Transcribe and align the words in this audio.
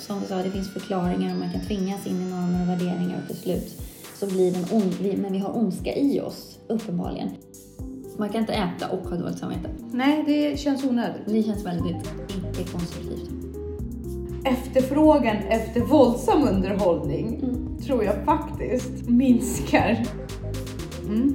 som 0.00 0.20
du 0.20 0.26
sa, 0.26 0.36
det 0.36 0.50
finns 0.50 0.72
förklaringar 0.72 1.32
och 1.32 1.38
man 1.38 1.52
kan 1.52 1.60
tvingas 1.60 2.06
in 2.06 2.22
i 2.22 2.30
normer 2.30 2.62
och 2.62 2.68
värderingar 2.68 3.20
och 3.22 3.26
till 3.26 3.36
slut 3.36 3.80
så 4.18 4.26
blir 4.26 4.52
den 4.52 4.64
ond, 4.72 5.20
men 5.22 5.32
vi 5.32 5.38
har 5.38 5.56
ondska 5.56 5.94
i 5.94 6.20
oss, 6.20 6.58
uppenbarligen. 6.68 7.28
Man 8.16 8.28
kan 8.28 8.40
inte 8.40 8.52
äta 8.52 8.88
och 8.88 9.08
ha 9.08 9.16
dåligt 9.16 9.38
samvete. 9.38 9.70
Nej, 9.92 10.24
det 10.26 10.60
känns 10.60 10.84
onödigt. 10.84 11.22
Det 11.26 11.42
känns 11.42 11.66
väldigt 11.66 12.10
icke-konstruktivt. 12.30 13.30
Efterfrågan 14.44 15.36
efter 15.36 15.80
våldsam 15.80 16.48
underhållning 16.48 17.40
tror 17.86 18.04
jag 18.04 18.24
faktiskt 18.24 19.08
minskar. 19.08 20.06
Mm. 21.04 21.34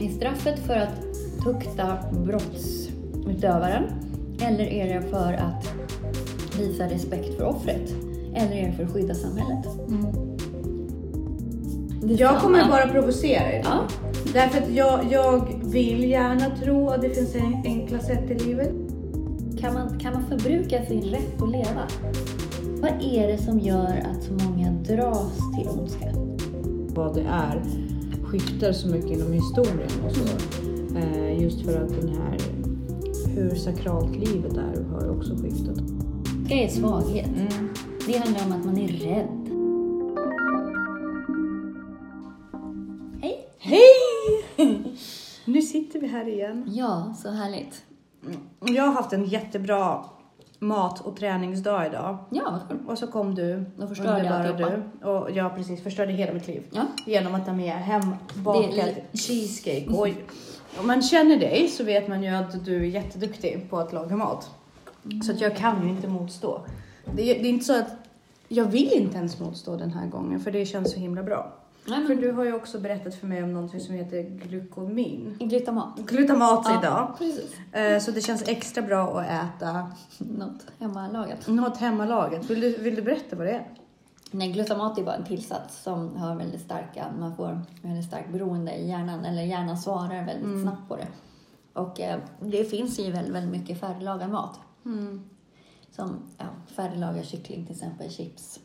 Är 0.00 0.08
straffet 0.08 0.58
för 0.58 0.76
att 0.76 1.02
tukta 1.44 1.98
brottsutövaren? 2.12 3.84
Eller 4.40 4.64
är 4.64 4.94
det 4.94 5.08
för 5.08 5.32
att 5.32 5.69
visa 6.60 6.84
respekt 6.84 7.34
för 7.36 7.44
offret? 7.44 7.94
Eller 8.34 8.52
är 8.56 8.66
det 8.66 8.72
för 8.72 8.84
att 8.84 8.92
skydda 8.92 9.14
samhället? 9.14 9.66
Är 12.04 12.20
Jag 12.20 12.30
samma. 12.30 12.40
kommer 12.40 12.68
bara 12.68 12.88
provocera 12.88 13.52
idag. 13.52 13.64
Ja. 13.64 13.86
Därför 14.32 14.58
att 14.58 14.70
jag, 14.70 15.00
jag 15.10 15.60
vill 15.64 16.04
gärna 16.04 16.56
tro 16.62 16.88
att 16.88 17.02
det 17.02 17.10
finns 17.10 17.34
en 17.34 17.62
enkla 17.64 17.98
sätt 17.98 18.30
i 18.30 18.34
livet. 18.34 18.72
Kan 19.60 19.74
man, 19.74 19.98
kan 19.98 20.12
man 20.12 20.26
förbruka 20.26 20.84
sin 20.84 21.02
rätt 21.02 21.42
att 21.42 21.50
leva? 21.50 21.82
Vad 22.80 22.90
är 23.02 23.28
det 23.28 23.38
som 23.38 23.58
gör 23.58 24.04
att 24.10 24.24
så 24.24 24.32
många 24.32 24.70
dras 24.70 25.38
till 25.56 25.68
ondska? 25.68 26.12
Vad 26.94 27.14
det 27.14 27.22
är 27.22 27.62
skiftar 28.30 28.72
så 28.72 28.88
mycket 28.88 29.10
inom 29.10 29.32
historien 29.32 29.90
och 30.06 30.12
så. 30.12 30.24
Eh, 30.96 31.42
just 31.42 31.60
för 31.60 31.82
att 31.82 32.00
den 32.00 32.08
här, 32.08 32.38
hur 33.34 33.54
sakralt 33.54 34.16
livet 34.16 34.56
är 34.56 34.84
har 34.92 35.10
också 35.16 35.36
skiftat. 35.36 35.99
Ondska 36.50 36.64
är 36.64 36.68
svaghet. 36.68 37.30
Det 38.06 38.18
handlar 38.18 38.46
om 38.46 38.52
att 38.52 38.64
man 38.64 38.78
är 38.78 38.88
rädd. 38.88 39.50
Hej! 43.22 43.48
Hej! 43.58 44.82
nu 45.44 45.62
sitter 45.62 46.00
vi 46.00 46.06
här 46.06 46.28
igen. 46.28 46.64
Ja, 46.66 47.14
så 47.22 47.30
härligt. 47.30 47.84
Jag 48.60 48.82
har 48.82 48.92
haft 48.92 49.12
en 49.12 49.24
jättebra 49.24 50.04
mat 50.58 51.00
och 51.00 51.16
träningsdag 51.16 51.86
idag. 51.86 52.18
Ja, 52.30 52.42
vad 52.50 52.68
kul. 52.68 52.88
Och 52.88 52.98
så 52.98 53.06
kom 53.06 53.34
du, 53.34 53.64
Då 53.76 53.86
förstörde 53.86 54.24
jag 54.24 54.34
alltihopa. 54.34 54.76
du. 55.00 55.08
Och 55.08 55.30
jag 55.30 55.56
precis 55.56 55.82
förstörde 55.82 56.12
hela 56.12 56.32
mitt 56.32 56.46
liv. 56.46 56.62
Ja. 56.70 56.82
Genom 57.06 57.34
att 57.34 57.46
ta 57.46 57.52
med 57.52 57.72
hembakad 57.72 58.94
cheesecake. 59.12 59.86
Oj. 59.90 60.24
Om 60.80 60.86
man 60.86 61.02
känner 61.02 61.36
dig 61.36 61.68
så 61.68 61.84
vet 61.84 62.08
man 62.08 62.22
ju 62.22 62.28
att 62.28 62.64
du 62.64 62.76
är 62.76 62.88
jätteduktig 62.88 63.70
på 63.70 63.78
att 63.78 63.92
laga 63.92 64.16
mat. 64.16 64.50
Så 65.26 65.32
att 65.32 65.40
jag 65.40 65.56
kan 65.56 65.82
ju 65.84 65.88
inte 65.90 66.08
motstå. 66.08 66.60
Det 67.14 67.22
är, 67.36 67.42
det 67.42 67.48
är 67.48 67.50
inte 67.50 67.64
så 67.64 67.78
att 67.78 67.88
jag 68.48 68.64
vill 68.64 68.92
inte 68.92 69.16
ens 69.18 69.40
motstå 69.40 69.76
den 69.76 69.90
här 69.92 70.06
gången 70.06 70.40
för 70.40 70.50
det 70.50 70.66
känns 70.66 70.92
så 70.92 70.98
himla 71.00 71.22
bra. 71.22 71.52
Nej, 71.86 72.06
För 72.06 72.14
du 72.14 72.32
har 72.32 72.44
ju 72.44 72.54
också 72.54 72.78
berättat 72.80 73.14
för 73.14 73.26
mig 73.26 73.42
om 73.42 73.52
någonting 73.52 73.80
som 73.80 73.94
heter 73.94 74.22
glukomin. 74.22 75.36
glutamat. 75.40 75.98
Glutamat 75.98 76.64
Ja, 76.68 76.78
idag. 76.78 77.14
precis. 77.18 77.74
Eh, 77.74 77.98
Så 78.00 78.10
det 78.10 78.20
känns 78.20 78.48
extra 78.48 78.82
bra 78.82 79.20
att 79.20 79.26
äta 79.26 79.86
Något 80.18 80.66
hemmalagat. 80.78 81.48
något 81.48 81.76
hemmalagat. 81.76 82.50
Vill 82.50 82.60
du, 82.60 82.76
vill 82.78 82.94
du 82.94 83.02
berätta 83.02 83.36
vad 83.36 83.46
det 83.46 83.52
är? 83.52 83.68
Nej, 84.30 84.52
glutamat 84.52 84.98
är 84.98 85.02
bara 85.04 85.14
en 85.16 85.24
tillsats 85.24 85.82
som 85.82 86.16
har 86.16 86.34
väldigt 86.36 86.60
starka, 86.60 87.06
man 87.20 87.36
får 87.36 87.60
väldigt 87.82 88.04
starkt 88.06 88.30
beroende 88.32 88.72
i 88.72 88.88
hjärnan, 88.88 89.24
eller 89.24 89.42
hjärnan 89.42 89.78
svarar 89.78 90.24
väldigt 90.26 90.62
snabbt 90.62 90.88
på 90.88 90.96
det. 90.96 91.06
Och 91.72 92.00
eh, 92.00 92.18
det 92.40 92.64
finns 92.64 92.98
i 92.98 93.10
väldigt, 93.10 93.34
väldigt 93.34 93.60
mycket 93.60 93.80
färdiglagad 93.80 94.30
mat. 94.30 94.60
Som 95.90 96.22
ja, 96.38 96.46
färdiglagad 96.66 97.24
kyckling 97.24 97.66
till 97.66 97.74
exempel, 97.74 98.10
chips, 98.10 98.60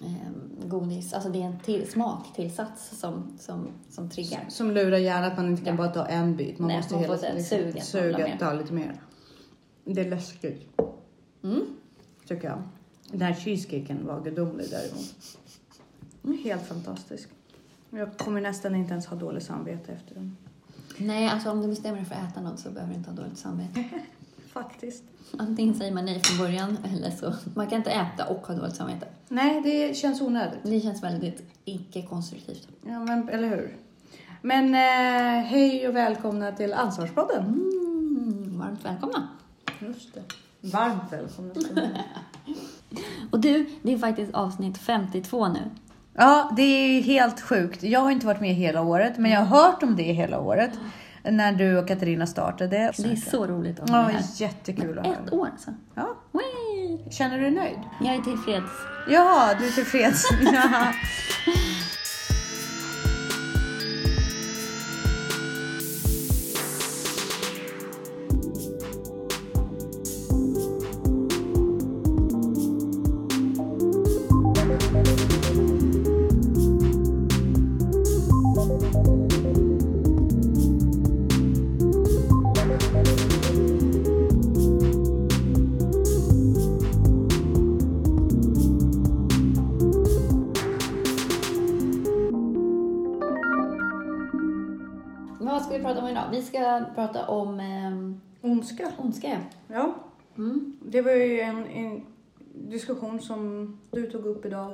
eh, 0.00 0.30
godis. 0.68 1.12
Alltså 1.12 1.30
det 1.30 1.42
är 1.42 1.46
en 1.46 1.58
till, 1.60 1.90
smaktillsats 1.90 2.98
som, 2.98 3.32
som, 3.38 3.68
som 3.90 4.10
triggar. 4.10 4.44
Som 4.48 4.70
lurar 4.70 4.98
hjärnan 4.98 5.30
att 5.32 5.36
man 5.36 5.48
inte 5.48 5.64
kan 5.64 5.76
Ja. 5.76 5.78
bara 5.78 5.88
ta 5.88 6.06
en 6.06 6.36
bit. 6.36 6.58
Man 6.58 6.68
Nej, 6.68 6.76
måste 6.76 6.94
man 6.94 7.02
hela 7.02 7.16
tiden 7.16 7.36
liksom, 7.36 7.80
suga, 7.80 8.18
med. 8.18 8.36
ta 8.40 8.52
lite 8.52 8.72
mer. 8.72 9.00
Det 9.84 10.00
är 10.00 10.10
läskigt, 10.10 10.80
Mm. 11.42 11.62
tycker 12.26 12.48
jag. 12.48 12.62
Den 13.10 13.20
här 13.22 13.34
cheesecaken 13.34 14.06
var 14.06 14.20
gudomlig 14.24 14.66
däremot. 14.70 15.14
Helt 16.44 16.62
fantastisk. 16.66 17.28
Jag 17.90 18.18
kommer 18.18 18.40
nästan 18.40 18.74
inte 18.74 18.92
ens 18.92 19.06
ha 19.06 19.16
dåligt 19.16 19.42
samvete 19.44 19.92
efter 19.92 20.14
den. 20.14 20.36
Nej, 20.98 21.28
alltså 21.28 21.50
om 21.50 21.60
du 21.62 21.68
bestämmer 21.68 21.96
dig 21.96 22.04
för 22.06 22.14
att 22.14 22.30
äta 22.32 22.40
något 22.40 22.58
så 22.60 22.70
behöver 22.70 22.92
du 22.92 22.98
inte 22.98 23.10
ha 23.10 23.16
dåligt 23.16 23.38
samvete. 23.38 23.84
Faktiskt. 24.52 25.04
Antingen 25.38 25.74
säger 25.74 25.92
man 25.92 26.04
nej 26.04 26.20
från 26.20 26.46
början 26.46 26.78
eller 26.84 27.10
så. 27.10 27.34
Man 27.54 27.66
kan 27.66 27.78
inte 27.78 27.90
äta 27.90 28.26
och 28.26 28.46
ha 28.46 28.54
dåligt 28.54 28.76
samvete. 28.76 29.06
Nej, 29.28 29.62
det 29.62 29.96
känns 29.96 30.20
onödigt. 30.20 30.60
Det 30.62 30.80
känns 30.80 31.02
väldigt 31.02 31.42
icke-konstruktivt. 31.64 32.68
Ja, 32.86 32.98
men 33.04 33.28
eller 33.28 33.48
hur? 33.48 33.76
Men 34.42 34.74
eh, 34.74 35.44
hej 35.44 35.88
och 35.88 35.96
välkomna 35.96 36.52
till 36.52 36.72
Ansvarspodden. 36.72 37.44
Mm, 37.44 38.58
varmt 38.58 38.84
välkomna! 38.84 39.28
Just 39.80 40.14
det. 40.14 40.22
Varmt 40.60 41.12
välkomna. 41.12 41.54
Och 43.30 43.40
du, 43.40 43.66
det 43.82 43.92
är 43.92 43.98
faktiskt 43.98 44.34
avsnitt 44.34 44.78
52 44.78 45.48
nu. 45.48 45.60
Ja, 46.14 46.52
det 46.56 46.62
är 46.62 47.02
helt 47.02 47.40
sjukt. 47.40 47.82
Jag 47.82 48.00
har 48.00 48.10
inte 48.10 48.26
varit 48.26 48.40
med 48.40 48.54
hela 48.54 48.82
året, 48.82 49.18
men 49.18 49.30
jag 49.30 49.40
har 49.40 49.62
hört 49.62 49.82
om 49.82 49.96
det 49.96 50.02
hela 50.02 50.40
året. 50.40 50.70
När 51.24 51.52
du 51.52 51.78
och 51.78 51.88
Katarina 51.88 52.26
startade. 52.26 52.92
Det 52.96 53.04
är 53.04 53.16
så 53.16 53.46
roligt 53.46 53.80
att 53.80 53.90
ha 53.90 53.96
Ja, 54.00 54.06
dig 54.06 54.14
här. 54.14 54.22
jättekul 54.36 54.98
att 54.98 55.06
höra. 55.06 55.16
Ett 55.26 55.32
år 55.32 55.48
alltså. 55.52 55.70
Ja. 55.94 56.16
Wee! 56.32 57.10
Känner 57.12 57.36
du 57.38 57.42
dig 57.42 57.50
nöjd? 57.50 57.78
Jag 58.00 58.14
är 58.14 58.20
tillfreds. 58.20 58.70
Ja, 59.08 59.54
du 59.60 59.66
är 59.66 59.70
tillfreds. 59.70 60.24
prata 96.94 97.26
om 97.26 97.60
ehm, 97.60 98.20
Ondska. 98.40 98.92
ondska. 98.98 99.38
Ja, 99.68 99.94
Mm. 100.36 100.76
det 100.86 101.02
var 101.02 101.12
ju 101.12 101.40
en, 101.40 101.66
en 101.66 102.02
diskussion 102.54 103.20
som 103.20 103.78
du 103.90 104.10
tog 104.10 104.26
upp 104.26 104.46
idag 104.46 104.72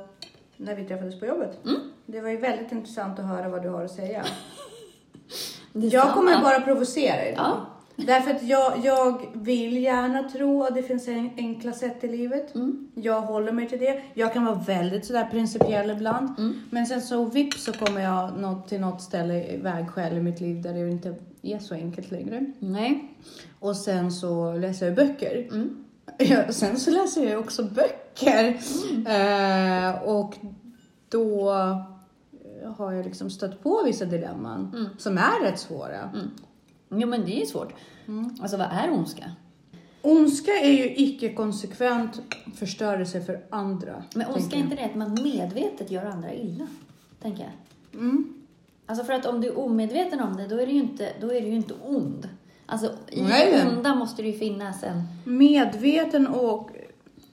när 0.56 0.74
vi 0.74 0.84
träffades 0.84 1.20
på 1.20 1.26
jobbet. 1.26 1.64
Mm. 1.64 1.76
Det 2.06 2.20
var 2.20 2.28
ju 2.30 2.36
väldigt 2.36 2.72
intressant 2.72 3.18
att 3.18 3.24
höra 3.26 3.48
vad 3.48 3.62
du 3.62 3.68
har 3.68 3.84
att 3.84 3.90
säga. 3.90 4.24
Jag 5.72 6.14
kommer 6.14 6.42
bara 6.42 6.60
provocera 6.60 7.28
idag. 7.28 7.44
Ja. 7.46 7.66
Därför 8.06 8.30
att 8.30 8.42
jag, 8.42 8.72
jag 8.84 9.26
vill 9.34 9.82
gärna 9.82 10.22
tro 10.28 10.62
att 10.62 10.74
det 10.74 10.82
finns 10.82 11.08
en, 11.08 11.30
enkla 11.36 11.72
sätt 11.72 12.04
i 12.04 12.08
livet. 12.08 12.54
Mm. 12.54 12.88
Jag 12.94 13.20
håller 13.20 13.52
mig 13.52 13.68
till 13.68 13.78
det. 13.78 14.02
Jag 14.14 14.32
kan 14.32 14.44
vara 14.44 14.54
väldigt 14.66 15.04
sådär 15.06 15.28
principiell 15.30 15.90
ibland. 15.90 16.38
Mm. 16.38 16.60
Men 16.70 16.86
sen 16.86 17.00
så 17.00 17.24
vips 17.24 17.64
så 17.64 17.72
kommer 17.72 18.00
jag 18.00 18.30
till 18.68 18.80
något 18.80 19.02
ställe, 19.02 19.56
vägskäl 19.62 20.16
i 20.16 20.20
mitt 20.20 20.40
liv 20.40 20.62
där 20.62 20.72
det 20.74 20.90
inte 20.90 21.14
är 21.42 21.58
så 21.58 21.74
enkelt 21.74 22.10
längre. 22.10 22.52
Nej. 22.58 23.14
Och 23.60 23.76
sen 23.76 24.12
så 24.12 24.52
läser 24.52 24.86
jag 24.86 24.94
böcker. 24.94 25.48
Mm. 25.52 25.84
Ja, 26.18 26.52
sen 26.52 26.76
så 26.80 26.90
läser 26.90 27.30
jag 27.30 27.40
också 27.40 27.62
böcker. 27.64 28.58
Eh, 29.06 30.02
och 30.02 30.34
då 31.08 31.50
har 32.76 32.92
jag 32.92 33.04
liksom 33.04 33.30
stött 33.30 33.62
på 33.62 33.82
vissa 33.84 34.04
dilemman 34.04 34.70
Mm. 34.74 34.86
som 34.98 35.18
är 35.18 35.42
rätt 35.44 35.58
svåra. 35.58 36.00
Mm. 36.14 36.30
Jo, 36.90 37.08
men 37.08 37.24
det 37.24 37.42
är 37.42 37.46
svårt. 37.46 37.72
Alltså, 38.40 38.56
vad 38.56 38.66
är 38.72 38.90
ondska? 38.90 39.32
Ondska 40.02 40.50
är 40.50 40.70
ju 40.72 40.96
icke-konsekvent 40.96 42.20
förstörelse 42.54 43.20
för 43.20 43.40
andra. 43.50 44.02
Men 44.14 44.26
ondska 44.34 44.56
är 44.56 44.60
inte 44.60 44.76
det 44.76 44.84
att 44.84 44.94
man 44.94 45.18
medvetet 45.22 45.90
gör 45.90 46.04
andra 46.04 46.34
illa? 46.34 46.66
Tänker 47.22 47.42
jag. 47.42 48.00
Mm. 48.00 48.34
Alltså 48.90 49.04
för 49.04 49.12
att 49.12 49.26
om 49.26 49.40
du 49.40 49.48
är 49.48 49.58
omedveten 49.58 50.20
om 50.20 50.36
det, 50.36 50.46
då 50.46 50.56
är 50.60 50.66
du 50.66 50.72
ju 50.72 50.78
inte, 50.78 51.12
då 51.20 51.32
är 51.32 51.40
du 51.40 51.48
inte 51.48 51.74
ond. 51.86 52.28
Alltså 52.66 52.92
i 53.08 53.22
Nej. 53.22 53.52
det 53.52 53.76
onda 53.76 53.94
måste 53.94 54.22
det 54.22 54.28
ju 54.28 54.38
finnas 54.38 54.82
en 54.82 55.02
Medveten 55.24 56.26
och 56.26 56.70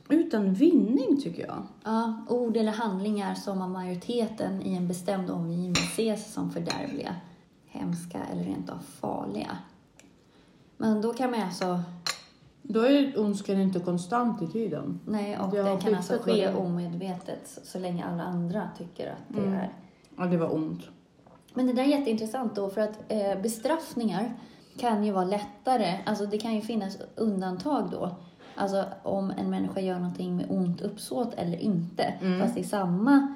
utan 0.09 0.53
vinning 0.53 1.21
tycker 1.21 1.45
jag. 1.47 1.63
ja, 1.83 2.25
ord 2.29 2.57
eller 2.57 2.71
handlingar 2.71 3.35
som 3.35 3.61
av 3.61 3.69
majoriteten 3.69 4.61
i 4.61 4.75
en 4.75 4.87
bestämd 4.87 5.29
omgivning 5.29 5.71
ses 5.71 6.33
som 6.33 6.51
fördärvliga, 6.51 7.15
hemska 7.65 8.19
eller 8.31 8.43
rent 8.43 8.69
av 8.69 8.79
farliga. 8.99 9.57
Men 10.77 11.01
då 11.01 11.13
kan 11.13 11.31
man 11.31 11.41
alltså 11.41 11.81
Då 12.61 12.81
är 12.81 13.19
ondskan 13.19 13.59
inte 13.59 13.79
konstant 13.79 14.41
i 14.41 14.47
tiden. 14.47 14.99
Nej, 15.05 15.37
och 15.39 15.51
det 15.51 15.77
kan 15.81 15.95
alltså 15.95 16.17
ske 16.17 16.53
omedvetet 16.53 17.39
så, 17.47 17.59
så 17.63 17.79
länge 17.79 18.05
alla 18.05 18.23
andra 18.23 18.69
tycker 18.77 19.11
att 19.11 19.17
det 19.35 19.39
Mm. 19.41 19.53
är. 19.53 19.69
Ja, 20.17 20.25
det 20.25 20.37
var 20.37 20.53
ont. 20.55 20.81
Men 21.55 21.67
det 21.67 21.73
där 21.73 21.83
är 21.83 21.87
jätteintressant 21.87 22.55
då 22.55 22.69
för 22.69 22.81
att 22.81 22.99
eh, 23.07 23.41
bestraffningar 23.41 24.33
kan 24.77 25.03
ju 25.03 25.11
vara 25.11 25.25
lättare, 25.25 25.99
alltså 26.05 26.25
det 26.25 26.37
kan 26.37 26.55
ju 26.55 26.61
finnas 26.61 26.97
undantag 27.15 27.89
då. 27.91 28.15
Alltså 28.55 28.85
om 29.03 29.31
en 29.31 29.49
människa 29.49 29.79
gör 29.79 29.99
någonting 29.99 30.35
med 30.35 30.45
ont 30.49 30.81
uppsåt 30.81 31.33
eller 31.33 31.57
inte, 31.57 32.03
Mm. 32.03 32.39
fast 32.41 32.57
är 32.57 32.63
samma 32.63 33.35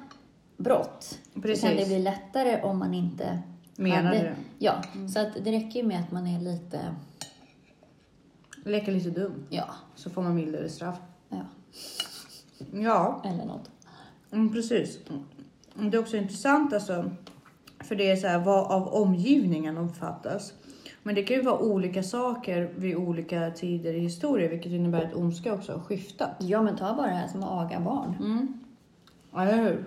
brott. 0.56 1.18
Så 1.34 1.40
Precis. 1.40 1.60
kan 1.64 1.76
det 1.76 1.86
bli 1.86 1.98
lättare 1.98 2.62
om 2.62 2.78
man 2.78 2.94
inte 2.94 3.38
Menar 3.76 4.02
hade- 4.02 4.18
du? 4.20 4.34
Ja, 4.58 4.74
så 5.14 5.20
att 5.20 5.34
det 5.44 5.52
räcker 5.52 5.80
ju 5.80 5.86
med 5.86 6.00
att 6.00 6.10
man 6.12 6.26
är 6.26 6.40
lite, 6.40 6.80
Leka 8.64 8.90
lite 8.90 9.10
dum, 9.10 9.32
ja, 9.50 9.74
så 9.94 10.10
får 10.10 10.22
man 10.22 10.34
mildare 10.34 10.68
straff. 10.68 10.98
ja, 11.28 11.36
Ja, 12.72 13.22
eller 13.24 13.44
något. 13.44 13.70
mm, 14.30 14.52
precis. 14.52 14.98
Mm. 15.08 15.90
Det 15.90 15.96
är 15.96 16.00
också 16.00 16.16
intressant 16.16 16.72
alltså, 16.72 17.10
för 17.80 17.94
det 17.94 18.10
är 18.10 18.16
så 18.16 18.26
här 18.26 18.38
vad 18.38 18.72
av 18.72 18.88
omgivningen 18.88 19.78
uppfattas. 19.78 20.52
Men 21.02 21.14
det 21.14 21.22
kan 21.22 21.36
ju 21.36 21.42
vara 21.42 21.58
olika 21.58 22.02
saker 22.02 22.70
vid 22.76 22.96
olika 22.96 23.50
tider 23.50 23.94
i 23.94 24.00
historien, 24.00 24.50
vilket 24.50 24.72
innebär 24.72 25.04
att 25.04 25.14
ondska 25.14 25.54
också 25.54 25.72
har 25.72 25.80
skiftat. 25.80 26.30
Ja, 26.38 26.62
men 26.62 26.76
ta 26.76 26.94
bara 26.94 27.06
det 27.06 27.12
här 27.12 27.28
som 27.28 27.42
att 27.42 27.50
aga 27.50 27.80
barn. 27.80 28.14
Mm. 28.20 28.60
Eller 29.36 29.62
hur? 29.62 29.84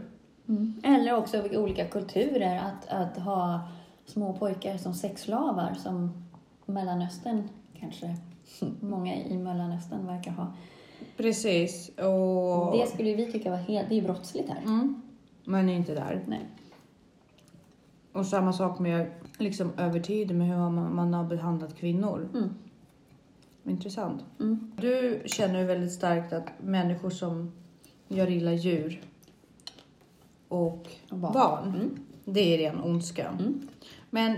Eller 0.84 1.18
också 1.18 1.42
vilka 1.42 1.60
olika 1.60 1.86
kulturer, 1.86 2.58
att, 2.58 2.88
att 2.88 3.18
ha 3.18 3.68
små 4.06 4.34
pojkar 4.34 4.78
som 4.78 4.94
sexslavar 4.94 5.74
som 5.74 6.24
Mellanöstern 6.66 7.50
kanske, 7.80 8.16
många 8.80 9.16
i 9.16 9.38
Mellanöstern 9.38 10.08
verkar 10.08 10.32
ha. 10.32 10.54
Precis. 11.18 11.90
Och... 11.90 12.78
Det 12.78 12.88
skulle 12.88 13.10
ju 13.10 13.16
vi 13.16 13.32
tycka 13.32 13.50
var 13.50 13.58
helt, 13.58 13.90
det 13.90 13.96
är 13.96 14.00
ju 14.00 14.06
brottsligt 14.06 14.50
här. 14.50 14.62
Mm. 14.62 15.02
Men 15.44 15.70
inte 15.70 15.94
där. 15.94 16.24
Nej. 16.28 16.42
Och 18.14 18.26
samma 18.26 18.54
sak 18.54 18.80
med 18.80 19.12
liksom 19.38 19.72
över 19.78 20.00
tid 20.00 20.36
med 20.36 20.48
hur 20.48 20.58
man, 20.58 20.96
man 20.96 21.14
har 21.14 21.24
behandlat 21.24 21.76
kvinnor. 21.76 22.30
Mm. 22.34 22.50
Intressant. 23.64 24.24
Mm. 24.40 24.72
Du 24.82 25.22
känner 25.26 25.60
ju 25.60 25.66
väldigt 25.66 25.94
starkt 25.94 26.34
att 26.34 26.48
människor 26.62 27.10
som 27.10 27.52
gör 28.08 28.30
illa 28.30 28.54
djur 28.54 29.02
och 30.48 30.88
barn, 31.10 31.34
barn. 31.34 31.68
Mm. 31.76 31.98
det 32.26 32.40
är 32.40 32.58
ren 32.58 32.84
ondska. 32.84 33.28
Mm. 33.28 33.68
Men 34.10 34.38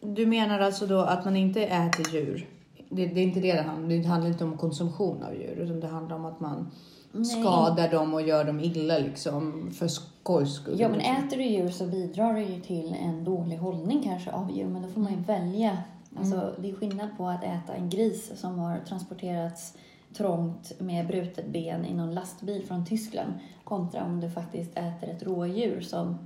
du 0.00 0.26
menar 0.26 0.60
alltså 0.60 0.86
då 0.86 0.98
att 1.00 1.24
man 1.24 1.36
inte 1.36 1.64
äter 1.66 2.14
djur? 2.14 2.48
Det, 2.88 3.06
det 3.06 3.20
är 3.20 3.24
inte 3.24 3.40
det 3.40 3.52
det 3.52 3.62
handlar 3.62 3.82
om. 3.82 3.88
Det 3.88 4.08
handlar 4.08 4.30
inte 4.30 4.44
om 4.44 4.58
konsumtion 4.58 5.22
av 5.22 5.34
djur 5.34 5.56
utan 5.58 5.80
det 5.80 5.86
handlar 5.86 6.16
om 6.16 6.24
att 6.24 6.40
man 6.40 6.70
Nej. 7.12 7.24
skadar 7.24 7.90
dem 7.90 8.14
och 8.14 8.22
gör 8.22 8.44
dem 8.44 8.60
illa 8.60 8.98
liksom 8.98 9.70
för 9.70 9.88
skojs 10.22 10.54
skull. 10.54 10.80
Ja, 10.80 10.88
men 10.88 11.00
äter 11.00 11.36
du 11.36 11.42
djur 11.44 11.68
så 11.68 11.86
bidrar 11.86 12.34
det 12.34 12.40
ju 12.42 12.60
till 12.60 12.94
en 13.00 13.24
dålig 13.24 13.56
hållning 13.56 14.02
kanske 14.02 14.30
av 14.32 14.50
djur, 14.50 14.66
men 14.68 14.82
då 14.82 14.88
får 14.88 15.00
man 15.00 15.12
ju 15.12 15.20
välja. 15.20 15.78
Alltså, 16.16 16.54
Det 16.58 16.70
är 16.70 16.74
skillnad 16.74 17.08
på 17.16 17.28
att 17.28 17.44
äta 17.44 17.74
en 17.74 17.88
gris 17.90 18.32
som 18.40 18.58
har 18.58 18.78
transporterats 18.78 19.76
trångt 20.16 20.80
med 20.80 21.06
brutet 21.06 21.46
ben 21.46 21.84
i 21.84 21.94
någon 21.94 22.14
lastbil 22.14 22.66
från 22.66 22.86
Tyskland 22.86 23.32
kontra 23.64 24.04
om 24.04 24.20
du 24.20 24.30
faktiskt 24.30 24.70
äter 24.78 25.08
ett 25.08 25.22
rådjur 25.22 25.80
som 25.80 26.18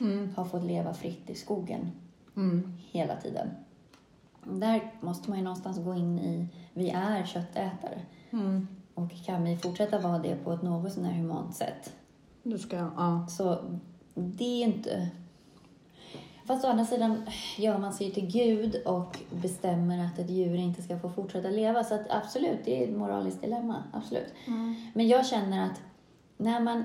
Mm. 0.00 0.30
har 0.36 0.44
fått 0.44 0.64
leva 0.64 0.94
fritt 0.94 1.30
i 1.30 1.34
skogen 1.34 1.90
Mm. 2.36 2.72
hela 2.90 3.16
tiden. 3.16 3.48
Där 4.44 4.92
måste 5.00 5.30
man 5.30 5.38
ju 5.38 5.44
någonstans 5.44 5.78
gå 5.84 5.94
in 5.94 6.18
i, 6.18 6.46
vi 6.74 6.90
är 6.90 7.24
köttätare 7.24 8.00
Mm. 8.30 8.68
och 8.94 9.10
kan 9.26 9.44
vi 9.44 9.56
fortsätta 9.56 9.98
vara 9.98 10.18
det 10.18 10.34
på 10.44 10.52
ett 10.52 10.62
något 10.62 10.92
sånär 10.92 11.12
humant 11.12 11.54
sätt 11.54 11.92
Du 12.42 12.58
ska, 12.58 12.76
ja. 12.76 13.26
Så 13.28 13.58
det 14.14 14.44
är 14.44 14.58
ju 14.58 14.64
inte... 14.64 15.08
Fast 16.46 16.64
å 16.64 16.68
andra 16.68 16.84
sidan 16.84 17.22
gör 17.58 17.78
man 17.78 17.92
sig 17.92 18.10
till 18.10 18.26
Gud 18.26 18.82
och 18.86 19.18
bestämmer 19.30 20.04
att 20.04 20.18
ett 20.18 20.30
djur 20.30 20.54
inte 20.56 20.82
ska 20.82 20.98
få 20.98 21.08
fortsätta 21.08 21.48
leva. 21.48 21.84
Så 21.84 21.94
att 21.94 22.10
absolut, 22.10 22.58
det 22.64 22.82
är 22.82 22.88
ett 22.88 22.96
moraliskt 22.96 23.40
dilemma. 23.40 23.82
Absolut. 23.92 24.34
Men 24.94 25.08
jag 25.08 25.26
känner 25.26 25.66
att 25.66 25.82
när 26.36 26.60
man... 26.60 26.84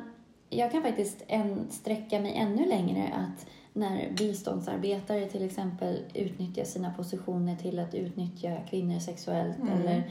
Jag 0.50 0.72
kan 0.72 0.82
faktiskt 0.82 1.24
en, 1.28 1.68
sträcka 1.70 2.20
mig 2.20 2.34
ännu 2.36 2.66
längre 2.66 3.14
att 3.14 3.46
när 3.74 4.12
biståndsarbetare 4.18 5.26
till 5.26 5.46
exempel 5.46 6.00
utnyttjar 6.14 6.64
sina 6.64 6.94
positioner 6.94 7.56
till 7.56 7.80
att 7.80 7.96
utnyttja 7.96 8.58
kvinnor 8.70 9.00
sexuellt 9.00 9.60
Mm. 9.60 9.82
eller 9.82 10.04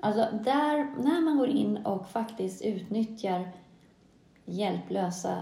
Alltså 0.00 0.28
där, 0.44 1.02
när 1.02 1.20
man 1.20 1.38
går 1.38 1.48
in 1.48 1.76
och 1.76 2.08
faktiskt 2.08 2.62
utnyttjar 2.62 3.48
hjälplösa 4.44 5.36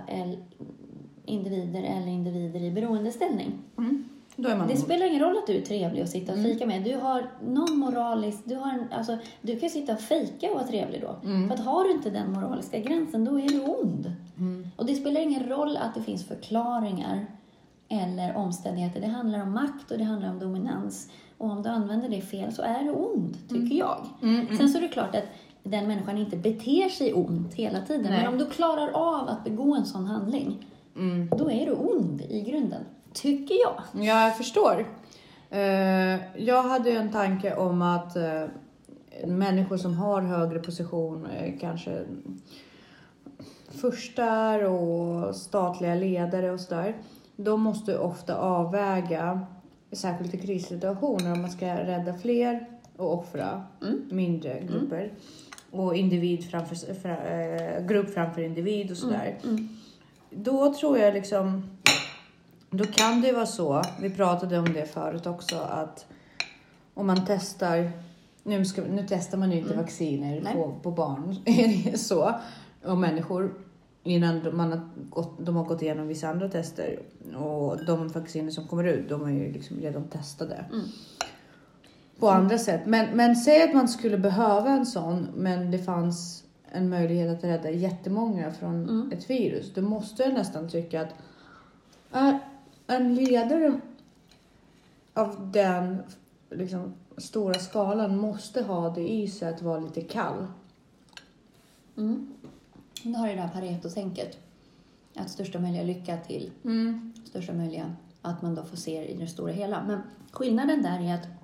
individer 1.25 1.83
eller 1.83 2.06
individer 2.09 2.61
i 2.61 2.71
beroendeställning. 2.71 3.53
Mm. 3.79 4.05
Man 4.37 4.69
Det 4.69 4.77
spelar 4.77 5.06
ingen 5.06 5.21
roll 5.21 5.39
att 5.39 5.47
du 5.47 5.56
är 5.56 5.61
trevlig 5.61 6.03
och 6.03 6.09
sitta 6.09 6.33
och 6.33 6.39
Mm. 6.39 6.53
fika 6.53 6.67
med. 6.67 6.83
Du 6.83 6.97
har 6.97 7.31
någon 7.47 7.79
moralisk... 7.79 8.39
Du, 8.45 8.55
har 8.56 8.71
en, 8.71 8.85
alltså, 8.93 9.19
du 9.43 9.61
kan 9.61 9.71
sitta 9.71 9.93
och 9.93 10.00
fejka 10.00 10.49
och 10.49 10.55
vara 10.55 10.67
trevlig 10.67 11.00
då. 11.00 11.29
Mm. 11.29 11.49
För 11.49 11.55
att 11.55 11.65
har 11.65 11.85
du 11.85 11.93
inte 11.93 12.11
den 12.11 12.33
moraliska 12.33 12.79
gränsen, 12.79 13.25
då 13.25 13.41
är 13.41 13.49
du 13.49 13.61
ond. 13.61 14.12
Mm. 14.39 14.67
Och 14.77 14.87
det 14.87 14.95
spelar 14.95 15.21
ingen 15.21 15.49
roll 15.49 15.77
att 15.77 15.94
det 15.94 16.03
finns 16.03 16.25
förklaringar 16.29 17.27
eller 17.89 18.37
omständigheter. 18.37 19.01
Det 19.01 19.06
handlar 19.06 19.43
om 19.43 19.53
makt 19.53 19.91
och 19.91 19.99
det 19.99 20.05
handlar 20.05 20.31
om 20.31 20.39
dominans. 20.39 21.11
Och 21.39 21.51
om 21.51 21.62
du 21.62 21.69
använder 21.69 22.09
det 22.09 22.21
fel 22.21 22.53
så 22.53 22.62
är 22.62 22.85
du 22.85 22.91
ond, 22.91 23.37
tycker 23.49 23.77
jag. 23.77 24.06
Mm. 24.23 24.41
Mm. 24.41 24.56
Sen 24.56 24.69
så 24.69 24.79
är 24.79 24.83
det 24.83 24.89
klart 24.89 25.15
att 25.15 25.27
den 25.70 25.87
människan 25.88 26.19
inte 26.19 26.37
beter 26.37 26.88
sig 26.88 27.15
ont 27.15 27.55
hela 27.55 27.81
tiden. 27.81 28.06
Nej. 28.11 28.19
Men 28.23 28.32
om 28.32 28.38
du 28.38 28.47
klarar 28.47 28.91
av 28.91 29.29
att 29.29 29.44
begå 29.44 29.75
en 29.75 29.87
sån 29.87 30.05
handling, 30.06 30.67
Mm. 30.97 31.29
då 31.38 31.50
är 31.50 31.67
du 31.67 31.73
ond 31.73 32.20
i 32.29 32.41
grunden. 32.43 32.82
Tycker 33.12 33.55
jag. 33.65 34.05
Ja, 34.05 34.25
jag 34.25 34.37
förstår. 34.37 34.87
Eh, 35.50 35.61
jag 36.44 36.62
hade 36.62 36.91
ju 36.91 36.97
en 36.97 37.12
tanke 37.12 37.55
om 37.56 37.82
att 37.82 38.17
eh, 38.17 38.44
människor 39.26 39.76
som 39.76 39.94
har 39.94 40.23
högre 40.23 40.59
position, 40.59 41.26
eh, 41.26 41.59
kanske 41.61 42.05
furstar 43.69 44.62
och 44.65 45.37
statliga 45.37 45.94
ledare 45.94 46.50
och 46.50 46.61
sådär, 46.61 46.97
de 47.37 47.61
måste 47.61 47.99
ofta 47.99 48.37
avväga, 48.37 49.41
särskilt 49.93 50.35
i 50.35 50.38
krissituationer, 50.38 51.32
om 51.32 51.41
man 51.43 51.50
ska 51.50 51.67
rädda 51.67 52.15
fler 52.15 52.67
och 52.97 53.19
offra 53.19 53.62
Mm. 53.82 54.01
mindre 54.10 54.60
grupper. 54.60 55.13
Och 55.70 55.96
individ 55.96 56.51
framför, 56.51 56.94
fra, 56.94 57.17
eh, 57.17 57.87
grupp 57.87 58.15
framför 58.15 58.43
individ 58.43 58.91
och 58.91 58.96
sådär. 58.96 59.39
Mm. 59.44 59.69
Då 60.31 60.75
tror 60.75 60.98
jag 60.98 61.15
liksom, 61.15 61.70
då 62.70 62.84
kan 62.84 63.20
det 63.20 63.32
vara 63.32 63.46
så, 63.46 63.82
vi 64.01 64.10
pratade 64.10 64.58
om 64.58 64.72
det 64.72 64.87
förut 64.87 65.27
också, 65.27 65.56
att 65.56 66.06
om 66.94 67.06
man 67.06 67.20
testar, 67.27 67.91
nu, 68.43 68.65
ska, 68.65 68.82
nu 68.82 69.06
testar 69.08 69.39
man 69.39 69.53
ju 69.53 69.58
inte 69.58 69.72
Mm. 69.72 69.84
vacciner 69.84 70.41
Nej. 70.41 70.55
på, 70.55 70.75
på 70.82 70.91
barn, 70.91 71.37
är 71.44 71.91
det 71.91 71.98
så, 71.98 72.34
och 72.84 72.98
människor 72.98 73.55
innan 74.03 74.43
de, 74.44 74.56
man 74.56 74.72
har 74.72 74.81
gått, 75.10 75.46
de 75.46 75.56
har 75.56 75.65
gått 75.65 75.82
igenom 75.82 76.06
vissa 76.08 76.29
andra 76.29 76.48
tester 76.48 76.98
och 77.37 77.84
de 77.84 78.08
vacciner 78.08 78.51
som 78.51 78.67
kommer 78.67 78.84
ut, 78.84 79.08
de 79.08 79.25
är 79.25 79.31
ju 79.31 79.53
liksom 79.53 79.81
redan 79.81 80.05
testade. 80.08 80.65
Mm. 80.72 80.84
På 82.19 82.29
andra 82.29 82.58
sätt. 82.58 82.87
Men, 82.87 83.17
men 83.17 83.37
säg 83.37 83.63
att 83.63 83.75
man 83.75 83.89
skulle 83.89 84.19
behöva 84.19 84.70
en 84.70 84.87
sån, 84.87 85.29
men 85.34 85.70
det 85.70 85.79
fanns 85.79 86.44
en 86.72 86.89
möjlighet 86.89 87.39
att 87.39 87.44
rädda 87.44 87.70
jättemånga 87.70 88.53
från 88.53 88.82
Mm. 88.82 89.13
ett 89.13 89.31
virus. 89.31 89.75
Då 89.75 89.82
måste 89.82 90.22
jag 90.22 90.34
nästan 90.34 90.69
tycka 90.69 91.01
att 91.03 91.15
är 92.13 92.39
en 92.87 93.15
ledare 93.15 93.81
av 95.15 95.51
den 95.53 96.03
liksom, 96.51 96.94
stora 97.17 97.55
skalan 97.55 98.19
måste 98.19 98.63
ha 98.63 98.91
det 98.91 99.13
i 99.13 99.29
sig 99.29 99.48
att 99.48 99.63
vara 99.63 99.81
lite 99.81 100.01
kall. 100.01 100.46
Mm. 101.96 102.34
Du 103.03 103.15
har 103.15 103.29
det 103.29 103.34
där 103.34 103.48
Pareto-tänket. 103.48 104.39
Att 105.15 105.31
största 105.31 105.58
möjliga 105.58 105.82
lycka 105.82 106.17
till 106.17 106.51
största 107.25 107.53
möjliga, 107.53 107.94
att 108.22 108.43
man 108.43 108.55
då 108.55 108.63
får 108.63 108.77
se 108.77 109.05
i 109.05 109.17
det 109.17 109.27
stora 109.27 109.53
hela. 109.53 109.84
Men 109.87 110.01
skillnaden 110.32 110.82
där 110.82 111.01
är 111.01 111.15
att 111.15 111.38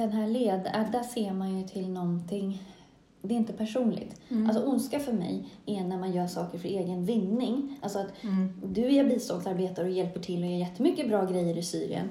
den 0.00 0.12
här 0.12 0.26
led, 0.28 0.70
att 0.72 0.92
där 0.92 1.02
ser 1.02 1.32
man 1.32 1.58
ju 1.58 1.68
till 1.68 1.88
någonting, 1.90 2.62
det 3.22 3.34
är 3.34 3.38
inte 3.38 3.52
personligt. 3.52 4.20
Mm. 4.28 4.46
Alltså 4.50 4.62
ondska 4.64 5.00
för 5.00 5.12
mig 5.12 5.44
är 5.66 5.84
när 5.84 5.98
man 5.98 6.12
gör 6.12 6.26
saker 6.26 6.58
för 6.58 6.68
egen 6.68 7.04
vinning. 7.04 7.78
Alltså 7.82 7.98
att 7.98 8.24
Mm. 8.24 8.52
du 8.64 8.94
är 8.96 9.04
biståndsarbetare 9.04 9.86
och 9.86 9.92
hjälper 9.92 10.20
till 10.20 10.42
och 10.44 10.50
gör 10.50 10.58
jättemycket 10.58 11.08
bra 11.08 11.24
grejer 11.24 11.58
i 11.58 11.62
Syrien. 11.62 12.08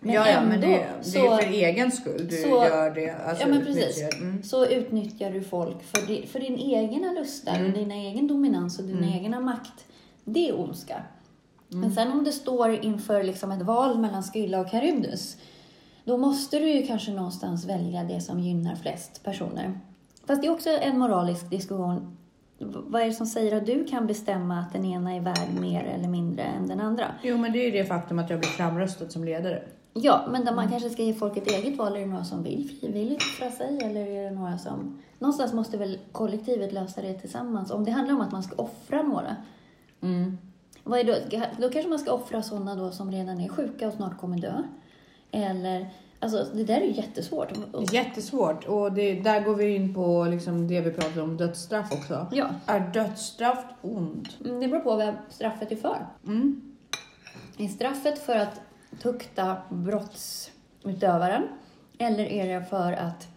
Men 0.00 0.14
ja, 0.14 0.28
ja, 0.30 0.40
men 0.40 0.52
ändå 0.52 0.66
det, 0.66 0.86
det 0.98 1.04
så, 1.10 1.32
är 1.32 1.36
för 1.38 1.52
egen 1.52 1.90
skull 1.92 2.26
du 2.30 2.36
så- 2.36 2.48
gör 2.48 2.94
det. 2.94 3.10
Alltså, 3.10 3.42
Ja, 3.44 3.48
men 3.54 3.64
precis. 3.64 4.08
Mm. 4.20 4.42
så 4.42 4.66
utnyttjar 4.66 5.30
du 5.30 5.42
folk 5.42 5.82
för, 5.82 6.06
di, 6.06 6.26
för 6.26 6.40
din 6.40 6.58
egna 6.58 7.12
lustar 7.12 7.54
Mm. 7.58 7.72
din 7.72 7.90
egen 7.92 8.26
dominans 8.26 8.78
och 8.78 8.84
din 8.84 8.96
Mm. 8.98 9.12
egna 9.12 9.40
makt. 9.40 9.84
Det 10.24 10.48
är 10.48 10.60
ondska. 10.60 10.94
Mm. 11.72 11.80
Men 11.80 11.92
sen 11.92 12.12
om 12.12 12.24
det 12.24 12.32
står 12.32 12.84
inför 12.84 13.22
liksom 13.22 13.50
ett 13.52 13.62
val 13.62 13.98
mellan 13.98 14.22
Skylla 14.22 14.60
och 14.60 14.70
Charybdis, 14.70 15.36
då 16.06 16.16
måste 16.16 16.58
du 16.58 16.70
ju 16.70 16.86
kanske 16.86 17.12
någonstans 17.12 17.64
välja 17.64 18.04
det 18.04 18.20
som 18.20 18.40
gynnar 18.40 18.76
flest 18.76 19.24
personer. 19.24 19.80
Fast 20.26 20.42
det 20.42 20.48
är 20.48 20.52
också 20.52 20.70
en 20.70 20.98
moralisk 20.98 21.50
diskussion. 21.50 22.16
Vad 22.58 23.02
är 23.02 23.06
det 23.06 23.12
som 23.12 23.26
säger 23.26 23.56
att 23.56 23.66
du 23.66 23.84
kan 23.84 24.06
bestämma 24.06 24.58
att 24.58 24.72
den 24.72 24.84
ena 24.84 25.14
är 25.14 25.20
värd 25.20 25.60
mer 25.60 25.84
eller 25.84 26.08
mindre 26.08 26.42
än 26.42 26.66
den 26.66 26.80
andra? 26.80 27.04
Jo, 27.22 27.36
men 27.36 27.52
det 27.52 27.58
är 27.58 27.64
ju 27.64 27.70
det 27.70 27.84
faktum 27.84 28.18
att 28.18 28.30
jag 28.30 28.38
blir 28.38 28.48
framröstad 28.48 29.08
som 29.08 29.24
ledare. 29.24 29.62
Ja, 29.92 30.24
men 30.30 30.44
där 30.44 30.54
man 30.54 30.70
kanske 30.70 30.90
ska 30.90 31.02
ge 31.02 31.14
folk 31.14 31.36
ett 31.36 31.50
eget 31.50 31.78
val. 31.78 31.96
Är 31.96 32.00
det 32.00 32.06
några 32.06 32.24
som 32.24 32.42
vill 32.42 32.78
frivilligt 32.80 33.22
offra 33.22 33.50
sig 33.50 33.78
eller 33.82 34.06
är 34.06 34.24
det 34.24 34.36
några 34.36 34.58
som... 34.58 35.02
Någonstans 35.18 35.52
måste 35.52 35.76
väl 35.76 35.98
kollektivet 36.12 36.72
lösa 36.72 37.02
det 37.02 37.14
tillsammans. 37.14 37.70
Om 37.70 37.84
det 37.84 37.90
handlar 37.90 38.14
om 38.14 38.20
att 38.20 38.32
man 38.32 38.42
ska 38.42 38.54
offra 38.56 39.02
några. 39.02 39.36
Mm. 40.00 40.38
Vad 40.84 41.00
är 41.00 41.04
då? 41.04 41.14
då 41.58 41.70
kanske 41.70 41.88
man 41.88 41.98
ska 41.98 42.12
offra 42.12 42.42
sådana 42.42 42.74
då 42.74 42.90
som 42.90 43.12
redan 43.12 43.40
är 43.40 43.48
sjuka 43.48 43.88
och 43.88 43.94
snart 43.94 44.18
kommer 44.18 44.38
dö. 44.38 44.62
Eller, 45.44 45.88
alltså 46.20 46.44
det 46.54 46.64
där 46.64 46.80
är 46.80 46.84
ju 46.84 46.92
jättesvårt. 46.92 47.48
Jättesvårt 47.92 48.64
och 48.64 48.92
det, 48.92 49.14
där 49.20 49.40
går 49.40 49.54
vi 49.54 49.74
in 49.74 49.94
på 49.94 50.24
liksom 50.24 50.68
det 50.68 50.80
vi 50.80 50.90
pratade 50.90 51.22
om, 51.22 51.36
dödsstraff 51.36 51.92
också. 51.92 52.26
Ja, 52.32 52.50
Är 52.66 52.80
dödsstraff 52.80 53.64
ont? 53.82 54.36
mm, 54.44 54.60
det 54.60 54.68
beror 54.68 54.80
på 54.80 54.96
vad 54.96 55.14
straffet 55.30 55.72
är 55.72 55.76
för. 55.76 56.06
Mm. 56.26 56.76
Är 57.58 57.68
straffet 57.68 58.18
för 58.18 58.36
att 58.36 58.60
tukta 59.02 59.56
brottsutövaren? 59.70 61.42
Eller 61.98 62.24
är 62.24 62.58
det 62.60 62.64
för 62.66 62.92
att 62.92 63.28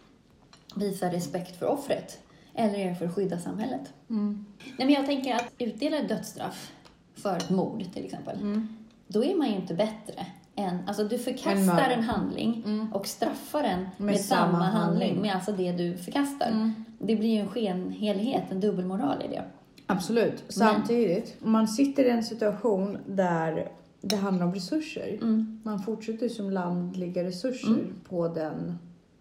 visa 0.76 1.12
respekt 1.12 1.60
för 1.60 1.66
offret? 1.66 2.20
Eller 2.54 2.80
är 2.80 2.90
det 2.90 2.96
för 2.96 3.06
att 3.06 3.16
skydda 3.16 3.40
samhället? 3.40 3.94
Mm. 4.10 4.46
Nej, 4.78 4.88
men 4.88 4.90
jag 4.90 5.06
tänker 5.06 5.36
att 5.36 5.52
utdela 5.58 6.02
dödsstraff 6.02 6.72
för 7.16 7.38
ett 7.38 7.50
mord 7.50 7.84
till 7.94 8.06
exempel, 8.06 8.38
Mm. 8.42 8.78
då 9.08 9.24
är 9.24 9.36
man 9.36 9.48
ju 9.50 9.56
inte 9.56 9.74
bättre 9.74 10.26
än... 10.60 10.78
Alltså 10.88 11.04
du 11.04 11.16
En 11.16 11.22
förkastar 11.22 11.56
mördare. 11.56 11.94
en 11.94 12.04
handling 12.04 12.64
Mm. 12.66 12.94
och 12.94 13.08
straffar 13.08 13.64
den 13.64 13.80
med, 13.80 13.90
Med 13.98 14.20
samma, 14.22 14.42
samma 14.52 14.58
handling, 14.66 15.02
handling. 15.08 15.22
med 15.22 15.36
alltså 15.36 15.52
det 15.52 15.72
du 15.72 15.98
förkastar. 15.98 16.48
Mm. 16.52 16.74
Det 17.00 17.16
blir 17.16 17.30
ju 17.30 17.40
en 17.40 17.48
skenhelighet, 17.48 18.44
en 18.52 18.60
dubbelmoral 18.60 19.22
i 19.26 19.28
det. 19.28 19.44
Absolut. 19.86 20.44
Samtidigt, 20.48 21.38
om 21.44 21.52
man 21.52 21.68
sitter 21.68 22.06
i 22.06 22.10
en 22.10 22.24
situation 22.24 22.98
där 23.08 23.72
det 24.02 24.16
handlar 24.16 24.46
om 24.46 24.54
resurser. 24.54 25.18
Mm. 25.22 25.62
Man 25.64 25.80
fortsätter 25.80 26.30
som 26.30 26.50
land 26.52 26.98
lägga 26.98 27.24
resurser 27.24 27.68
Mm. 27.68 27.94
på 28.10 28.28
den 28.28 28.78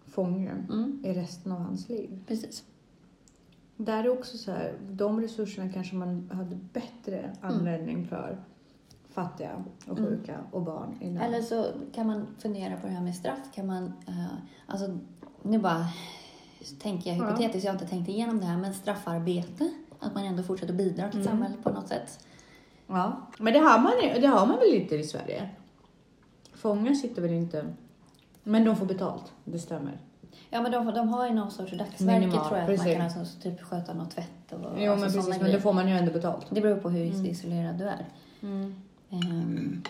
fången 0.07 0.67
Mm. 0.69 0.99
i 1.05 1.13
resten 1.13 1.51
av 1.51 1.59
hans 1.59 1.89
liv. 1.89 2.09
Precis. 2.27 2.63
Där 3.77 4.03
är 4.03 4.09
också 4.09 4.37
så 4.37 4.51
här, 4.51 4.73
de 4.91 5.21
resurserna 5.21 5.69
kanske 5.73 5.95
man 5.95 6.29
hade 6.33 6.55
bättre 6.73 7.29
användning 7.41 8.07
för 8.07 8.37
fattiga 9.11 9.63
och 9.87 9.97
Mm. 9.99 10.09
sjuka 10.09 10.37
och 10.51 10.61
barn 10.61 10.97
i 11.01 11.09
nöd. 11.09 11.23
Eller 11.23 11.41
så 11.41 11.65
kan 11.93 12.07
man 12.07 12.27
fundera 12.39 12.77
på 12.77 12.87
det 12.87 12.93
här 12.93 13.01
med 13.03 13.15
straff. 13.15 13.39
Kan 13.55 13.67
man, 13.67 13.93
eh, 14.07 14.25
alltså, 14.67 14.97
nu 15.43 15.59
bara 15.59 15.85
tänker 16.81 17.09
jag 17.09 17.19
Ja. 17.19 17.25
hypotetiskt, 17.25 17.63
jag 17.65 17.71
har 17.73 17.79
inte 17.79 17.89
tänkt 17.89 18.09
igenom 18.09 18.39
det 18.39 18.45
här, 18.45 18.57
men 18.57 18.73
straffarbete. 18.73 19.71
Att 19.99 20.13
man 20.15 20.23
ändå 20.23 20.43
fortsätter 20.43 20.73
bidra 20.73 21.09
till 21.09 21.19
Mm. 21.19 21.31
samhället 21.31 21.63
på 21.63 21.69
något 21.69 21.87
sätt. 21.87 22.25
Ja, 22.87 23.21
men 23.39 23.53
det 23.53 23.59
har, 23.59 23.79
man, 23.79 23.91
det 24.21 24.27
har 24.27 24.45
man 24.47 24.57
väl 24.59 24.73
inte 24.73 24.95
i 24.95 25.03
Sverige? 25.03 25.49
Fångar 26.53 26.93
sitter 26.93 27.21
väl 27.21 27.31
inte... 27.33 27.65
Men 28.43 28.65
de 28.65 28.75
får 28.75 28.85
betalt, 28.85 29.31
det 29.45 29.59
stämmer. 29.59 29.97
Ja, 30.49 30.61
men 30.61 30.71
de, 30.71 30.85
de 30.85 31.09
har 31.09 31.27
ju 31.27 31.33
någon 31.33 31.51
sorts 31.51 31.71
dagsverke 31.77 32.31
tror 32.31 32.45
jag. 32.51 32.59
Att 32.61 32.67
precis. 32.67 32.85
man 32.85 33.09
kan 33.09 33.19
alltså, 33.19 33.39
typ 33.41 33.61
sköta 33.61 33.93
något 33.93 34.11
tvätt 34.11 34.51
och 34.51 34.59
Jo, 34.77 34.91
alltså, 34.91 35.05
men 35.05 35.13
precis, 35.25 35.41
men 35.41 35.51
då 35.51 35.59
får 35.59 35.73
man 35.73 35.87
ju 35.89 35.97
ändå 35.97 36.11
betalt. 36.11 36.45
Det 36.49 36.61
beror 36.61 36.75
på 36.79 36.89
hur 36.89 37.13
Mm. 37.13 37.25
isolerad 37.25 37.75
du 37.77 37.83
är. 37.89 38.05
Ehm, 39.11 39.83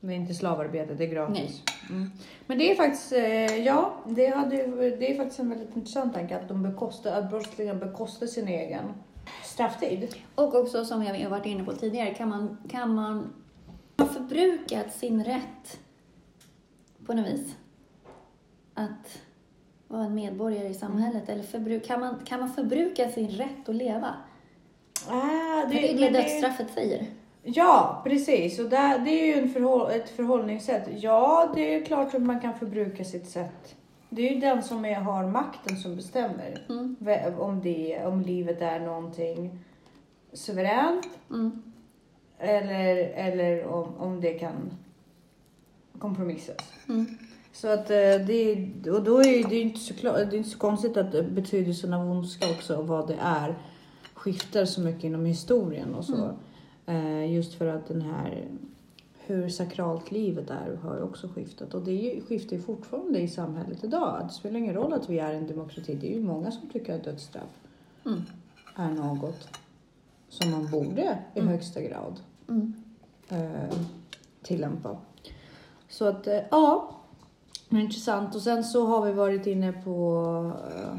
Det 0.00 0.12
är 0.12 0.16
inte 0.16 0.34
slavarbete, 0.34 0.94
det 0.94 1.04
är 1.04 1.08
gratis. 1.08 1.62
Mm. 1.90 2.10
Men 2.46 2.58
det 2.58 2.70
är 2.70 2.74
faktiskt, 2.74 3.12
eh, 3.12 3.56
ja, 3.64 3.94
det, 4.06 4.26
hade, 4.26 4.56
det 4.96 5.12
är 5.12 5.16
faktiskt 5.16 5.40
en 5.40 5.50
väldigt 5.50 5.76
intressant 5.76 6.14
tanke 6.14 6.36
att, 6.36 6.48
de 6.48 6.62
bekostar, 6.62 7.12
att 7.18 7.30
brottslingar 7.30 7.74
bekostar 7.74 8.26
sin 8.26 8.48
egen 8.48 8.84
strafftid. 9.44 10.14
och 10.34 10.54
också 10.54 10.84
som 10.84 11.02
jag 11.02 11.14
har 11.22 11.30
varit 11.30 11.46
inne 11.46 11.64
på 11.64 11.72
tidigare, 11.72 12.14
kan 12.14 12.28
man, 12.28 12.58
kan 12.70 12.94
man 12.94 13.32
ha 13.98 14.06
förbrukat 14.06 14.92
sin 14.94 15.24
rätt 15.24 15.78
på 17.06 17.12
något 17.14 17.26
vis? 17.26 17.54
Att 18.74 19.18
vara 19.88 20.04
en 20.04 20.14
medborgare 20.14 20.68
i 20.68 20.74
samhället? 20.74 21.28
Eller 21.28 21.42
förbruk, 21.42 21.86
kan, 21.86 22.00
man, 22.00 22.14
kan 22.24 22.40
man 22.40 22.52
förbruka 22.52 23.08
sin 23.08 23.28
rätt 23.28 23.68
att 23.68 23.74
leva? 23.74 24.14
Ah, 25.08 25.60
För 25.60 25.68
det 25.68 25.92
är 25.92 25.98
det 25.98 26.10
dödsstraffet 26.18 26.70
säger. 26.74 27.06
Ja, 27.48 28.00
precis. 28.04 28.58
Och 28.58 28.70
där, 28.70 28.98
det 28.98 29.10
är 29.10 29.26
ju 29.26 29.42
en 29.42 29.48
förhåll, 29.48 29.90
ett 29.90 30.10
förhållningssätt. 30.10 30.88
Ja, 30.98 31.52
det 31.54 31.74
är 31.74 31.84
klart 31.84 32.14
att 32.14 32.22
man 32.22 32.40
kan 32.40 32.58
förbruka 32.58 33.04
sitt 33.04 33.28
sätt. 33.28 33.76
Det 34.10 34.28
är 34.28 34.34
ju 34.34 34.40
den 34.40 34.62
som 34.62 34.84
är, 34.84 34.94
har 34.94 35.26
makten 35.26 35.76
som 35.76 35.96
bestämmer 35.96 36.66
Mm. 36.68 36.96
Om, 37.38 37.60
det, 37.62 38.04
om 38.04 38.22
livet 38.22 38.62
är 38.62 38.80
någonting 38.80 39.58
suveränt 40.32 41.08
Mm. 41.30 41.62
eller, 42.38 42.96
eller 42.96 43.66
om, 43.66 43.96
om 43.98 44.20
det 44.20 44.32
kan 44.32 44.70
kompromissas. 45.98 46.72
Mm. 46.88 47.06
Så 47.52 47.68
att 47.68 47.90
eh, 47.90 47.96
det, 48.26 48.70
och 48.90 49.02
då 49.02 49.22
är 49.22 49.48
det 49.48 49.60
inte 49.60 49.80
så, 49.80 49.94
klart, 49.94 50.16
det 50.16 50.36
är 50.36 50.38
inte 50.38 50.50
så 50.50 50.58
konstigt 50.58 50.96
att 50.96 51.26
betydelsen 51.26 51.92
av 51.94 52.10
ondska 52.10 52.50
också 52.50 52.76
och 52.76 52.88
vad 52.88 53.08
det 53.08 53.16
är 53.20 53.54
skiftar 54.14 54.64
så 54.64 54.80
mycket 54.80 55.04
inom 55.04 55.24
historien 55.24 55.94
och 55.94 56.04
så. 56.04 56.30
Eh, 56.86 57.32
just 57.34 57.54
för 57.54 57.66
att 57.66 57.86
den 57.88 58.00
här 58.02 58.48
hur 59.26 59.48
sakralt 59.48 60.10
livet 60.10 60.50
är 60.50 60.76
har 60.82 61.02
också 61.02 61.28
skiftat 61.28 61.74
och 61.74 61.82
det 61.82 61.90
är 61.90 62.14
ju, 62.14 62.20
skiftar 62.20 62.56
ju 62.56 62.62
fortfarande 62.62 63.18
i 63.20 63.28
samhället 63.28 63.84
idag. 63.84 64.24
Det 64.28 64.32
spelar 64.32 64.58
ingen 64.58 64.74
roll 64.74 64.92
att 64.92 65.08
vi 65.10 65.18
är 65.18 65.32
en 65.34 65.46
demokrati. 65.46 65.94
Det 65.94 66.12
är 66.12 66.14
ju 66.18 66.22
många 66.24 66.50
som 66.50 66.68
tycker 66.68 66.94
att 66.94 67.04
dödsstraff 67.04 67.60
Mm. 68.06 68.22
är 68.76 68.90
något 68.90 69.48
som 70.28 70.50
man 70.50 70.70
borde 70.70 71.18
i 71.34 71.38
Mm. 71.38 71.52
högsta 71.52 71.80
grad 71.80 72.20
Mm. 72.48 72.72
eh, 73.28 73.76
tillämpa. 74.42 74.96
Så 75.88 76.04
att 76.04 76.26
eh, 76.26 76.40
ja, 76.50 76.90
intressant. 77.70 78.34
Och 78.34 78.42
sen 78.42 78.64
så 78.64 78.86
har 78.86 79.06
vi 79.06 79.12
varit 79.12 79.46
inne 79.46 79.72
på, 79.72 80.22
eh, 80.74 80.96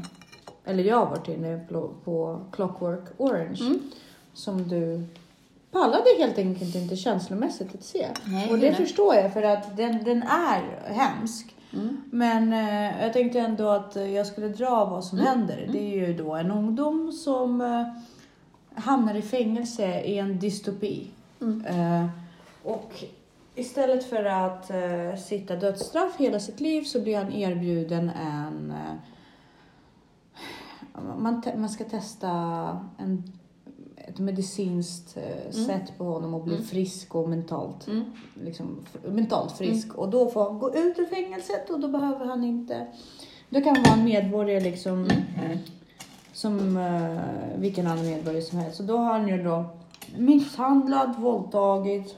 eller 0.64 0.84
jag 0.84 0.96
har 0.96 1.06
varit 1.06 1.28
inne 1.28 1.66
på, 1.68 1.90
på 2.04 2.40
Clockwork 2.52 3.04
Orange 3.16 3.58
Mm. 3.60 3.80
som 4.34 4.68
du 4.68 5.04
pallade 5.70 6.04
helt 6.18 6.38
enkelt 6.38 6.74
inte 6.74 6.96
känslomässigt 6.96 7.74
att 7.74 7.84
se. 7.84 8.06
Nej, 8.24 8.50
och 8.50 8.58
det 8.58 8.74
förstår 8.74 9.14
jag 9.14 9.32
för 9.32 9.42
att 9.42 9.76
den, 9.76 10.04
den 10.04 10.22
är 10.22 10.92
hemsk. 10.92 11.54
Mm. 11.72 12.02
Men 12.10 12.52
eh, 12.52 13.02
jag 13.02 13.12
tänkte 13.12 13.38
ändå 13.40 13.68
att 13.68 13.96
jag 13.96 14.26
skulle 14.26 14.48
dra 14.48 14.84
vad 14.84 15.04
som 15.04 15.18
Mm. 15.18 15.30
händer. 15.30 15.68
Det 15.72 15.78
är 15.78 16.06
ju 16.08 16.14
då 16.14 16.34
en 16.34 16.50
ungdom 16.50 17.12
som 17.12 17.60
eh, 17.60 17.82
hamnar 18.82 19.14
i 19.14 19.22
fängelse 19.22 20.00
i 20.00 20.18
en 20.18 20.38
dystopi. 20.38 21.10
Mm. 21.40 21.66
Eh, 21.66 22.06
och 22.62 23.04
istället 23.54 24.04
för 24.04 24.24
att 24.24 24.70
eh, 24.70 25.20
sitta 25.26 25.56
dödsstraff 25.56 26.16
hela 26.18 26.40
sitt 26.40 26.60
liv 26.60 26.82
så 26.82 27.00
blir 27.00 27.16
han 27.18 27.32
erbjuden 27.32 28.10
en... 28.10 28.70
Eh, 28.70 28.94
man, 31.18 31.42
man 31.56 31.68
ska 31.68 31.84
testa 31.84 32.28
en, 32.98 33.32
ett 34.08 34.18
medicinskt 34.18 35.16
eh, 35.16 35.50
sätt 35.50 35.92
på 35.98 36.04
honom 36.04 36.34
att 36.34 36.44
bli 36.44 36.54
Mm. 36.54 36.66
frisk 36.66 37.14
och 37.14 37.28
mentalt, 37.28 37.86
Mm. 37.88 38.04
liksom, 38.42 38.78
mentalt 39.04 39.52
frisk. 39.52 39.94
Och 39.94 40.08
då 40.08 40.30
får 40.30 40.44
han 40.44 40.58
gå 40.58 40.74
ut 40.74 40.98
ur 40.98 41.06
fängelset 41.06 41.70
och 41.70 41.80
då 41.80 41.88
behöver 41.88 42.26
han 42.26 42.44
inte... 42.44 42.86
Då 43.50 43.60
kan 43.60 43.76
han 43.76 43.84
vara 43.84 43.94
en 43.94 44.04
medborgare 44.04 44.60
liksom 44.60 44.98
Mm. 45.04 45.58
som 46.32 46.76
eh, 46.76 47.58
vilken 47.60 47.86
annan 47.86 48.06
medborgare 48.06 48.42
som 48.42 48.58
helst. 48.58 48.76
Så 48.76 48.82
då 48.82 48.96
har 48.96 49.12
han 49.12 49.28
ju 49.28 49.42
då 49.42 49.64
misshandlat, 50.16 51.18
våldtagit 51.18 52.16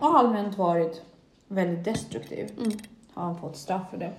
och 0.00 0.18
allmänt 0.18 0.58
varit 0.58 1.02
väldigt 1.48 1.84
destruktiv. 1.84 2.50
Mm. 2.58 2.72
Har 3.14 3.24
han 3.24 3.38
fått 3.38 3.56
straff 3.56 3.90
för 3.90 3.96
det. 3.98 4.12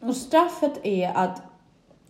Och 0.00 0.16
straffet 0.16 0.80
är 0.82 1.12
att 1.14 1.42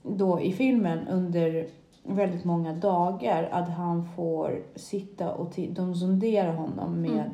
då 0.03 0.41
i 0.41 0.53
filmen 0.53 1.09
under 1.09 1.67
väldigt 2.07 2.45
många 2.45 2.73
dagar 2.73 3.49
att 3.53 3.69
han 3.69 4.09
får 4.17 4.63
sitta 4.77 5.33
och 5.35 5.53
de 5.71 5.95
sonderar 5.95 6.53
honom 6.55 7.01
med 7.03 7.31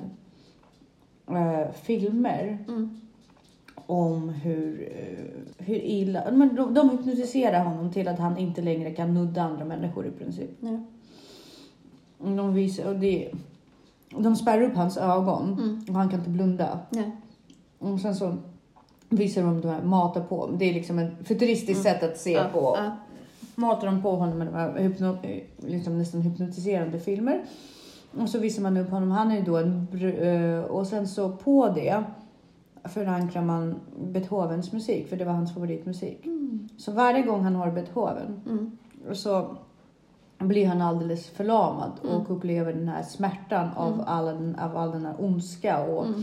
eh, 1.29 1.73
filmer 1.73 2.59
Mm. 2.69 3.01
om 3.87 4.29
hur, 4.29 4.93
eh, 4.97 5.65
hur 5.67 5.75
illa... 5.85 6.31
Men 6.31 6.57
de, 6.57 6.75
de 6.75 6.91
hypnotiserar 6.91 7.65
honom 7.65 7.93
till 7.93 8.09
att 8.09 8.19
han 8.19 8.39
inte 8.39 8.63
längre 8.63 8.91
kan 8.91 9.15
nudda 9.15 9.43
andra 9.43 9.65
människor 9.65 10.07
i 10.07 10.11
princip. 10.11 10.51
Ja. 10.61 10.81
De, 12.19 12.55
visar, 12.55 12.89
och 12.89 12.97
det, 12.99 13.31
de 14.19 14.37
spärrar 14.37 14.63
upp 14.63 14.75
hans 14.77 14.97
ögon 14.97 15.53
Mm. 15.53 15.85
och 15.89 15.95
han 15.95 16.09
kan 16.09 16.19
inte 16.19 16.31
blunda. 16.31 16.79
Ja. 16.91 17.03
Och 17.79 18.01
sen 18.01 18.15
så 18.15 18.37
visar 19.09 19.43
de 19.43 19.61
de 19.61 19.69
här, 19.69 19.83
matar 19.83 20.21
på. 20.21 20.51
Det 20.59 20.65
är 20.71 20.75
liksom 20.75 20.99
ett 20.99 21.13
futuristiskt 21.25 21.87
Mm. 21.87 21.95
sätt 22.01 22.11
att 22.11 22.19
se 22.19 22.45
på. 22.53 22.77
Matar 23.61 23.87
de 23.87 24.03
på 24.03 24.11
honom 24.17 24.39
med 24.39 24.47
de 24.47 24.55
här 24.55 24.79
hypno, 24.79 25.17
eh, 25.23 25.43
liksom 25.59 25.99
nästan 25.99 26.21
hypnotiserande 26.23 26.99
filmer. 26.99 27.43
Och 28.21 28.29
så 28.29 28.39
visar 28.39 28.63
man 28.63 28.77
upp 28.77 28.91
honom. 28.91 29.11
Han 29.11 29.31
är 29.31 29.37
ju 29.37 29.43
då 29.43 29.57
en... 29.57 29.87
eh, 30.19 30.65
Och 30.65 30.87
sen 30.87 31.09
så 31.09 31.31
på 31.33 31.69
det 31.69 32.03
förankrar 32.85 33.43
man 33.43 33.75
Beethovens 34.05 34.73
musik, 34.73 35.09
för 35.09 35.17
det 35.17 35.25
var 35.25 35.33
hans 35.33 35.55
favoritmusik. 35.55 36.27
Mm. 36.27 36.69
Så 36.79 36.93
varje 36.93 37.23
gång 37.23 37.43
han 37.45 37.57
har 37.57 37.71
Beethoven 37.71 38.41
Mm. 38.47 38.79
så 39.13 39.57
blir 40.39 40.67
han 40.67 40.83
alldeles 40.83 41.27
förlamad 41.27 41.91
Mm. 42.05 42.17
och 42.17 42.31
upplever 42.31 42.73
den 42.73 42.89
här 42.89 43.03
smärtan 43.03 43.69
av, 43.77 43.93
Mm. 43.93 44.25
den, 44.27 44.57
av 44.59 44.77
all 44.77 44.91
den 44.91 45.07
här 45.07 45.15
ondska. 45.19 45.85
Och 45.85 46.07
Mm. 46.07 46.23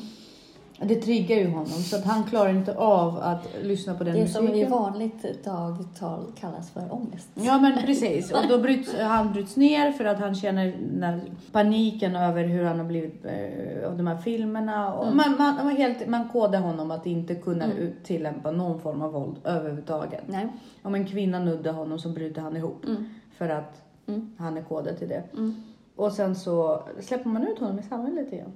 Det 0.82 0.96
triggar 0.96 1.36
ju 1.38 1.48
honom 1.50 1.66
så 1.66 1.96
att 1.96 2.06
han 2.06 2.24
klarar 2.24 2.50
inte 2.50 2.76
av 2.78 3.18
att 3.18 3.48
lyssna 3.64 3.94
på 3.94 4.04
den 4.04 4.14
Det 4.14 4.20
musiken. 4.22 4.48
som 4.48 4.56
i 4.56 4.66
vanligt 4.66 5.44
dagtal 5.46 6.26
kallas 6.40 6.70
för 6.72 6.94
ångest. 6.94 7.30
Ja 7.34 7.60
men 7.60 7.82
precis. 7.86 8.32
Och 8.32 8.40
då 8.50 8.58
bryts 8.58 8.96
han 9.00 9.34
bryts 9.34 9.56
ner 9.56 9.92
för 9.92 10.06
att 10.06 10.20
han 10.20 10.36
känner 10.36 11.22
paniken 11.52 12.16
över 12.16 12.44
hur 12.44 12.64
han 12.64 12.78
har 12.80 12.86
blivit 12.86 13.26
eh, 13.26 13.90
av 13.90 13.98
de 13.98 14.08
här 14.08 14.18
filmerna. 14.18 14.94
Och 14.94 15.04
Mm. 15.06 15.18
man, 15.18 15.38
man, 15.38 15.56
man, 15.66 15.76
helt, 15.76 16.08
man 16.08 16.30
kodar 16.30 16.60
honom 16.60 16.92
att 16.92 17.06
inte 17.06 17.36
kunna 17.36 17.66
Mm. 17.66 17.92
tillämpa 18.04 18.52
någon 18.52 18.80
form 18.80 19.02
av 19.02 19.12
våld 19.12 19.36
överhuvudtaget. 19.44 20.24
Nej. 20.28 20.48
Om 20.84 20.96
en 20.96 21.06
kvinna 21.08 21.40
nuddar 21.40 21.74
honom 21.74 22.00
så 22.00 22.10
bryter 22.10 22.42
han 22.42 22.58
ihop 22.58 22.86
Mm. 22.86 23.06
för 23.38 23.50
att 23.50 23.82
Mm. 24.08 24.36
han 24.38 24.58
är 24.58 24.62
kodad 24.62 24.98
till 25.00 25.10
det. 25.10 25.24
Mm. 25.34 25.56
Och 25.96 26.12
sen 26.12 26.36
så 26.36 26.84
släpper 27.02 27.30
man 27.30 27.48
ut 27.48 27.60
honom 27.60 27.80
i 27.80 27.84
samhället 27.84 28.34
igen. 28.34 28.52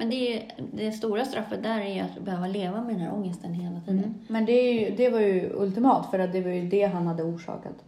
Mm. 0.00 0.08
Men 0.08 0.10
det, 0.10 0.36
är, 0.36 0.52
det 0.72 0.92
stora 0.92 1.24
straffet 1.24 1.62
där 1.62 1.80
är 1.80 1.94
ju 1.94 2.00
att 2.00 2.20
behöva 2.24 2.46
leva 2.46 2.80
med 2.82 2.94
den 2.94 3.00
här 3.00 3.14
ångesten 3.14 3.52
hela 3.54 3.80
tiden. 3.80 4.14
Men 4.28 4.44
det, 4.44 4.72
ju, 4.72 4.94
det 4.96 5.08
var 5.10 5.20
ju 5.20 5.52
ultimat 5.54 6.10
för 6.10 6.18
att 6.18 6.32
det 6.32 6.40
var 6.40 6.50
ju 6.50 6.68
det 6.68 6.84
han 6.84 7.06
hade 7.06 7.22
orsakat. 7.22 7.84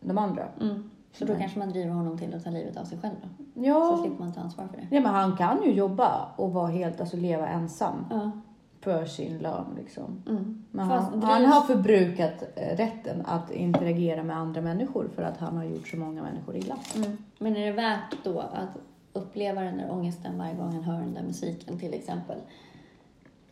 De 0.00 0.18
andra. 0.18 0.44
Mm. 0.60 0.90
Så 1.12 1.24
då 1.24 1.32
Nej. 1.32 1.40
kanske 1.40 1.58
man 1.58 1.70
driver 1.70 1.90
honom 1.90 2.18
till 2.18 2.34
att 2.34 2.44
ta 2.44 2.50
livet 2.50 2.76
av 2.76 2.84
sig 2.84 2.98
själv 2.98 3.14
då. 3.22 3.28
Så 3.62 3.66
Ja. 3.66 3.98
slipper 4.02 4.24
man 4.24 4.32
ta 4.32 4.40
ansvar 4.40 4.66
för 4.66 4.76
det. 4.76 4.86
ja, 4.96 5.00
men 5.00 5.14
han 5.14 5.36
kan 5.36 5.62
ju 5.64 5.72
jobba 5.72 6.28
och 6.36 6.52
vara 6.52 6.66
helt, 6.68 7.00
alltså 7.00 7.16
leva 7.16 7.48
ensam. 7.48 8.04
Ja. 8.10 8.30
för 8.80 9.04
sin 9.04 9.38
lön. 9.38 9.64
Liksom. 9.76 10.22
Mm. 10.28 10.64
Men 10.70 10.88
Fast 10.88 11.10
han, 11.10 11.20
drivs- 11.22 11.26
han 11.26 11.44
har 11.44 11.60
förbrukat 11.60 12.42
eh, 12.56 12.76
rätten 12.76 13.22
att 13.26 13.50
interagera 13.50 14.22
med 14.22 14.36
andra 14.36 14.60
människor 14.60 15.08
för 15.14 15.22
att 15.22 15.36
han 15.38 15.56
har 15.56 15.64
gjort 15.64 15.88
så 15.88 15.96
många 15.96 16.22
människor 16.22 16.56
illa. 16.56 16.76
Mm. 16.96 17.16
Men 17.38 17.56
är 17.56 17.66
det 17.66 17.72
värt 17.72 18.16
då 18.24 18.38
att 18.40 18.76
uppleva 19.16 19.60
den 19.62 19.78
där 19.78 19.90
ångesten 19.90 20.38
varje 20.38 20.54
gång 20.54 20.72
han 20.72 20.82
hör 20.82 21.00
den 21.00 21.14
där 21.14 21.22
musiken 21.22 21.78
till 21.78 21.94
exempel? 21.94 22.38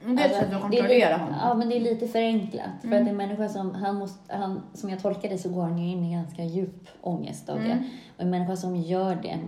Det 0.07 0.11
är 0.11 0.15
ett 0.15 0.21
Alltså, 0.25 0.39
sätt 0.41 0.49
att 0.49 0.55
är 0.55 0.61
kontrollera 0.61 1.17
honom. 1.17 1.35
Ja, 1.43 1.55
men 1.55 1.69
det 1.69 1.77
är 1.77 1.81
lite 1.81 2.09
förenklat. 2.09 2.71
För 2.81 2.87
Mm. 2.89 3.03
att 3.03 3.09
en 3.09 3.17
människa 3.17 3.49
som, 3.49 3.75
han 3.75 3.95
måste, 3.97 4.37
han, 4.37 4.63
som 4.75 4.91
jag 4.91 5.01
tolkar 5.03 5.29
det 5.29 5.39
så 5.39 5.49
går 5.49 5.63
han 5.63 5.79
ju 5.79 5.91
in 5.91 6.05
i 6.05 6.13
ganska 6.13 6.45
djup 6.45 6.89
ångest 7.01 7.49
av 7.49 7.57
Mm. 7.57 7.69
det. 7.69 7.85
Och 8.17 8.23
en 8.23 8.31
människa 8.31 8.57
som 8.57 8.77
gör 8.77 9.15
det 9.23 9.39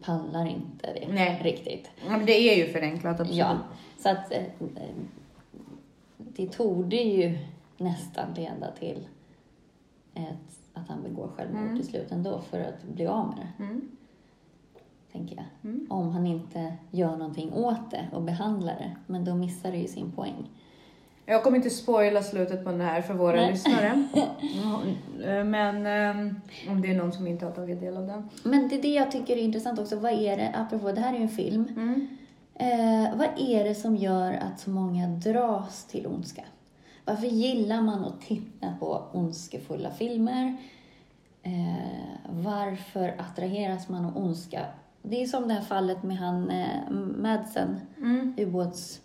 pallar 0.00 0.46
inte 0.46 0.92
det 0.92 1.08
Nej. 1.12 1.40
riktigt. 1.44 1.90
Ja, 2.06 2.10
men 2.16 2.26
det 2.26 2.32
är 2.32 2.66
ju 2.66 2.72
förenklat, 2.72 3.20
absolut. 3.20 3.36
Ja, 3.38 3.58
så 3.98 4.08
att 4.08 4.32
eh, 4.32 4.38
eh, 4.60 4.94
det 6.16 6.46
torde 6.52 6.96
ju 6.96 7.38
nästan 7.78 8.34
leda 8.36 8.70
till 8.78 9.06
ett, 10.14 10.58
att 10.74 10.88
han 10.88 11.02
begår 11.02 11.28
självmord 11.36 11.62
Mm. 11.62 11.76
till 11.76 11.86
slut 11.86 12.12
ändå 12.12 12.40
för 12.40 12.60
att 12.60 12.82
bli 12.82 13.06
av 13.06 13.26
med 13.28 13.36
det, 13.36 13.64
Mm. 13.64 13.88
Tänker 15.16 15.36
jag. 15.36 15.70
Mm. 15.70 15.86
Om 15.90 16.10
han 16.10 16.26
inte 16.26 16.72
gör 16.90 17.16
någonting 17.16 17.52
åt 17.52 17.90
det 17.90 18.08
och 18.12 18.22
behandlar 18.22 18.74
det, 18.74 18.96
men 19.06 19.24
då 19.24 19.34
missar 19.34 19.70
det 19.70 19.78
ju 19.78 19.88
sin 19.88 20.12
poäng. 20.12 20.50
Jag 21.28 21.42
kommer 21.42 21.56
inte 21.56 21.70
spoila 21.70 22.22
slutet 22.22 22.64
på 22.64 22.70
den 22.70 22.80
här 22.80 23.02
för 23.02 23.14
våra 23.14 23.36
Nej. 23.36 23.50
lyssnare. 23.50 24.08
Men 25.44 25.86
eh, 25.86 26.34
om 26.70 26.82
det 26.82 26.90
är 26.90 26.94
någon 26.94 27.12
som 27.12 27.26
inte 27.26 27.44
har 27.44 27.52
tagit 27.52 27.80
del 27.80 27.96
av 27.96 28.06
den. 28.06 28.28
Men 28.42 28.68
det 28.68 28.76
är 28.76 28.82
det 28.82 28.94
jag 28.94 29.12
tycker 29.12 29.36
är 29.36 29.40
intressant 29.40 29.78
också. 29.78 29.96
Vad 29.96 30.12
är 30.12 30.36
det, 30.36 30.52
apropå, 30.54 30.92
det 30.92 31.00
här 31.00 31.14
är 31.14 31.16
ju 31.16 31.22
en 31.22 31.28
film. 31.28 31.64
Mm. 31.76 32.08
Eh, 32.54 33.16
vad 33.16 33.28
är 33.38 33.64
det 33.64 33.74
som 33.74 33.96
gör 33.96 34.32
att 34.32 34.60
så 34.60 34.70
många 34.70 35.08
dras 35.08 35.84
till 35.84 36.06
ondska? 36.06 36.42
Varför 37.04 37.26
gillar 37.26 37.82
man 37.82 38.04
att 38.04 38.20
titta 38.20 38.74
på 38.80 39.02
ondskefulla 39.12 39.90
filmer? 39.90 40.56
Eh, 41.42 41.96
varför 42.30 43.14
attraheras 43.18 43.88
man 43.88 44.04
av 44.04 44.16
ondska? 44.16 44.66
Det 45.08 45.22
är 45.22 45.26
som 45.26 45.48
det 45.48 45.54
här 45.54 45.62
fallet 45.62 46.02
med 46.02 46.16
han 46.16 46.50
eh, 46.50 46.90
Madsen, 47.18 47.80
Mm. 47.98 48.34
ubåts... 48.38 49.00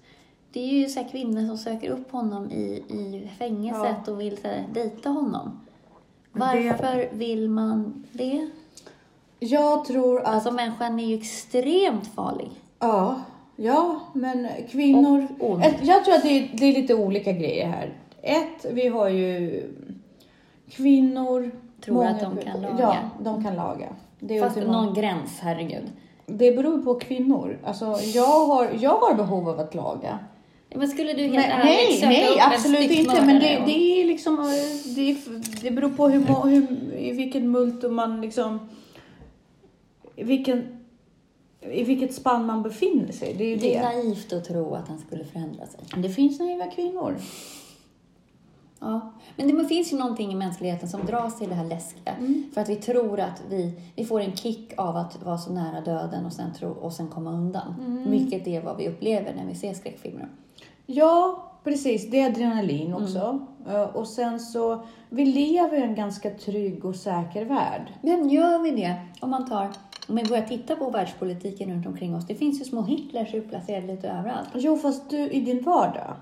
Det 0.53 0.59
är 0.59 0.73
ju 0.73 0.89
så 0.89 0.99
här 0.99 1.09
kvinnor 1.09 1.47
som 1.47 1.57
söker 1.57 1.89
upp 1.89 2.11
honom 2.11 2.51
i, 2.51 2.63
i 2.89 3.29
fängelset 3.39 4.07
och 4.07 4.21
vill 4.21 4.37
så 4.37 4.47
här, 4.47 4.65
dejta 4.73 5.09
honom. 5.09 5.59
Men 6.31 6.57
det- 6.57 6.69
Varför 6.69 7.09
vill 7.17 7.49
man 7.49 8.05
det? 8.11 8.49
Jag 9.39 9.85
tror 9.85 10.19
att... 10.21 10.27
Alltså 10.27 10.51
människan 10.51 10.99
är 10.99 11.05
ju 11.07 11.15
extremt 11.17 12.07
farlig. 12.07 12.49
Ja, 12.79 13.21
ja 13.55 13.99
men 14.13 14.47
kvinnor... 14.69 15.27
Och. 15.39 15.61
Ett, 15.65 15.85
jag 15.85 16.05
tror 16.05 16.15
att 16.15 16.23
det 16.23 16.29
är, 16.29 16.49
det 16.57 16.65
är 16.65 16.73
lite 16.81 16.95
olika 16.95 17.31
grejer 17.31 17.67
här. 17.67 17.93
Ett, 18.21 18.65
vi 18.73 18.87
har 18.87 19.09
ju 19.09 19.63
kvinnor... 20.69 21.51
Tror 21.81 22.05
att 22.05 22.19
de 22.19 22.37
kan 22.37 22.61
laga. 22.61 22.75
Ja, 22.79 22.95
de 23.23 23.43
kan 23.43 23.55
laga. 23.55 23.87
Det, 24.23 24.37
är 24.37 24.41
Fast 24.41 24.57
ultimat. 24.57 24.83
någon 24.85 24.93
gräns, 24.93 25.39
herregud. 25.39 25.91
det 26.25 26.51
beror 26.51 26.77
på 26.83 26.95
kvinnor. 26.99 27.59
Alltså, 27.63 27.85
jag, 28.13 28.45
har, 28.47 28.69
jag 28.79 28.97
har 28.97 29.13
behov 29.13 29.49
av 29.49 29.59
att 29.59 29.75
laga. 29.75 30.19
Men 30.75 30.87
skulle 30.87 31.13
du 31.13 31.21
helt 31.21 31.33
Men, 31.33 31.43
ärligt 31.51 31.63
nej, 31.63 31.97
söka 31.97 32.07
nej, 32.09 32.29
upp 32.29 32.41
absolut 32.53 32.91
inte. 32.91 33.21
Men 33.25 33.39
det, 33.39 33.63
det 33.65 34.01
är 34.01 34.05
liksom... 34.05 34.39
eh, 34.39 34.95
Det, 34.95 35.17
det 35.61 35.71
beror 35.71 35.89
på 35.89 36.09
hur, 36.09 36.49
hur, 36.49 36.93
i 36.95 37.11
vilken 37.11 37.51
multum 37.51 37.95
man 37.95 38.21
liksom... 38.21 38.59
I, 40.15 40.23
vilken, 40.23 40.77
I 41.71 41.83
vilket 41.83 42.13
spann 42.13 42.45
man 42.45 42.63
befinner 42.63 43.11
sig. 43.11 43.33
Det 43.37 43.43
är 43.43 43.47
ju 43.49 43.55
Det 43.55 43.75
är 43.75 43.81
det. 43.83 43.95
naivt 44.03 44.33
att 44.33 44.45
tro 44.45 44.73
att 44.75 44.87
han 44.87 44.99
skulle 44.99 45.23
förändra 45.25 45.65
sig. 45.67 45.79
Det 45.97 46.09
finns 46.09 46.39
naiva 46.39 46.65
kvinnor. 46.67 47.15
Ja. 48.81 49.11
Men 49.35 49.57
det 49.57 49.65
finns 49.65 49.93
ju 49.93 49.97
någonting 49.97 50.31
i 50.31 50.35
mänskligheten 50.35 50.89
som 50.89 51.05
dras 51.05 51.39
till 51.39 51.49
det 51.49 51.55
här 51.55 51.65
läskiga. 51.65 52.11
Mm. 52.19 52.43
För 52.53 52.61
att 52.61 52.69
vi 52.69 52.75
tror 52.75 53.19
att 53.19 53.43
vi, 53.49 53.73
vi 53.95 54.05
får 54.05 54.19
en 54.21 54.35
kick 54.35 54.73
av 54.77 54.97
att 54.97 55.23
vara 55.23 55.37
så 55.37 55.53
nära 55.53 55.81
döden 55.81 56.25
och 56.25 56.33
sen, 56.33 56.53
tro, 56.53 56.69
och 56.69 56.93
sen 56.93 57.07
komma 57.07 57.31
undan. 57.31 57.75
Mm. 57.85 58.11
Vilket 58.11 58.47
är 58.47 58.61
vad 58.61 58.77
vi 58.77 58.87
upplever 58.89 59.33
när 59.35 59.45
vi 59.45 59.55
ser 59.55 59.73
skräckfilmer. 59.73 60.27
Ja, 60.85 61.43
precis. 61.63 62.09
Det 62.11 62.19
är 62.19 62.29
adrenalin 62.29 62.87
Mm. 62.87 63.03
också. 63.03 63.39
Eh, 63.69 63.81
Och 63.81 64.07
sen 64.07 64.39
så, 64.39 64.85
vi 65.09 65.25
lever 65.25 65.77
i 65.77 65.81
en 65.81 65.95
ganska 65.95 66.29
trygg 66.29 66.85
och 66.85 66.95
säker 66.95 67.45
värld. 67.45 67.93
Men 68.01 68.29
gör 68.29 68.59
vi 68.59 68.71
det? 68.71 68.95
Om 69.21 69.29
man 69.29 69.49
tar 69.49 69.69
om 70.07 70.15
vi 70.15 70.23
börjar 70.25 70.43
titta 70.43 70.75
på 70.75 70.89
världspolitiken 70.89 71.69
runt 71.73 71.87
omkring 71.87 72.15
oss. 72.15 72.27
Det 72.27 72.35
finns 72.35 72.61
ju 72.61 72.65
små 72.65 72.81
Hitlers 72.81 73.33
utplacerade 73.33 73.87
lite 73.87 74.09
överallt. 74.09 74.49
Jo, 74.53 74.77
fast 74.77 75.09
du 75.09 75.17
i 75.29 75.39
din 75.41 75.63
vardag 75.63 76.13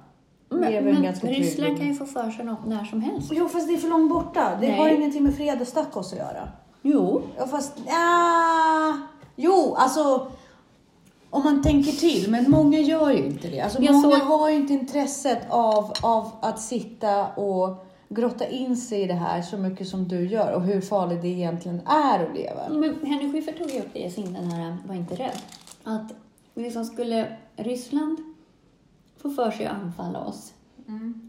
lever 0.49 0.71
Men, 0.81 0.87
en 0.87 0.93
men 0.93 1.03
ganska 1.03 1.27
trygg 1.27 1.39
Ryssland 1.39 1.77
kan 1.77 1.87
ju 1.87 1.93
få 1.93 2.05
för 2.05 2.31
sig 2.31 2.45
något 2.45 2.65
när 2.65 2.83
som 2.85 3.01
helst. 3.01 3.31
Jo, 3.33 3.47
fast 3.49 3.67
det 3.67 3.73
är 3.73 3.77
för 3.77 3.89
långt 3.89 4.09
borta. 4.09 4.57
Det 4.61 4.67
Nej. 4.67 4.77
har 4.77 4.89
ingenting 4.89 5.23
med 5.23 5.35
Freda 5.35 5.65
Stackos 5.65 6.11
att 6.13 6.19
göra. 6.19 6.49
Jo. 6.81 7.21
Ja, 7.37 7.47
fast... 7.47 7.73
Ah, 7.89 8.93
jo, 9.35 9.75
alltså... 9.77 10.31
Om 11.31 11.43
man 11.43 11.63
tänker 11.63 11.91
till, 11.91 12.31
men 12.31 12.51
många 12.51 12.79
gör 12.79 13.11
ju 13.11 13.25
inte 13.25 13.47
det. 13.47 13.61
Alltså, 13.61 13.81
Jag 13.81 13.95
många 13.95 14.19
såg- 14.19 14.27
har 14.27 14.49
ju 14.49 14.55
inte 14.55 14.73
intresset 14.73 15.39
av, 15.49 15.93
av 16.01 16.31
att 16.41 16.59
sitta 16.61 17.27
och 17.27 17.85
grotta 18.09 18.47
in 18.47 18.77
sig 18.77 19.01
i 19.01 19.07
det 19.07 19.13
här 19.13 19.41
så 19.41 19.57
mycket 19.57 19.87
som 19.87 20.07
du 20.07 20.27
gör 20.27 20.53
och 20.53 20.61
hur 20.61 20.81
farligt 20.81 21.21
det 21.21 21.27
egentligen 21.27 21.81
är 21.87 22.25
att 22.25 22.35
leva. 22.35 22.69
Men 22.69 23.05
Henry 23.05 23.31
Schyffert 23.31 23.57
tog 23.57 23.69
ju 23.71 23.79
upp 23.79 23.89
det 23.93 23.99
i 23.99 24.11
sin 24.11 24.33
den 24.33 24.51
här 24.51 24.77
Var 24.87 24.95
inte 24.95 25.15
rädd. 25.15 25.37
Att 25.83 26.11
liksom 26.55 26.85
skulle 26.85 27.27
Ryssland 27.55 28.17
få 29.21 29.29
för 29.29 29.51
sig 29.51 29.65
att 29.65 29.81
anfalla 29.81 30.19
oss. 30.19 30.53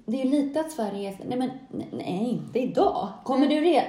Det 0.07 0.21
är 0.21 0.25
ju 0.25 0.31
lite 0.31 0.61
att 0.61 0.71
Sverige... 0.71 1.19
Nej, 1.29 1.39
men 1.39 1.51
nej, 1.93 2.29
inte 2.31 2.59
idag. 2.59 3.09
Kommer 3.25 3.47
du 3.47 3.61
re... 3.61 3.85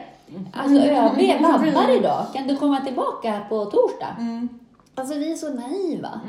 Alltså 0.54 0.82
ÖB 0.82 1.42
vabbar 1.42 1.98
idag. 1.98 2.26
Kan 2.34 2.48
du 2.48 2.58
komma 2.58 2.82
tillbaka 2.82 3.42
på 3.50 3.66
torsdag? 3.66 4.16
Mm. 4.20 4.50
Alltså 4.96 5.16
vi 5.16 5.32
är 5.32 5.36
så 5.36 5.54
naiva. 5.54 6.22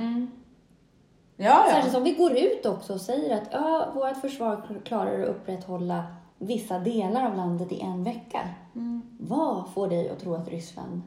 Ja, 1.37 1.65
Särskilt 1.71 1.93
ja. 1.93 1.99
om 1.99 2.05
vi 2.05 2.13
går 2.13 2.33
ut 2.33 2.67
också 2.67 2.95
och 2.95 3.01
säger 3.01 3.37
att 3.37 3.49
ja, 3.53 3.89
vårt 3.95 4.17
försvar 4.17 4.81
klarar 4.85 5.23
att 5.23 5.29
upprätthålla 5.29 6.05
vissa 6.39 6.79
delar 6.79 7.27
av 7.27 7.37
landet 7.37 7.73
i 7.73 7.81
en 7.81 8.05
vecka. 8.05 8.41
Mm. 8.75 9.03
Vad 9.21 9.73
får 9.75 9.89
dig 9.89 10.11
att 10.11 10.21
tro 10.21 10.35
att 10.35 10.49
Ryssland 10.49 11.03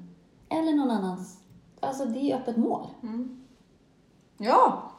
eller 0.50 0.74
någon 0.74 0.92
annans... 0.92 1.38
Alltså 1.80 2.06
det 2.06 2.32
är 2.32 2.36
öppet 2.36 2.58
mål. 2.58 2.88
Ja, 4.38 4.92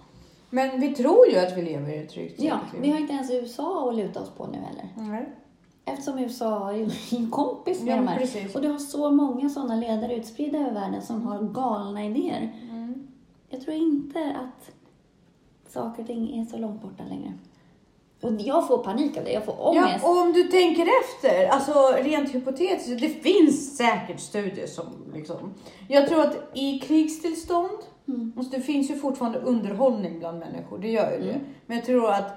men 0.50 0.80
vi 0.80 0.94
tror 0.94 1.28
ju 1.28 1.36
att 1.36 1.56
vi 1.58 1.62
lever 1.62 1.92
i 1.92 1.98
ett 1.98 2.10
tryggt 2.10 2.40
Ja, 2.42 2.58
vi 2.80 2.90
har 2.90 2.98
inte 2.98 3.12
ens 3.12 3.30
USA 3.30 3.88
att 3.88 3.96
luta 3.96 4.20
oss 4.20 4.30
på 4.30 4.46
nu 4.46 4.58
heller. 4.58 4.88
Nej. 4.96 5.28
Eftersom 5.84 6.18
USA 6.18 6.70
är 6.70 6.76
ju 6.76 6.90
en 7.10 7.30
kompis 7.30 7.82
med 7.82 7.92
Ja, 7.92 7.96
de 7.96 8.08
här. 8.08 8.18
precis. 8.18 8.54
Och 8.54 8.62
du 8.62 8.68
har 8.68 8.78
så 8.78 9.10
många 9.10 9.48
sådana 9.48 9.76
ledare 9.76 10.14
utspridda 10.16 10.58
över 10.58 10.72
världen 10.72 11.02
som 11.02 11.22
har 11.22 11.42
galna 11.42 12.04
idéer. 12.06 12.52
Mm. 12.70 13.08
Jag 13.48 13.60
tror 13.60 13.76
inte 13.76 14.36
att 14.36 14.70
saker 15.72 16.02
och 16.02 16.06
ting 16.06 16.40
är 16.40 16.44
så 16.44 16.56
långt 16.56 16.82
borta 16.82 17.04
längre. 17.08 17.32
Och 18.20 18.32
jag 18.40 18.68
får 18.68 18.78
panik 18.78 19.16
av 19.16 19.24
det. 19.24 19.32
Jag 19.32 19.44
får 19.44 19.66
ångest. 19.66 19.98
Ja, 20.02 20.10
och 20.10 20.20
om 20.20 20.32
du 20.32 20.42
tänker 20.44 20.86
efter, 21.02 21.46
alltså 21.46 21.72
rent 22.02 22.34
hypotetiskt, 22.34 23.00
det 23.00 23.08
finns 23.08 23.76
säkert 23.76 24.20
studier 24.20 24.66
som 24.66 24.86
liksom... 25.14 25.54
Jag 25.88 26.08
tror 26.08 26.20
att 26.20 26.50
i 26.54 26.78
krigstillstånd 26.78 27.78
Mm. 28.08 28.32
Alltså, 28.36 28.56
det 28.56 28.62
finns 28.62 28.90
ju 28.90 28.94
fortfarande 28.94 29.38
underhållning 29.38 30.18
bland 30.18 30.38
människor, 30.38 30.78
det 30.78 30.88
gör 30.88 31.12
ju 31.12 31.18
det. 31.18 31.40
Men 31.66 31.76
jag 31.76 31.86
tror 31.86 32.10
att 32.10 32.34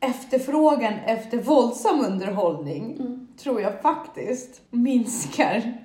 efterfrågan 0.00 0.92
efter 1.06 1.42
våldsam 1.42 2.00
underhållning 2.00 2.96
Mm. 3.00 3.28
tror 3.36 3.60
jag 3.60 3.82
faktiskt 3.82 4.62
minskar. 4.70 5.78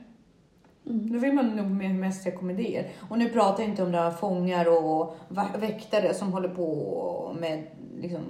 Mm. 0.86 1.13
Då 1.13 1.20
vill 1.20 1.34
man 1.34 1.46
nog 1.56 1.72
mer 1.72 1.94
mest 1.94 2.24
se 2.24 2.32
komedier. 2.32 2.92
Och 3.10 3.18
nu 3.18 3.30
pratar 3.30 3.63
jag 3.63 3.70
inte 3.70 3.84
om 3.84 3.92
några 3.92 4.12
fångar 4.12 4.84
och 4.84 5.15
väktare 5.60 6.13
som 6.13 6.34
håller 6.34 6.50
på 6.50 7.36
med 7.39 7.68
liksom, 8.02 8.22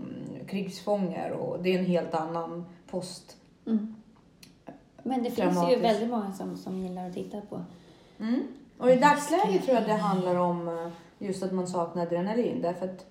krigsfångar 0.47 1.29
och 1.29 1.63
det 1.63 1.75
är 1.75 1.79
en 1.79 1.85
helt 1.85 2.13
annan 2.13 2.65
post. 2.91 3.38
Mm. 3.67 3.95
Men 5.03 5.23
det 5.23 5.31
finns 5.31 5.71
ju 5.71 5.75
väldigt 5.79 6.09
många 6.09 6.31
som, 6.33 6.57
som 6.57 6.79
gillar 6.79 7.07
att 7.07 7.13
titta 7.13 7.41
på. 7.41 7.62
Mm. 8.19 8.43
Och 8.79 8.89
i 8.91 8.95
dagsläget 8.95 9.63
tror 9.65 9.75
jag 9.77 9.85
det 9.87 9.93
handlar 9.93 10.35
om 10.35 10.67
eh, 10.67 10.87
just 11.27 11.43
att 11.43 11.51
man 11.53 11.67
saknar 11.67 12.03
adrenalin 12.05 12.61
därför 12.61 12.85
att 12.85 13.05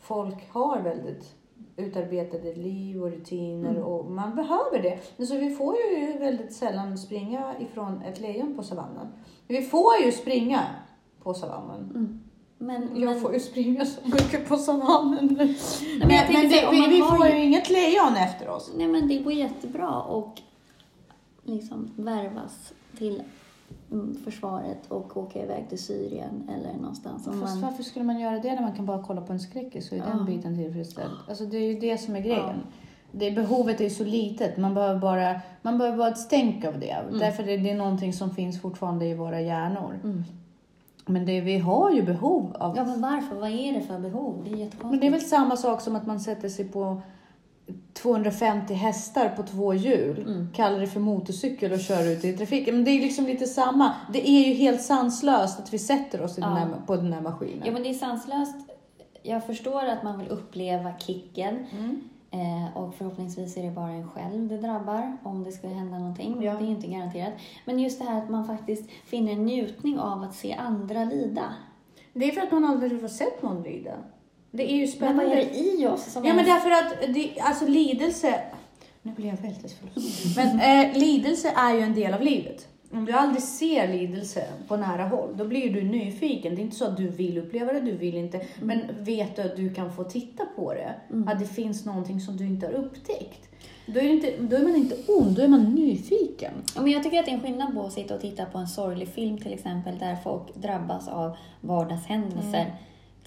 folk 0.00 0.50
har 0.52 0.80
väldigt 0.80 1.34
utarbetade 1.76 2.54
liv 2.54 3.02
och 3.02 3.10
rutiner 3.10 3.70
Mm. 3.70 3.82
och 3.82 4.10
man 4.10 4.36
behöver 4.36 4.82
det. 4.82 5.26
Så 5.26 5.34
vi 5.38 5.50
får 5.54 5.76
ju 5.76 6.18
väldigt 6.18 6.52
sällan 6.52 6.98
springa 6.98 7.54
ifrån 7.60 8.02
ett 8.02 8.20
lejon 8.20 8.56
på 8.56 8.62
savannen. 8.62 9.06
Vi 9.46 9.62
får 9.62 9.96
ju 10.04 10.12
springa 10.12 10.60
på 11.22 11.34
savannen. 11.34 11.90
Mm. 11.94 12.20
Men, 12.58 13.00
Jag 13.00 13.10
men, 13.12 13.20
får 13.20 13.34
ju 13.34 13.40
springa 13.40 13.86
så 13.86 14.00
mycket 14.04 14.48
på 14.48 14.56
savannen. 14.56 15.26
Men, 15.26 15.36
men 15.98 16.08
men 16.08 16.50
säga, 16.50 16.70
det, 16.70 16.76
vi, 16.76 16.86
vi 16.88 17.00
får 17.02 17.26
ju- 17.26 17.44
inget 17.44 17.70
lejon 17.70 18.16
efter 18.16 18.48
oss. 18.48 18.72
nej, 18.76 18.86
men 18.88 19.08
det 19.08 19.18
går 19.18 19.32
jättebra 19.32 20.00
och 20.02 20.40
liksom 21.42 21.90
värvas 21.96 22.72
till 22.98 23.22
försvaret 24.24 24.78
och 24.88 25.16
åka 25.16 25.42
iväg 25.42 25.68
till 25.68 25.78
Syrien 25.78 26.50
eller 26.56 26.72
någonstans. 26.80 27.24
Fast 27.24 27.36
man, 27.38 27.60
varför 27.60 27.82
skulle 27.82 28.04
man 28.04 28.20
göra 28.20 28.38
det 28.38 28.54
när 28.54 28.62
man 28.62 28.72
kan 28.72 28.86
bara 28.86 29.02
kolla 29.02 29.20
på 29.20 29.32
en 29.32 29.40
skräckis 29.40 29.88
så 29.88 29.94
är 29.94 29.98
Ja. 29.98 30.04
den 30.06 30.24
biten 30.26 30.56
tillfredsställd? 30.56 31.12
Alltså 31.28 31.44
det 31.44 31.56
är 31.56 31.72
ju 31.72 31.78
det 31.80 31.98
som 31.98 32.16
är 32.16 32.20
grejen. 32.20 32.56
Ja. 32.62 32.70
Det, 33.12 33.30
behovet 33.30 33.80
är 33.80 33.84
ju 33.84 33.90
så 33.90 34.04
litet, 34.04 34.56
man 34.56 34.74
behöver 34.74 35.00
bara, 35.00 35.40
man 35.62 35.78
behöver 35.78 35.98
bara 35.98 36.08
ett 36.08 36.18
stänk 36.18 36.64
av 36.64 36.80
det. 36.80 36.96
Därför 37.18 37.48
är 37.48 37.58
det 37.58 37.74
någonting 37.74 38.12
som 38.12 38.30
finns 38.30 38.60
fortfarande 38.60 39.06
i 39.06 39.14
våra 39.14 39.40
hjärnor. 39.40 39.98
mm. 40.04 40.24
Men 41.08 41.26
det, 41.26 41.40
vi 41.40 41.58
har 41.58 41.90
ju 41.92 42.02
behov 42.02 42.56
av... 42.60 42.76
Ja, 42.76 42.84
men 42.84 43.00
varför? 43.00 43.34
Vad 43.36 43.50
är 43.50 43.72
det 43.72 43.80
för 43.80 43.98
behov? 43.98 44.40
Det 44.44 44.50
är 44.50 44.56
jättekonstigt. 44.56 44.90
Men 44.90 45.00
det 45.00 45.06
är 45.06 45.10
väl 45.10 45.20
samma 45.20 45.56
sak 45.56 45.80
som 45.80 45.96
att 45.96 46.06
man 46.06 46.20
sätter 46.20 46.48
sig 46.48 46.64
på 46.68 47.00
250 47.94 48.74
hästar 48.74 49.28
på 49.28 49.42
två 49.42 49.74
hjul, 49.74 50.18
Mm. 50.18 50.48
kallar 50.54 50.80
det 50.80 50.86
för 50.86 51.00
motorcykel 51.00 51.72
och 51.72 51.80
kör 51.80 52.08
ut 52.12 52.24
i 52.24 52.32
trafiken. 52.36 52.74
Men 52.74 52.84
det 52.84 52.90
är 52.90 53.00
liksom 53.00 53.26
lite 53.26 53.46
samma. 53.46 53.92
Det 54.12 54.28
är 54.28 54.48
ju 54.48 54.54
helt 54.54 54.82
sanslöst 54.82 55.58
att 55.60 55.72
vi 55.74 55.78
sätter 55.78 56.22
oss 56.22 56.38
i 56.38 56.40
den 56.40 56.50
Ja. 56.50 56.56
här, 56.56 56.68
på 56.86 56.96
den 56.96 57.12
här 57.12 57.20
maskinen. 57.20 57.62
Ja, 57.64 57.72
men 57.72 57.82
det 57.82 57.88
är 57.90 57.94
sanslöst. 57.94 58.54
Jag 59.22 59.46
förstår 59.46 59.84
att 59.86 60.02
man 60.02 60.18
vill 60.18 60.28
uppleva 60.28 60.92
kicken. 60.98 61.66
Mm. 61.72 62.00
Eh, 62.30 62.76
och 62.76 62.94
förhoppningsvis 62.94 63.56
är 63.56 63.62
det 63.62 63.70
bara 63.70 63.90
en 63.90 64.08
själv 64.10 64.48
det 64.48 64.58
drabbar 64.58 65.16
om 65.22 65.44
det 65.44 65.52
ska 65.52 65.68
hända 65.68 65.98
någonting. 65.98 66.42
Ja. 66.42 66.52
Det 66.52 66.64
är 66.64 66.68
inte 66.68 66.86
garanterat. 66.86 67.32
Men 67.64 67.78
just 67.78 67.98
det 67.98 68.04
här 68.04 68.18
att 68.22 68.30
man 68.30 68.44
faktiskt 68.46 68.90
finner 69.04 69.32
en 69.32 69.44
njutning 69.44 69.98
av 69.98 70.22
att 70.22 70.34
se 70.34 70.52
andra 70.54 71.04
lida. 71.04 71.42
Det 72.12 72.24
är 72.28 72.32
för 72.32 72.40
att 72.40 72.52
man 72.52 72.64
aldrig 72.64 73.00
har 73.02 73.08
sett 73.08 73.42
någon 73.42 73.62
lida. 73.62 73.92
Det 74.56 74.72
är 74.72 74.74
ju 74.74 74.80
Men 74.80 74.88
spännande. 74.88 75.24
vad 75.24 75.32
är 75.32 75.36
det 75.36 75.58
i 75.58 75.86
oss 75.86 76.12
som 76.12 76.24
Ja, 76.24 76.34
men 76.34 76.44
därför 76.44 76.70
att 76.70 77.14
det, 77.14 77.40
alltså 77.40 77.66
lidelse... 77.66 78.40
Nu 79.02 79.12
blir 79.12 79.26
jag 79.26 79.36
väldigt. 79.36 79.76
Men 80.36 80.60
eh, 80.60 80.98
lidelse 80.98 81.52
är 81.56 81.74
ju 81.74 81.80
en 81.80 81.94
del 81.94 82.14
av 82.14 82.22
livet. 82.22 82.68
Om 82.92 83.04
du 83.04 83.12
aldrig 83.12 83.42
ser 83.42 83.88
lidelse 83.88 84.44
på 84.68 84.76
nära 84.76 85.04
håll, 85.04 85.36
då 85.36 85.44
blir 85.44 85.72
du 85.72 85.82
nyfiken. 85.82 86.54
Det 86.54 86.60
är 86.60 86.62
inte 86.62 86.76
så 86.76 86.84
att 86.84 86.96
du 86.96 87.08
vill 87.08 87.38
uppleva 87.38 87.72
det, 87.72 87.80
du 87.80 87.96
vill 87.96 88.16
inte. 88.16 88.40
Men 88.62 88.80
vet 89.00 89.36
du 89.36 89.42
att 89.42 89.56
du 89.56 89.74
kan 89.74 89.92
få 89.92 90.04
titta 90.04 90.44
på 90.56 90.74
det? 90.74 90.94
Att 91.26 91.38
det 91.38 91.46
finns 91.46 91.84
någonting 91.84 92.20
som 92.20 92.36
du 92.36 92.46
inte 92.46 92.66
har 92.66 92.72
upptäckt. 92.72 93.48
Då 93.86 94.00
är, 94.00 94.04
inte, 94.04 94.34
då 94.40 94.56
är 94.56 94.62
man 94.62 94.76
inte 94.76 94.96
ond, 95.08 95.36
då 95.36 95.42
är 95.42 95.48
man 95.48 95.64
nyfiken. 95.64 96.52
Men 96.76 96.90
jag 96.90 97.02
tycker 97.02 97.18
att 97.18 97.24
det 97.24 97.30
är 97.30 97.34
en 97.34 97.40
skillnad 97.40 97.74
på 97.74 97.82
att 97.82 97.92
sitta 97.92 98.14
och 98.14 98.20
titta 98.20 98.44
på 98.44 98.58
en 98.58 98.68
sorglig 98.68 99.08
film 99.08 99.38
till 99.38 99.52
exempel 99.52 99.98
där 99.98 100.16
folk 100.24 100.54
drabbas 100.54 101.08
av 101.08 101.36
vardagshändelser. 101.60 102.60
Mm. 102.60 102.72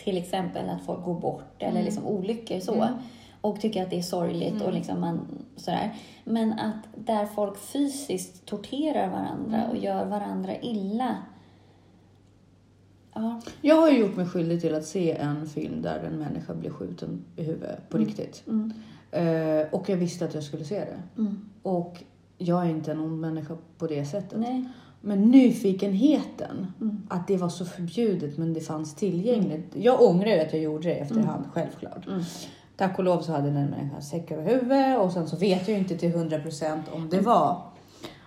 Till 0.04 0.18
exempel 0.18 0.70
att 0.70 0.82
folk 0.86 1.06
går 1.06 1.20
bort 1.20 1.54
eller 1.60 1.84
liksom 1.84 2.06
olyckor 2.08 2.60
så. 2.60 2.74
Mm. 2.74 2.94
Och 3.42 3.62
tycker 3.62 3.84
att 3.84 3.90
det 3.90 3.98
är 3.98 4.02
sorgligt 4.02 4.62
och 4.62 4.74
liksom 4.74 5.02
man, 5.02 5.20
sådär. 5.56 5.94
Men 6.24 6.54
att 6.54 6.76
där 6.96 7.26
folk 7.26 7.58
fysiskt 7.58 8.46
torterar 8.46 9.10
varandra 9.10 9.58
Mm. 9.58 9.70
och 9.70 9.78
gör 9.78 10.06
varandra 10.06 10.60
illa. 10.62 11.16
Ja, 13.14 13.42
Jag 13.62 13.76
har 13.76 13.90
ju 13.90 14.00
gjort 14.00 14.16
mig 14.16 14.26
skyldig 14.26 14.62
till 14.62 14.76
att 14.76 14.86
se 14.86 15.12
en 15.12 15.48
film 15.48 15.82
där 15.82 16.04
en 16.04 16.20
människa 16.20 16.54
blir 16.54 16.70
skjuten 16.70 17.26
i 17.36 17.44
huvudet 17.44 17.90
på 17.90 17.98
riktigt. 17.98 18.44
mm, 18.48 18.74
Eh, 19.12 19.68
och 19.72 19.90
jag 19.90 19.98
visste 19.98 20.26
att 20.26 20.34
jag 20.34 20.44
skulle 20.44 20.66
se 20.66 20.80
det. 20.80 21.00
mm. 21.22 21.50
Och 21.64 22.04
jag 22.38 22.66
är 22.66 22.70
inte 22.70 22.92
en 22.92 23.00
ond 23.00 23.20
människa 23.22 23.58
på 23.78 23.88
det 23.88 24.06
sättet. 24.06 24.40
Nej. 24.40 24.66
Men 25.02 25.22
nyfikenheten, 25.32 26.68
Mm. 26.82 26.98
att 27.10 27.28
det 27.28 27.38
var 27.38 27.50
så 27.50 27.66
förbjudet 27.66 28.38
men 28.38 28.54
det 28.54 28.62
fanns 28.62 28.96
tillgängligt. 28.96 29.68
Jag 29.76 30.02
ångrar 30.02 30.28
ju 30.30 30.40
att 30.40 30.54
jag 30.54 30.62
gjorde 30.62 30.90
det 30.90 30.96
efterhand, 30.96 31.46
självklart. 31.54 32.08
Mm. 32.08 32.22
Tack 32.78 32.98
och 33.00 33.04
lov 33.06 33.22
så 33.22 33.32
hade 33.32 33.52
den 33.52 33.66
människan 33.70 34.02
säck 34.02 34.32
över 34.32 34.44
huvudet 34.44 35.00
och 35.00 35.12
sen 35.12 35.28
så 35.28 35.38
vet 35.38 35.68
jag 35.68 35.76
ju 35.76 35.84
inte 35.84 35.98
till 35.98 36.12
100% 36.14 36.80
om 36.94 37.10
det 37.10 37.20
var. 37.22 37.62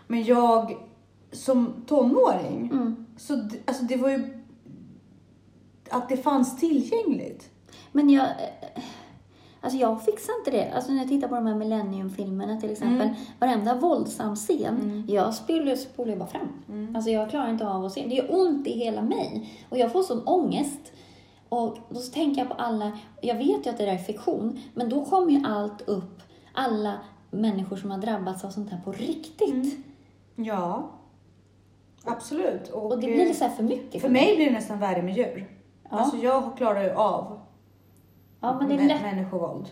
Men 0.07 0.25
jag 0.25 0.77
som 1.33 1.73
tonåring, 1.87 2.71
Mm. 2.73 3.07
så 3.17 3.37
d- 3.37 3.57
alltså 3.65 3.85
det 3.85 3.97
var 3.97 4.09
ju 4.11 4.43
att 5.91 6.09
det 6.09 6.17
fanns 6.17 6.61
tillgängligt. 6.61 7.51
Men 7.93 8.11
jag... 8.11 8.27
eh, 9.63 9.65
Alltså 9.65 9.79
jag 9.79 10.05
fixar 10.05 10.33
inte 10.39 10.51
det. 10.51 10.73
Alltså 10.75 10.93
när 10.93 10.99
jag 10.99 11.09
tittar 11.09 11.29
på 11.29 11.35
de 11.35 11.47
här 11.47 11.55
Millennium-filmerna 11.55 12.61
till 12.61 12.71
exempel. 12.71 13.09
Varenda 13.39 13.75
våldsam 13.75 14.37
scen, 14.37 15.05
jag 15.09 15.35
spolar, 15.35 15.77
spolar 15.77 16.17
bara 16.17 16.29
fram. 16.29 16.93
Alltså 16.95 17.11
jag 17.11 17.31
klarar 17.31 17.51
inte 17.51 17.69
av 17.69 17.85
att 17.85 17.93
se. 17.93 18.07
Det 18.07 18.15
gör 18.15 18.35
ont 18.35 18.67
i 18.67 18.71
hela 18.71 19.03
mig. 19.03 19.51
Och 19.69 19.79
jag 19.79 19.93
får 19.93 20.03
sån 20.03 20.27
ångest. 20.27 20.93
Och 21.49 21.79
då 21.89 22.01
så 22.01 22.13
tänker 22.13 22.41
jag 22.41 22.49
på 22.49 22.55
alla, 22.55 22.93
jag 23.21 23.35
vet 23.35 23.67
ju 23.67 23.71
att 23.71 23.79
det 23.79 23.87
där 23.87 23.93
är 23.93 23.99
fiktion, 23.99 24.61
men 24.75 24.89
då 24.89 25.05
kommer 25.05 25.31
ju 25.33 25.43
allt 25.47 25.89
upp. 25.89 26.23
Alla 26.53 26.95
människor 27.31 27.77
som 27.77 27.91
har 27.91 27.99
drabbats 27.99 28.45
av 28.45 28.51
sånt 28.51 28.71
här 28.71 28.81
på 28.85 28.93
riktigt. 28.93 29.87
Ja, 30.37 30.91
absolut. 32.05 32.69
Och 32.69 32.99
det 32.99 33.07
blir 33.07 33.33
så 33.33 33.45
här 33.45 33.51
för 33.51 33.63
mycket 33.63 34.03
För 34.03 34.09
mig 34.09 34.37
blir 34.37 34.47
det 34.47 34.53
nästan 34.53 34.79
värre 34.79 35.03
med 35.03 35.17
djur. 35.17 35.51
Ja. 35.91 35.99
Alltså 35.99 36.17
jag 36.17 36.57
klarar 36.57 36.83
ju 36.83 36.91
av 36.91 37.41
Ja, 38.43 38.59
men 38.59 38.69
det 38.69 38.75
är 38.75 38.89
lätt. 38.89 39.03
människovåld. 39.03 39.69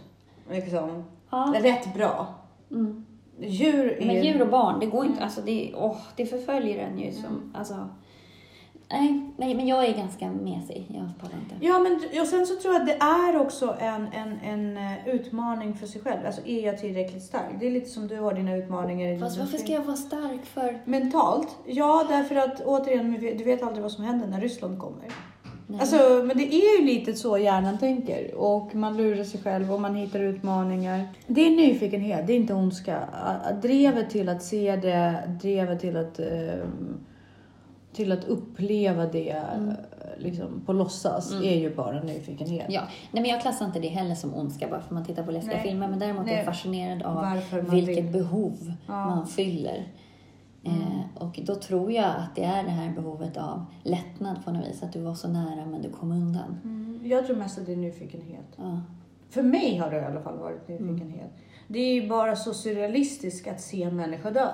Liksom. 0.50 1.04
Ja. 1.30 1.54
Rätt 1.62 1.94
bra. 1.94 2.26
Mm. 2.70 3.06
Djur 3.38 4.02
är... 4.02 4.06
Men 4.06 4.24
djur 4.24 4.42
och 4.42 4.48
barn, 4.48 4.80
det 4.80 4.86
går 4.86 5.06
inte. 5.06 5.24
Alltså 5.24 5.40
det, 5.40 5.74
åh, 5.76 5.96
det 6.16 6.26
förföljer 6.26 6.78
en 6.78 6.98
ju 6.98 7.12
som... 7.12 7.52
Alltså, 7.54 7.88
nej, 8.90 9.30
nej, 9.36 9.54
men 9.54 9.66
jag 9.66 9.84
är 9.84 9.96
ganska 9.96 10.30
mesig. 10.30 10.86
Jag 10.88 11.08
pallar 11.20 11.34
inte. 11.42 11.66
Ja, 11.66 11.78
men 11.78 12.20
och 12.20 12.26
sen 12.26 12.46
så 12.46 12.56
tror 12.56 12.74
jag 12.74 12.80
att 12.82 12.88
det 12.88 13.04
är 13.04 13.40
också 13.40 13.76
en, 13.80 14.06
en, 14.12 14.38
en 14.44 14.76
eh, 14.76 15.08
utmaning 15.08 15.74
för 15.74 15.86
sig 15.86 16.00
själv. 16.00 16.26
Alltså, 16.26 16.46
är 16.46 16.66
jag 16.66 16.78
tillräckligt 16.78 17.22
stark? 17.22 17.52
Det 17.60 17.66
är 17.66 17.70
lite 17.70 17.90
som 17.90 18.08
du 18.08 18.18
har 18.18 18.34
dina 18.34 18.56
utmaningar. 18.56 19.12
i 19.12 19.18
Fast 19.18 19.38
varför 19.38 19.58
ska 19.58 19.72
jag 19.72 19.82
vara 19.82 19.96
stark 19.96 20.44
för... 20.44 20.80
Mentalt? 20.84 21.56
Ja, 21.66 22.06
därför 22.08 22.36
att 22.36 22.60
återigen, 22.60 23.12
du 23.12 23.44
vet 23.44 23.62
aldrig 23.62 23.82
vad 23.82 23.92
som 23.92 24.04
händer 24.04 24.26
när 24.26 24.40
Ryssland 24.40 24.78
kommer. 24.78 25.04
Nej. 25.70 25.80
Alltså, 25.80 25.96
men 26.24 26.36
det 26.36 26.54
är 26.54 26.80
ju 26.80 26.86
lite 26.86 27.14
så 27.14 27.38
hjärnan 27.38 27.78
tänker. 27.78 28.34
Och 28.34 28.74
man 28.74 28.96
lurar 28.96 29.24
sig 29.24 29.40
själv 29.40 29.72
och 29.72 29.80
man 29.80 29.94
hittar 29.94 30.20
utmaningar. 30.20 31.08
Det 31.26 31.46
är 31.46 31.50
nyfikenhet, 31.50 32.26
det 32.26 32.32
är 32.32 32.36
inte 32.36 32.54
ondska. 32.54 32.98
Drevet 33.62 34.10
till 34.10 34.28
att 34.28 34.42
se 34.42 34.76
det, 34.76 35.22
drevet 35.42 35.80
till 35.80 35.96
att, 35.96 36.18
ehm, 36.18 37.00
till 37.92 38.12
att 38.12 38.24
uppleva 38.24 39.06
det 39.06 39.30
Mm. 39.30 39.74
liksom, 40.18 40.62
på 40.66 40.72
låtsas 40.72 41.32
är 41.32 41.54
ju 41.58 41.74
bara 41.74 42.02
nyfikenhet. 42.02 42.66
Ja, 42.68 42.80
nej, 43.12 43.22
men 43.22 43.30
jag 43.30 43.40
klassar 43.40 43.66
inte 43.66 43.78
det 43.78 43.88
heller 43.88 44.14
som 44.14 44.34
ondska 44.34 44.68
bara 44.68 44.78
för 44.80 44.86
att 44.86 44.90
man 44.90 45.04
tittar 45.04 45.22
på 45.22 45.30
läskiga 45.30 45.54
Nej. 45.54 45.62
filmer. 45.62 45.88
Men 45.88 45.98
däremot 45.98 46.22
är 46.22 46.26
Nej. 46.26 46.36
jag 46.36 46.44
fascinerad 46.44 47.02
av 47.02 47.26
vilket 47.70 48.04
vill. 48.04 48.12
behov 48.12 48.72
Ja. 48.86 48.92
man 49.06 49.26
fyller. 49.26 49.84
Eh, 50.62 51.22
och 51.22 51.40
då 51.42 51.54
tror 51.54 51.92
jag 51.92 52.16
att 52.16 52.36
det 52.36 52.44
är 52.44 52.62
det 52.62 52.70
här 52.70 52.92
behovet 52.94 53.36
av 53.36 53.64
lättnad 53.82 54.44
på 54.44 54.52
något 54.52 54.68
vis. 54.68 54.82
Att 54.82 54.92
du 54.92 55.00
var 55.00 55.14
så 55.14 55.28
nära 55.28 55.66
men 55.66 55.82
du 55.82 55.90
kom 55.90 56.12
undan. 56.12 56.60
Mm, 56.64 57.00
jag 57.04 57.26
tror 57.26 57.36
mest 57.36 57.58
att 57.58 57.66
det 57.66 57.72
är 57.72 57.76
nyfikenhet. 57.76 58.46
Ja. 58.56 58.80
För 59.30 59.42
mig 59.42 59.76
har 59.76 59.90
det 59.90 60.00
i 60.00 60.04
alla 60.04 60.20
fall 60.20 60.38
varit 60.38 60.68
nyfikenhet. 60.68 61.30
Det 61.68 61.78
är 61.78 61.94
ju 61.94 62.08
bara 62.08 62.36
så 62.36 62.54
surrealistiskt 62.54 63.48
att 63.48 63.60
se 63.60 63.82
en 63.82 63.96
människa 63.96 64.30
dö. 64.30 64.48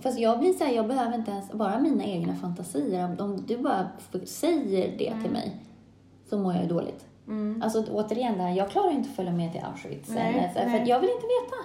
Fast 0.00 0.18
jag 0.18 0.38
blir 0.38 0.52
så 0.52 0.64
här, 0.64 0.72
jag 0.72 0.88
behöver 0.88 1.14
inte 1.14 1.30
ens, 1.30 1.52
bara 1.52 1.80
mina 1.80 2.04
egna 2.04 2.36
fantasier. 2.36 3.22
Om 3.22 3.44
du 3.46 3.58
bara 3.58 3.88
säger 4.24 4.98
det 4.98 5.22
till 5.22 5.30
mig 5.30 5.56
så 6.30 6.38
mår 6.38 6.52
jag 6.52 6.62
ju 6.62 6.68
dåligt. 6.68 7.06
Mm. 7.26 7.62
Alltså 7.62 7.84
återigen 7.92 8.38
det 8.38 8.42
här, 8.42 8.56
jag 8.56 8.70
klarar 8.70 8.90
inte 8.90 9.08
att 9.08 9.16
följa 9.16 9.32
med 9.32 9.52
till 9.52 9.60
Auschwitz. 9.64 10.08
Nej, 10.08 10.52
eller, 10.54 10.70
för 10.70 10.78
nej. 10.78 10.88
jag 10.88 11.00
vill 11.00 11.10
inte 11.10 11.26
veta. 11.26 11.56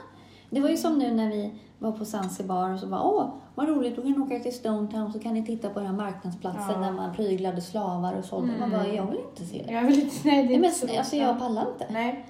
Det 0.49 0.59
var 0.59 0.69
ju 0.69 0.77
som 0.77 0.99
nu 0.99 1.11
när 1.11 1.29
vi 1.29 1.51
var 1.83 1.91
på 1.91 2.05
Zanzibar 2.05 2.69
och 2.73 2.79
så 2.79 2.87
bara 2.87 3.03
åh, 3.03 3.25
vad 3.55 3.67
roligt, 3.69 3.95
då 3.95 4.01
kan 4.01 4.11
ni 4.11 4.19
åka 4.19 4.39
till 4.39 4.53
Stone 4.55 4.87
Town 4.91 5.13
så 5.13 5.19
kan 5.19 5.33
ni 5.33 5.45
titta 5.45 5.69
på 5.69 5.79
den 5.79 5.87
här 5.87 5.95
marknadsplatsen 5.95 6.75
Ja. 6.81 6.87
där 6.87 6.91
man 6.91 7.13
pryglade 7.15 7.61
slavar 7.61 8.13
och 8.13 8.25
sålde. 8.25 8.53
Man 8.59 8.71
bara, 8.71 8.87
jag 8.87 9.05
vill 9.05 9.19
inte 9.29 9.45
se 9.45 9.63
det. 9.67 9.73
Jag 9.73 9.83
vill 9.83 9.99
inte, 10.01 10.15
nej, 10.23 10.47
det 10.47 10.53
är 10.53 10.59
Nej, 10.59 10.59
men, 10.59 10.71
så. 10.71 10.97
alltså, 10.97 11.15
jag 11.15 11.39
pallar 11.39 11.67
inte. 11.73 11.87
Nej. 11.93 12.25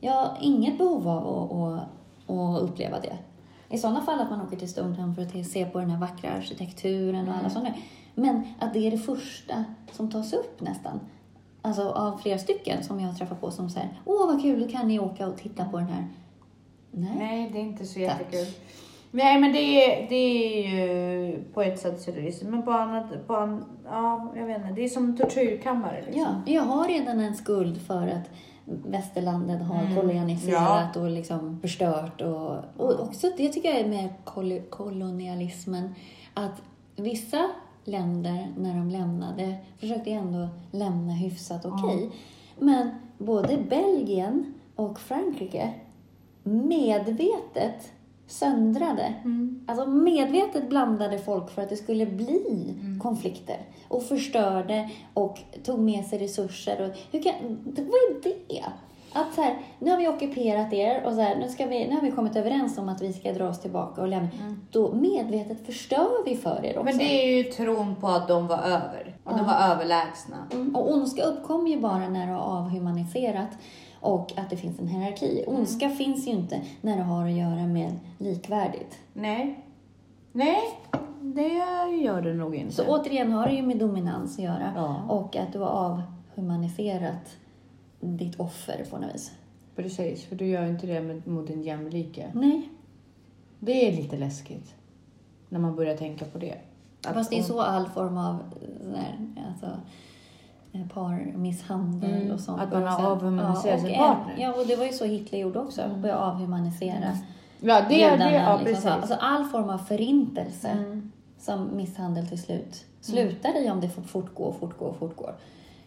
Jag 0.00 0.12
har 0.12 0.38
inget 0.40 0.78
behov 0.78 1.08
av 1.08 1.26
att, 1.26 1.52
att, 2.30 2.36
att 2.38 2.62
uppleva 2.62 3.00
det. 3.00 3.16
I 3.68 3.78
sådana 3.78 4.00
fall 4.02 4.20
att 4.20 4.30
man 4.30 4.40
åker 4.46 4.56
till 4.56 4.70
Stone 4.70 4.96
Town 4.96 5.14
för 5.14 5.22
att 5.22 5.46
se 5.46 5.66
på 5.66 5.78
den 5.80 5.90
här 5.90 5.98
vackra 6.00 6.30
arkitekturen 6.30 7.28
och 7.28 7.34
alla 7.34 7.50
sådana. 7.50 7.74
Men 8.14 8.42
att 8.58 8.72
det 8.72 8.86
är 8.86 8.90
det 8.90 8.98
första 8.98 9.64
som 9.92 10.10
tas 10.10 10.32
upp 10.32 10.60
nästan. 10.60 11.00
Alltså 11.62 11.88
av 11.90 12.18
flera 12.18 12.38
stycken 12.38 12.84
som 12.84 13.00
jag 13.00 13.08
har 13.08 13.14
träffat 13.14 13.40
på 13.40 13.50
som 13.50 13.70
säger 13.70 14.00
Åh 14.04 14.26
vad 14.26 14.42
kul, 14.42 14.60
då 14.60 14.68
kan 14.68 14.88
ni 14.88 14.98
åka 14.98 15.26
och 15.28 15.36
titta 15.36 15.64
på 15.64 15.78
den 15.78 15.86
här. 15.86 16.08
Nej. 16.90 17.12
Nej, 17.18 17.50
det 17.52 17.58
är 17.58 17.62
inte 17.62 17.86
så 17.86 18.00
Tack. 18.08 18.34
Nej, 19.10 19.40
men 19.40 19.52
det 19.52 19.58
är, 19.58 20.08
det 20.08 20.14
är 20.14 20.68
ju 20.68 21.42
på 21.54 21.62
ett 21.62 21.78
sätt 21.80 22.00
surrealistiskt. 22.00 22.50
Men 22.50 22.62
på 22.62 22.70
annat, 22.70 23.26
på 23.26 23.36
an, 23.36 23.64
ja, 23.84 24.32
jag 24.36 24.46
vet 24.46 24.56
inte. 24.60 24.72
Det 24.72 24.84
är 24.84 24.88
som 24.88 25.16
tortyrkammare 25.16 26.02
liksom. 26.06 26.42
Ja, 26.46 26.52
jag 26.52 26.62
har 26.62 26.88
redan 26.88 27.20
en 27.20 27.34
skuld 27.34 27.80
för 27.82 28.08
att 28.08 28.30
västerlandet 28.64 29.62
har 29.62 29.80
Mm. 29.82 29.94
kolonialiserat 29.96 30.96
och 30.96 31.10
liksom 31.10 31.60
förstört. 31.60 32.20
Och, 32.22 32.56
och 32.76 33.00
också 33.00 33.26
det 33.36 33.48
tycker 33.48 33.68
jag 33.68 33.78
är 33.80 33.88
med 33.88 34.08
kol 34.24 34.60
kolonialismen, 34.70 35.94
att 36.34 36.62
vissa 36.96 37.50
länder 37.84 38.46
när 38.58 38.74
de 38.74 38.90
lämnade 38.90 39.54
försökte 39.78 40.10
ändå 40.10 40.48
lämna 40.70 41.12
hyfsat 41.12 41.64
okej. 41.66 42.10
Men 42.58 42.90
både 43.18 43.56
Belgien 43.68 44.54
och 44.76 45.00
Frankrike 45.00 45.74
medvetet 46.42 47.92
söndrade. 48.26 49.14
Mm. 49.24 49.64
Alltså 49.68 49.86
medvetet 49.86 50.68
blandade 50.68 51.18
folk 51.18 51.50
för 51.50 51.62
att 51.62 51.68
det 51.68 51.76
skulle 51.76 52.06
bli 52.06 52.74
Mm. 52.80 53.00
konflikter. 53.00 53.56
Och 53.88 54.02
förstörde 54.02 54.90
och 55.14 55.38
tog 55.64 55.78
med 55.78 56.04
sig 56.04 56.18
resurser. 56.18 56.82
Och 56.90 56.96
hur 57.12 57.22
kan, 57.22 57.32
vad 57.64 57.76
är 57.84 58.22
det? 58.48 58.64
Att 59.12 59.34
så 59.34 59.42
här, 59.42 59.58
nu 59.78 59.90
har 59.90 59.98
vi 59.98 60.08
ockuperat 60.08 60.72
er 60.72 61.02
och 61.06 61.12
så 61.12 61.20
här, 61.20 61.36
nu, 61.36 61.48
ska 61.48 61.66
vi, 61.66 61.88
nu 61.88 61.94
har 61.94 62.02
vi 62.02 62.10
kommit 62.10 62.36
överens 62.36 62.78
om 62.78 62.88
att 62.88 63.02
vi 63.02 63.12
ska 63.12 63.32
dra 63.32 63.48
oss 63.48 63.60
tillbaka 63.60 64.02
och 64.02 64.08
lämna. 64.08 64.28
Då 64.70 64.94
medvetet 64.94 65.66
förstör 65.66 66.24
vi 66.24 66.36
för 66.36 66.64
er 66.64 66.78
också. 66.78 66.80
Mm. 66.80 66.84
Men 66.84 66.98
det 66.98 67.04
är 67.24 67.36
ju 67.36 67.42
tron 67.42 67.96
på 67.96 68.08
att 68.08 68.28
de 68.28 68.46
var 68.46 68.58
över. 68.58 69.16
Och 69.24 69.36
de 69.36 69.46
var 69.46 69.54
överlägsna. 69.54 70.36
Mm, 70.52 70.76
Och 70.76 70.92
ondska 70.92 71.22
uppkommer 71.22 71.70
ju 71.70 71.80
bara 71.80 72.08
när 72.08 72.26
du 72.26 72.32
har 72.32 72.58
avhumaniserat 72.58 73.48
och 74.06 74.32
att 74.36 74.50
det 74.50 74.56
finns 74.56 74.78
en 74.78 74.88
hierarki. 74.88 75.42
Mm. 75.46 75.58
Ondska 75.58 75.88
finns 75.90 76.26
ju 76.26 76.30
inte 76.30 76.60
när 76.80 76.96
det 76.96 77.02
har 77.02 77.24
att 77.26 77.32
göra 77.32 77.66
med 77.66 77.92
likvärdigt. 78.18 78.98
Nej. 79.12 79.60
Nej, 80.32 80.60
det 81.20 81.48
gör 82.02 82.22
det 82.22 82.34
nog 82.34 82.54
inte. 82.54 82.74
Så 82.74 82.84
återigen 82.86 83.32
har 83.32 83.46
det 83.46 83.54
ju 83.54 83.62
med 83.62 83.78
dominans 83.78 84.38
att 84.38 84.44
göra 84.44 84.72
Ja. 84.76 85.02
och 85.08 85.36
att 85.36 85.52
du 85.52 85.58
har 85.58 85.68
avhumaniserat 85.68 87.36
ditt 88.00 88.40
offer 88.40 88.84
på 88.90 88.98
något 88.98 89.14
vis. 89.14 89.32
Precis, 89.76 90.24
för 90.24 90.36
du 90.36 90.46
gör 90.46 90.64
ju 90.64 90.70
inte 90.70 90.86
det 90.86 91.00
med, 91.00 91.26
mot 91.26 91.46
din 91.46 91.62
jämlike. 91.62 92.30
Nej, 92.34 92.68
Det 93.60 93.88
är 93.88 93.96
lite 93.96 94.16
läskigt. 94.16 94.74
När 95.48 95.58
man 95.58 95.76
börjar 95.76 95.96
tänka 95.96 96.24
på 96.24 96.38
det. 96.38 96.54
Fast 97.14 97.30
det 97.30 97.38
är 97.38 97.42
så 97.42 97.60
all 97.60 97.88
form 97.88 98.18
av 98.18 98.38
sån 98.82 98.94
här, 98.94 99.18
alltså, 99.48 99.66
eh, 99.66 99.72
parmisshandel 100.84 102.14
Mm, 102.22 102.30
och 102.34 102.40
sånt. 102.40 102.60
att 102.62 102.72
man 102.72 102.82
har 102.86 103.10
avhumaniserat 103.10 103.74
och 103.80 103.86
sin 103.86 103.98
partner. 103.98 104.34
Ja, 104.38 104.52
och 104.52 104.66
det 104.66 104.76
var 104.76 104.84
ju 104.84 104.92
så 104.92 105.04
Hitler 105.04 105.38
gjorde 105.38 105.58
också. 105.58 105.82
Började 105.98 106.20
avhumanisera 106.20 107.18
Ja, 107.60 107.80
det, 107.80 107.86
det, 107.88 107.94
judarna. 107.94 108.32
ja, 108.34 108.52
liksom. 108.56 108.64
precis. 108.64 108.82
Så, 108.82 108.88
alltså 108.90 109.14
all 109.20 109.44
form 109.44 109.70
av 109.70 109.78
förintelse 109.78 110.68
Mm. 110.68 111.12
som 111.38 111.76
misshandel 111.76 112.26
till 112.28 112.42
slut 112.42 112.84
slutar 113.00 113.64
i 113.64 113.70
om 113.70 113.80
det 113.80 113.88
får 113.88 114.02
fortgå, 114.02 114.52
fortgå, 114.52 114.94
fortgår. 114.98 115.34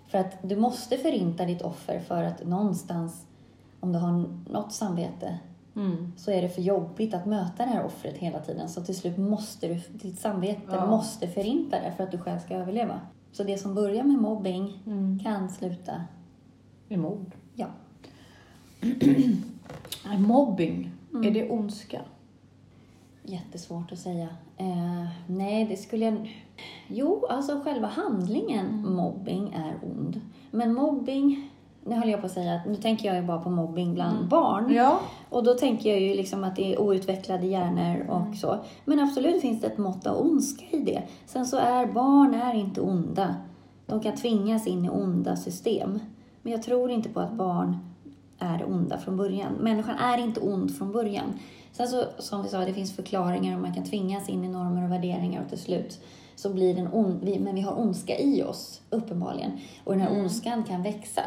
För 0.08 0.18
att 0.18 0.38
du 0.42 0.56
måste 0.56 0.98
förinta 0.98 1.46
ditt 1.46 1.62
offer 1.62 2.00
för 2.00 2.24
att 2.24 2.46
någonstans, 2.46 3.26
om 3.80 3.94
du 3.94 4.00
har 4.00 4.24
något 4.50 4.72
samvete, 4.74 5.38
Mm. 5.76 6.14
så 6.18 6.32
är 6.32 6.42
det 6.42 6.50
för 6.50 6.62
jobbigt 6.62 7.14
att 7.14 7.26
möta 7.26 7.66
det 7.66 7.70
här 7.72 7.86
offret 7.86 8.18
hela 8.18 8.40
tiden. 8.40 8.70
Så 8.70 8.82
till 8.84 8.96
slut 8.98 9.18
måste 9.18 9.68
du, 9.68 9.80
ditt 9.94 10.20
samvete 10.20 10.62
Ja. 10.72 10.86
måste 10.86 11.28
förinta 11.28 11.78
det 11.80 11.92
för 11.98 12.04
att 12.04 12.12
du 12.12 12.18
själv 12.18 12.40
ska 12.40 12.56
överleva. 12.56 13.00
Så 13.32 13.44
det 13.44 13.58
som 13.58 13.76
börjar 13.76 14.04
med 14.04 14.18
mobbing 14.18 14.80
Mm. 14.86 15.20
kan 15.20 15.50
sluta, 15.50 16.04
är 16.90 16.98
mord. 16.98 17.32
ja. 17.56 17.68
Mobbing, 20.18 20.92
Mm. 21.14 21.28
är 21.28 21.32
det 21.32 21.50
ondska? 21.50 22.02
Jättesvårt 23.24 23.92
att 23.92 24.00
säga. 24.00 24.28
Eh, 24.58 25.08
nej, 25.28 25.66
det 25.66 25.78
skulle 25.78 26.06
jag... 26.06 26.44
Jo, 26.88 27.26
alltså 27.30 27.62
själva 27.64 27.88
handlingen 27.88 28.66
Mm. 28.66 28.94
mobbing 28.94 29.54
är 29.54 29.74
ond. 29.84 30.22
Men 30.52 30.74
mobbing... 30.74 31.50
Nu 31.90 31.96
höll 31.96 32.10
jag 32.10 32.20
på 32.20 32.26
att 32.26 32.32
säga 32.32 32.54
att 32.56 32.66
nu 32.66 32.76
tänker 32.76 33.08
jag 33.08 33.16
ju 33.16 33.28
bara 33.28 33.40
på 33.42 33.50
mobbing 33.50 33.94
bland 33.94 34.18
Mm. 34.18 34.30
barn. 34.30 34.74
Ja. 34.74 35.00
Och 35.30 35.44
då 35.44 35.54
tänker 35.54 35.90
jag 35.90 36.00
ju 36.00 36.16
liksom 36.16 36.44
att 36.44 36.56
det 36.56 36.74
är 36.74 36.82
outvecklade 36.82 37.46
hjärnor 37.48 38.06
och 38.10 38.22
Mm. 38.22 38.36
så. 38.36 38.58
Men 38.86 39.00
absolut 39.00 39.42
finns 39.42 39.62
det 39.62 39.68
ett 39.68 39.78
mått 39.78 40.08
av 40.08 40.22
ondska 40.22 40.66
i 40.70 40.80
det. 40.80 41.02
Sen 41.26 41.46
så 41.46 41.58
är 41.58 41.86
barn 41.86 42.34
är 42.34 42.54
inte 42.56 42.82
onda. 42.82 43.36
De 43.86 44.00
kan 44.02 44.16
tvingas 44.16 44.68
in 44.68 44.86
i 44.86 44.90
onda 44.90 45.36
system. 45.36 46.00
Men 46.42 46.52
jag 46.52 46.64
tror 46.64 46.92
inte 46.92 47.10
på 47.10 47.20
att 47.20 47.34
barn 47.34 47.78
är 48.40 48.64
onda 48.70 48.98
från 48.98 49.18
början. 49.18 49.54
Människan 49.60 49.96
är 49.96 50.18
inte 50.18 50.40
ond 50.40 50.78
från 50.78 50.92
början. 50.92 51.34
Sen 51.72 51.88
så, 51.88 52.04
som 52.18 52.44
vi 52.44 52.50
sa, 52.50 52.58
det 52.60 52.74
finns 52.74 52.96
förklaringar 52.96 53.56
och 53.56 53.62
man 53.62 53.74
kan 53.74 53.84
tvingas 53.84 54.30
in 54.30 54.44
i 54.44 54.48
normer 54.48 54.84
och 54.84 54.92
värderingar 54.92 55.42
och 55.44 55.50
till 55.50 55.60
slut 55.60 56.00
så 56.42 56.50
blir 56.54 56.74
den 56.76 56.88
ond, 56.94 57.20
vi, 57.24 57.40
men 57.40 57.56
vi 57.56 57.62
har 57.62 57.80
ondska 57.80 58.18
i 58.20 58.44
oss, 58.44 58.82
uppenbarligen. 58.90 59.52
Och 59.84 59.94
den 59.94 60.02
här 60.02 60.10
Mm. 60.10 60.22
ondskan 60.22 60.64
kan 60.64 60.84
växa. 60.84 61.22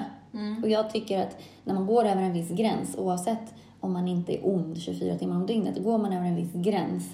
Och 0.62 0.68
jag 0.70 0.90
tycker 0.90 1.22
att 1.22 1.36
när 1.64 1.74
man 1.74 1.86
går 1.86 2.04
över 2.04 2.22
en 2.22 2.32
viss 2.32 2.50
gräns, 2.50 2.96
oavsett 2.98 3.54
om 3.80 3.92
man 3.92 4.08
inte 4.08 4.32
är 4.34 4.46
ond 4.54 4.78
24 4.78 5.18
timmar 5.18 5.36
om 5.36 5.46
dygnet, 5.46 5.84
går 5.84 5.98
man 5.98 6.12
över 6.12 6.26
en 6.26 6.36
viss 6.36 6.52
gräns, 6.52 7.04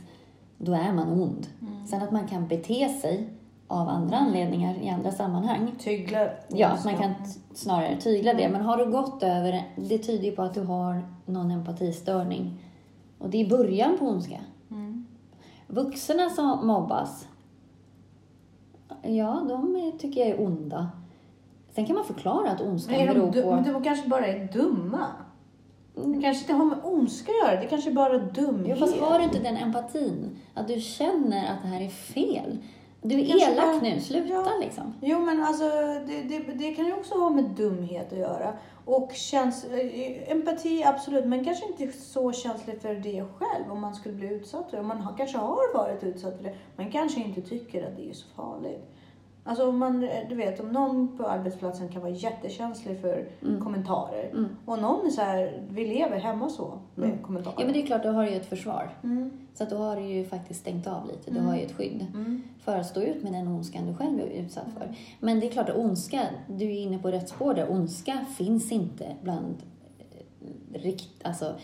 då 0.59 0.73
är 0.73 0.93
man 0.93 1.09
ond. 1.23 1.47
Sen 1.91 2.03
att 2.03 2.11
man 2.13 2.29
kan 2.29 2.49
bete 2.49 2.89
sig 2.89 3.29
av 3.69 3.89
andra 3.89 4.17
anledningar 4.17 4.75
i 4.83 4.89
andra 4.89 5.13
sammanhang, 5.13 5.73
Tygla 5.79 6.29
Ja, 6.49 6.79
man 6.85 6.97
kan 6.97 7.15
snarare 7.55 7.97
tygla 8.01 8.35
det. 8.35 8.49
Men 8.49 8.61
har 8.63 8.77
du 8.77 8.91
gått 8.91 9.23
över, 9.23 9.63
det 9.77 9.99
tyder 9.99 10.25
ju 10.25 10.33
på 10.33 10.43
att 10.43 10.55
du 10.55 10.63
har 10.63 11.03
någon 11.27 11.51
empatistörning. 11.51 12.59
Och 13.19 13.31
det 13.31 13.41
är 13.41 13.49
början 13.49 13.99
på 13.99 14.05
ondska. 14.07 14.41
Mm. 14.71 15.07
Vuxna 15.67 16.31
som 16.31 16.67
mobbas, 16.67 17.28
ja, 19.03 19.47
de 19.49 19.77
är, 19.77 19.99
tycker 19.99 20.21
jag 20.21 20.29
är 20.29 20.41
onda. 20.41 20.89
Sen 21.75 21.87
kan 21.87 21.97
man 21.97 22.05
förklara 22.05 22.51
att 22.51 22.61
ondskan 22.61 22.95
Är 22.95 23.15
beror 23.15 23.33
du- 23.33 23.45
men 23.45 23.65
på... 23.65 23.71
de 23.71 23.83
kanske 23.85 24.09
bara 24.09 24.27
är 24.27 24.49
dumma. 24.53 25.07
Det 25.95 26.21
kanske 26.23 26.43
inte 26.43 26.53
har 26.53 26.65
med 26.65 26.79
ondska 26.85 27.33
att 27.33 27.49
göra, 27.51 27.61
det 27.61 27.67
kanske 27.67 27.91
bara 27.91 28.15
är 28.15 28.31
Jo, 28.37 28.43
dumhet. 28.47 28.79
fast 28.79 28.97
har 29.01 29.19
du 29.19 29.25
inte 29.25 29.39
den 29.39 29.57
empatin, 29.57 30.37
att 30.55 30.69
du 30.69 30.81
känner 30.81 31.53
att 31.53 31.63
det 31.63 31.69
här 31.69 31.81
är 31.81 31.89
fel. 31.89 32.59
Du 33.03 33.15
är 33.21 33.51
elak 33.51 33.57
bara- 33.65 33.81
nu, 33.81 34.01
sluta 34.01 34.29
Ja. 34.29 34.47
liksom. 34.61 34.95
Jo, 35.01 35.19
men 35.21 35.45
alltså 35.45 35.65
det, 36.07 36.23
det, 36.29 36.39
det 36.55 36.75
kan 36.75 36.87
ju 36.87 36.93
också 36.93 37.15
ha 37.19 37.31
med 37.31 37.45
dumhet 37.45 38.13
att 38.13 38.19
göra. 38.19 38.53
Och 38.91 39.13
känns, 39.13 39.65
eh, 39.65 40.33
empati, 40.33 40.85
absolut, 40.85 41.25
men 41.25 41.45
kanske 41.45 41.67
inte 41.67 41.99
så 41.99 42.33
känslig 42.33 42.83
för 42.83 42.95
det 42.95 43.25
själv 43.39 43.73
om 43.73 43.81
man 43.81 43.95
skulle 43.95 44.15
bli 44.15 44.29
utsatt 44.29 44.71
för 44.71 44.77
det. 44.77 44.83
Man 44.83 45.01
har, 45.01 45.17
kanske 45.17 45.39
har 45.39 45.75
varit 45.75 46.05
utsatt 46.05 46.37
för 46.37 46.45
det, 46.45 46.55
men 46.77 46.93
kanske 46.93 47.21
inte 47.21 47.43
tycker 47.43 47.87
att 47.87 47.97
det 47.97 48.11
är 48.11 48.13
så 48.13 48.27
farligt. 48.37 48.98
Alltså 49.49 49.69
om 49.69 49.79
man, 49.79 50.01
du 50.29 50.35
vet, 50.35 50.61
om 50.61 50.69
någon 50.69 51.17
på 51.19 51.27
arbetsplatsen 51.27 51.89
kan 51.89 52.03
vara 52.03 52.13
jättekänslig 52.13 53.01
för 53.01 53.29
kommentarer 53.63 54.31
Mm. 54.33 54.49
och 54.65 54.79
någon 54.79 55.07
är 55.07 55.11
så 55.11 55.21
här, 55.21 55.63
vi 55.71 55.87
lever 55.87 56.19
hemma 56.19 56.49
så 56.49 56.79
med 56.95 57.23
kommentarer. 57.23 57.55
Ja, 57.59 57.65
men 57.65 57.73
det 57.75 57.83
är 57.83 57.87
klart, 57.87 58.03
då 58.03 58.09
har 58.09 58.25
du 58.25 58.31
ju 58.31 58.37
ett 58.37 58.47
försvar. 58.47 58.91
mm. 59.03 59.31
Så 59.55 59.65
att 59.65 59.71
då 59.71 59.77
har 59.77 59.97
du 59.97 60.03
ju 60.03 60.25
faktiskt 60.25 60.61
stängt 60.61 60.87
av 60.87 61.07
lite. 61.07 61.31
Du 61.31 61.41
har 61.41 61.57
ju 61.57 61.63
ett 61.63 61.73
skydd. 61.73 62.07
Mm. 62.15 62.43
för 62.65 62.77
att 62.77 62.87
stå 62.87 63.03
ut 63.03 63.23
med 63.23 63.33
den 63.33 63.49
ondskan 63.49 63.87
du 63.87 63.95
själv 63.95 64.21
är 64.21 64.25
utsatt 64.27 64.67
för. 64.79 64.95
Men 65.21 65.41
det 65.41 65.47
är 65.47 65.51
klart 65.51 65.69
att 65.69 65.77
ondska, 65.77 66.23
du 66.49 66.65
är 66.65 66.81
inne 66.83 66.99
på 66.99 67.11
rätt 67.11 67.29
spår 67.29 67.55
där. 67.55 67.71
Ondska 67.73 68.19
finns 68.37 68.73
inte 68.73 69.17
bland 69.23 69.55
eh, 69.99 70.81
rikt, 70.81 71.11
alltså, 71.25 71.55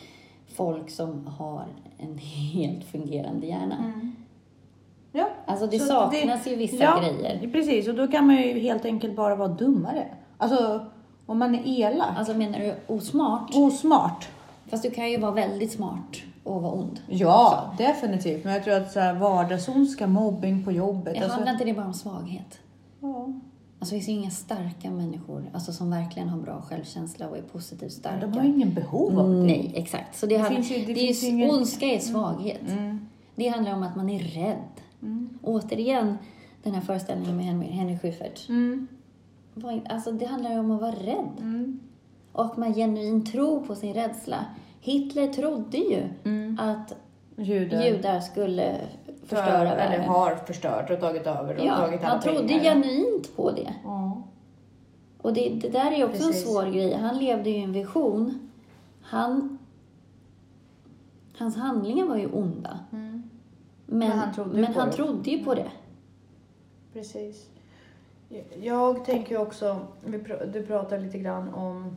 folk 0.47 0.91
som 0.91 1.27
har 1.27 1.65
en 1.99 2.19
helt 2.53 2.85
fungerande 2.85 3.47
hjärna. 3.47 3.93
Mm. 5.47 5.53
Alltså 5.53 5.67
det 5.67 5.79
Så 5.79 5.87
saknas 5.87 6.45
det- 6.45 6.51
ju 6.51 6.57
vissa 6.57 6.85
ja, 6.85 7.01
grejer. 7.01 7.49
Precis, 7.53 7.89
och 7.89 7.95
då 7.95 8.07
kan 8.07 8.27
man 8.27 8.37
ju 8.37 8.59
helt 8.59 8.85
enkelt 8.85 9.17
bara 9.17 9.37
vara 9.37 9.49
dummare. 9.49 10.07
Alltså, 10.39 10.87
om 11.27 11.39
man 11.39 11.55
är 11.55 11.63
elak. 11.81 12.09
Alltså 12.19 12.35
menar 12.35 12.59
du 12.59 12.75
osmart? 12.95 13.51
Osmart. 13.55 14.29
Fast 14.69 14.83
du 14.83 14.91
kan 14.91 15.11
ju 15.11 15.19
vara 15.19 15.33
väldigt 15.33 15.73
smart 15.73 16.17
och 16.45 16.63
vara 16.63 16.73
ond. 16.73 17.01
Ja, 17.09 17.75
definitivt. 17.79 18.45
Men 18.45 18.53
jag 18.55 18.65
tror 18.65 18.75
att 18.75 18.93
så 18.93 19.01
här, 19.01 19.15
vardagsondska, 19.15 20.07
mobbing 20.07 20.65
på 20.65 20.73
jobbet. 20.73 21.15
Jag 21.15 21.23
Alltså, 21.23 21.37
handlar 21.37 21.53
inte 21.53 21.65
det 21.65 21.75
bara 21.75 21.87
om 21.87 21.95
svaghet? 21.95 22.59
ja. 23.01 23.29
Alltså 23.79 23.95
det 23.95 24.01
finns 24.01 24.09
ju 24.09 24.13
inga 24.23 24.31
starka 24.31 24.91
människor 24.91 25.51
alltså 25.55 25.73
som 25.73 25.91
verkligen 25.91 26.29
har 26.29 26.39
bra 26.39 26.63
självkänsla 26.63 27.29
och 27.29 27.37
är 27.39 27.43
positivt 27.43 27.93
starka. 27.93 28.27
De 28.27 28.33
har 28.39 28.45
ingen 28.45 28.75
behov 28.75 29.19
av 29.19 29.31
det. 29.31 29.35
Nej, 29.43 29.73
exakt. 29.75 30.17
Så 30.19 30.27
det, 30.27 30.35
Det 30.35 30.43
handlar, 30.43 30.63
ju- 30.63 30.85
det 30.87 30.93
det 30.95 31.09
är 31.11 31.23
ju, 31.25 31.29
ingen- 31.29 31.51
Ondska 31.51 31.87
är 31.87 31.99
svaghet. 31.99 32.61
Mm. 32.69 33.07
Det 33.35 33.49
handlar 33.49 33.75
om 33.75 33.83
att 33.83 33.97
man 33.97 34.11
är 34.11 34.19
rädd. 34.19 34.57
Mm. 35.05 35.39
Återigen, 35.43 36.19
den 36.63 36.75
här 36.75 36.81
föreställningen 36.81 37.37
med 37.37 37.47
Henry, 37.47 37.67
Henry 37.69 37.99
Schyffert. 37.99 38.49
Mm. 38.49 38.87
Alltså, 39.89 40.13
det 40.13 40.25
handlar 40.27 40.53
ju 40.53 40.59
om 40.59 40.71
att 40.71 40.81
vara 40.81 40.93
rädd. 40.93 41.29
Mm. 41.41 41.81
Och 42.33 42.59
man 42.59 42.75
genuint 42.75 43.33
tror 43.33 43.61
på 43.61 43.75
sin 43.75 43.95
rädsla. 43.95 44.45
Hitler 44.81 45.27
trodde 45.27 45.77
ju 45.79 46.03
Mm. 46.25 46.59
att 46.61 46.95
Judar. 47.37 47.85
judar 47.85 48.21
skulle 48.21 48.77
För- 49.07 49.13
förstöra 49.37 49.59
Eller 49.73 49.77
världen. 49.77 50.09
har 50.09 50.37
förstört 50.37 50.91
och 50.91 51.01
tagit 51.01 51.27
över 51.27 51.57
och 51.59 51.65
Ja, 51.67 51.77
tagit 51.77 52.01
alla 52.01 52.09
han 52.09 52.21
trodde 52.21 52.49
pengar. 52.49 52.63
genuint 52.63 53.37
på 53.37 53.51
det. 53.51 53.75
Ja. 53.85 54.23
Och 55.23 55.33
det, 55.33 55.49
det 55.63 55.69
där 55.69 55.91
är 55.93 55.97
ju 55.97 56.05
också 56.05 56.17
Precis. 56.27 56.47
en 56.47 56.53
svår 56.53 56.67
grej. 56.73 56.95
Han 56.95 57.19
levde 57.19 57.51
ju 57.51 57.57
i 57.57 57.63
en 57.63 57.73
vision. 57.73 58.51
Han, 59.03 59.59
hans 61.39 61.57
handlingar 61.57 62.07
var 62.07 62.17
ju 62.17 62.27
onda. 62.27 62.79
Mm. 62.93 63.14
Men, 63.99 64.09
Men 64.09 64.09
men 64.09 64.15
han 64.15 64.23
han, 64.25 64.35
trodde 64.35 64.67
på 64.75 64.85
det. 64.85 64.93
trodde 64.93 65.31
ju 65.31 65.45
på 65.45 65.55
det. 65.55 65.71
Precis. 66.93 67.51
Jag 68.63 69.05
tänker 69.05 69.37
också, 69.39 69.81
du 70.53 70.63
pratar 70.67 70.99
lite 70.99 71.19
grann 71.19 71.55
om 71.55 71.97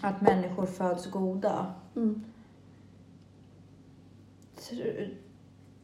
att 0.00 0.20
människor 0.20 0.66
föds 0.66 1.06
goda. 1.10 1.66
Mm. 1.96 2.24
Tr- 4.58 5.14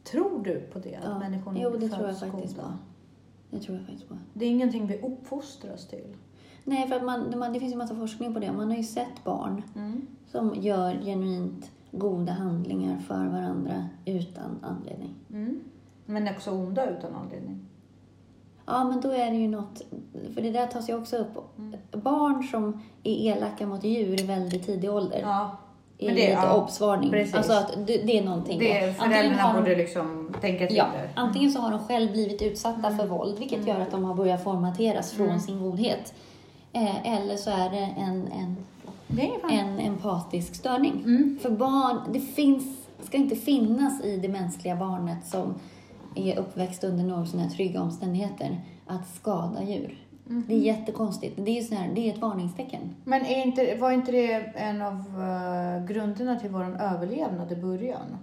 Tror 0.03 0.43
du 0.43 0.59
på 0.59 0.79
det? 0.79 0.95
Att 0.95 1.03
Ja. 1.03 1.19
människor 1.19 1.57
Jo, 1.57 1.69
det 1.69 1.79
föds 1.79 1.93
tror 1.95 2.07
jag 2.07 2.17
faktiskt 2.19 2.55
goda? 2.55 2.67
på. 2.67 2.73
Det 3.57 3.59
tror 3.63 3.77
jag 3.77 3.85
faktiskt 3.85 4.09
på. 4.09 4.17
Det 4.33 4.45
är 4.45 4.49
ingenting 4.49 4.87
vi 4.87 4.97
uppfostras 5.01 5.87
till. 5.87 6.15
Nej, 6.63 6.87
för 6.87 6.95
att 6.95 7.03
man, 7.03 7.53
det 7.53 7.59
finns 7.59 7.73
ju 7.73 7.77
massa 7.77 7.95
forskning 7.95 8.33
på 8.33 8.39
det. 8.39 8.51
Man 8.51 8.69
har 8.69 8.77
ju 8.77 8.83
sett 8.83 9.23
barn 9.23 9.61
Mm. 9.75 10.07
som 10.31 10.55
gör 10.55 10.93
genuint 10.93 11.71
goda 11.91 12.31
handlingar 12.31 12.97
för 12.99 13.25
varandra 13.27 13.85
utan 14.05 14.59
anledning. 14.61 15.15
Mm. 15.29 15.59
Men 16.05 16.27
också 16.35 16.51
onda 16.51 16.89
utan 16.89 17.15
anledning. 17.15 17.65
Ja, 18.65 18.83
men 18.83 19.01
då 19.01 19.09
är 19.11 19.31
det 19.31 19.37
ju 19.37 19.47
något, 19.47 19.81
för 20.33 20.41
det 20.41 20.51
där 20.51 20.67
tas 20.67 20.89
ju 20.89 20.95
också 20.97 21.17
upp. 21.17 21.57
Mm. 21.57 21.79
Barn 21.91 22.43
som 22.43 22.81
är 23.03 23.11
elaka 23.35 23.67
mot 23.67 23.83
djur 23.83 24.21
i 24.21 24.23
väldigt 24.25 24.65
tidig 24.65 24.91
ålder 24.91 25.19
Ja, 25.21 25.57
är 25.97 26.05
men 26.05 26.15
det- 26.15 26.21
lite 26.21 26.31
ja, 26.31 26.61
obsvarning. 26.63 27.09
precis. 27.11 27.35
Alltså 27.35 27.53
att 27.53 27.73
det, 27.87 27.97
det 27.97 28.17
är 28.19 28.23
någonting. 28.25 28.59
det. 28.59 28.73
Antingen 28.73 28.93
föräldrarna 28.95 29.41
har 29.41 29.53
de- 29.53 29.59
borde 29.59 29.75
liksom 29.75 30.33
tänka 30.41 30.67
till 30.67 30.75
Ja, 30.77 30.85
där. 30.93 31.09
antingen 31.15 31.51
så 31.51 31.59
har 31.59 31.71
de 31.71 31.79
själv 31.79 32.11
blivit 32.11 32.41
utsatta 32.41 32.87
Mm. 32.87 32.97
för 32.97 33.07
våld, 33.07 33.39
vilket 33.39 33.67
gör 33.67 33.79
att 33.79 33.91
de 33.91 34.03
har 34.03 34.15
börjat 34.15 34.43
formateras 34.43 35.11
från 35.11 35.39
sin 35.39 35.59
godhet. 35.59 36.13
Eh, 36.73 37.13
eller 37.17 37.35
så 37.37 37.49
är 37.49 37.69
det 37.69 37.93
en, 37.97 38.27
en, 38.27 38.57
En 39.49 39.79
empatisk 39.79 40.55
störning. 40.55 40.91
Mm. 41.05 41.39
För 41.41 41.49
barn, 41.49 41.97
det 42.13 42.19
finns, 42.19 42.87
ska 43.03 43.17
inte 43.17 43.35
finnas 43.35 44.03
i 44.03 44.17
det 44.17 44.27
mänskliga 44.29 44.75
barnet 44.75 45.27
som 45.27 45.53
är 46.15 46.37
uppväxt 46.39 46.83
under 46.83 47.03
något 47.03 47.29
sådana 47.29 47.47
här 47.47 47.55
trygga 47.55 47.81
omständigheter 47.81 48.61
att 48.87 49.07
skada 49.15 49.63
djur. 49.63 50.03
Mm. 50.29 50.43
Det 50.47 50.53
är 50.53 50.57
jättekonstigt. 50.59 51.35
Det 51.45 51.57
är, 51.57 51.61
ju 51.61 51.75
här, 51.75 51.89
det 51.95 52.09
är 52.09 52.13
ett 52.13 52.19
varningstecken. 52.19 52.95
Men 53.03 53.25
är 53.25 53.45
inte, 53.45 53.75
var 53.75 53.91
inte 53.91 54.11
det 54.11 54.33
en 54.55 54.81
av 54.81 54.93
eh, 54.93 55.85
grunderna 55.85 56.39
till 56.39 56.49
vår 56.49 56.63
överlevnad 56.81 57.51
i 57.51 57.55
början? 57.55 58.17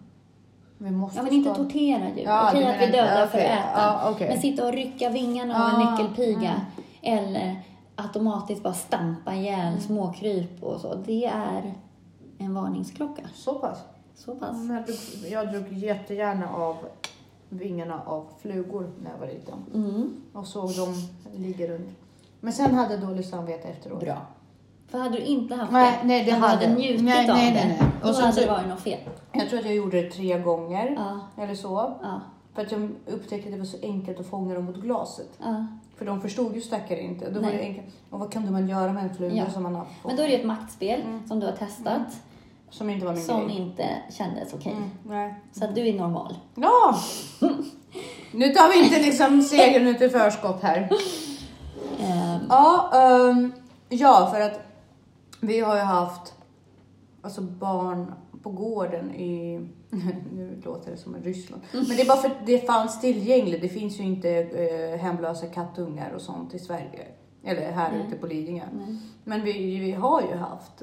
Vi 0.78 0.90
måste 0.90 1.18
Ja, 1.18 1.22
men 1.22 1.32
inte 1.32 1.54
tortera 1.54 2.08
djur. 2.16 2.24
Ja, 2.24 2.48
Okej 2.50 2.64
att 2.64 2.88
vi 2.88 2.92
dödar 2.92 3.26
för 3.26 3.38
okej. 3.38 3.50
att 3.50 3.58
äta. 3.58 3.82
Ja, 3.82 4.10
okej. 4.10 4.28
Men 4.28 4.40
sitta 4.40 4.66
och 4.66 4.72
rycka 4.72 5.10
vingarna 5.10 5.64
av 5.64 5.80
en 5.80 5.88
Ah, 5.88 5.90
nyckelpiga 5.90 6.60
eller 7.02 7.56
automatiskt 7.96 8.62
bara 8.62 8.74
stampa 8.74 9.34
ihjäl 9.34 9.68
Mm. 9.68 9.80
småkryp 9.80 10.62
och 10.62 10.80
så. 10.80 10.94
Det 10.94 11.24
är 11.26 11.74
en 12.38 12.54
varningsklocka. 12.54 13.22
Så 13.34 13.54
pass? 13.54 13.78
Så 14.14 14.34
pass. 14.34 14.56
Jag 14.68 14.84
drog, 14.86 15.30
jag 15.32 15.52
drog 15.52 15.72
jättegärna 15.78 16.48
av 16.54 16.76
vingarna 17.48 18.02
av 18.06 18.26
flugor 18.42 18.90
när 19.02 19.10
jag 19.10 19.18
var 19.18 19.26
liten. 19.26 19.54
Mm, 19.74 20.16
Och 20.32 20.46
såg 20.46 20.76
dem 20.76 20.94
ligga 21.36 21.66
runt. 21.66 21.88
Men 22.40 22.52
sen 22.52 22.74
hade 22.74 22.94
jag 22.94 23.02
dåligt 23.02 23.28
samvete 23.28 23.68
efteråt. 23.68 24.00
bra. 24.00 24.16
För 24.88 24.98
hade 24.98 25.16
du 25.16 25.22
inte 25.24 25.54
haft 25.54 25.72
Nej, 25.72 25.98
det, 26.02 26.08
nej, 26.08 26.24
det 26.24 26.30
hade- 26.30 26.46
hade 26.66 26.74
njutit 26.74 27.04
nej, 27.04 27.30
av 27.30 27.36
nej, 27.36 27.52
det, 27.52 27.58
nej, 27.68 27.76
nej. 27.80 27.90
då 28.02 28.08
Och 28.08 28.14
sen 28.14 28.24
hade 28.24 28.34
så- 28.36 28.40
det 28.40 28.50
varit 28.50 28.68
något 28.68 28.80
fel. 28.80 28.98
Jag 29.32 29.48
tror 29.48 29.58
att 29.58 29.64
jag 29.64 29.74
gjorde 29.74 30.02
det 30.02 30.10
tre 30.10 30.38
gånger. 30.38 30.94
Ja, 31.36 31.42
Eller 31.42 31.54
så. 31.54 31.94
ja, 32.02 32.20
För 32.54 32.62
att 32.62 32.72
jag 32.72 32.90
upptäckte 33.06 33.48
att 33.48 33.52
det 33.54 33.58
var 33.58 33.64
så 33.66 33.76
enkelt 33.82 34.20
att 34.20 34.26
fånga 34.26 34.54
dem 34.54 34.64
mot 34.64 34.76
glaset. 34.76 35.28
ja. 35.38 35.66
För 36.04 36.10
de 36.10 36.20
förstod 36.20 36.54
ju 36.54 36.60
stackare 36.60 37.00
inte. 37.00 37.30
Då 37.30 37.40
var 37.40 37.50
det 37.50 37.60
enkelt. 37.60 37.86
Och 38.10 38.20
vad 38.20 38.32
kunde 38.32 38.50
man 38.52 38.68
göra 38.68 38.92
med 38.92 39.04
en 39.04 39.14
fluga 39.14 39.34
Ja. 39.34 39.50
som 39.50 39.62
man 39.62 39.74
har 39.74 39.84
fått? 39.84 40.04
Men 40.04 40.16
då 40.16 40.22
är 40.22 40.28
det 40.28 40.34
ett 40.34 40.46
maktspel 40.46 41.00
Mm. 41.00 41.28
som 41.28 41.40
du 41.40 41.46
har 41.46 41.52
testat, 41.52 42.02
Som 42.70 42.90
inte 42.90 43.06
var 43.06 43.14
min 43.14 43.22
som 43.24 43.46
grej. 43.48 43.56
inte 43.56 43.88
kändes 44.10 44.54
okej. 44.54 44.76
Mm. 45.08 45.34
Så 45.52 45.64
att 45.64 45.74
du 45.74 45.88
är 45.88 45.94
normal. 45.98 46.34
Ja! 46.54 46.98
nu 48.32 48.48
tar 48.48 48.68
vi 48.72 48.84
inte 48.84 49.02
liksom 49.02 49.42
segern 49.42 49.86
ut 49.86 50.00
i 50.02 50.08
förskott 50.08 50.62
här. 50.62 50.88
Ehm, 52.00 52.40
Ja, 52.48 52.90
ehm, 52.94 53.52
ja, 53.88 54.28
för 54.34 54.40
att 54.40 54.60
vi 55.40 55.60
har 55.60 55.76
ju 55.76 55.82
haft 55.82 56.34
alltså 57.22 57.40
barn 57.40 58.12
på 58.44 58.50
gården 58.50 59.14
i, 59.14 59.58
nu 60.34 60.60
låter 60.64 60.90
det 60.90 60.96
som 60.96 61.16
Ryssland, 61.16 61.62
men 61.72 61.84
det 61.84 62.00
är 62.02 62.06
bara 62.08 62.16
för 62.18 62.28
att 62.28 62.46
det 62.46 62.58
fanns 62.66 63.00
tillgängligt. 63.00 63.60
Det 63.62 63.68
finns 63.68 64.00
ju 64.00 64.04
inte 64.04 64.30
eh, 64.30 64.98
hemlösa 65.00 65.46
kattungar 65.46 66.12
och 66.12 66.20
sånt 66.20 66.54
i 66.54 66.58
Sverige. 66.58 67.06
Eller 67.46 67.72
här 67.72 67.92
Nej. 67.92 68.06
ute 68.06 68.16
på 68.16 68.26
Lidingö. 68.26 68.64
nej. 68.72 68.96
Men 69.24 69.42
vi, 69.44 69.78
vi 69.78 69.92
har 69.92 70.20
ju 70.22 70.34
haft 70.36 70.82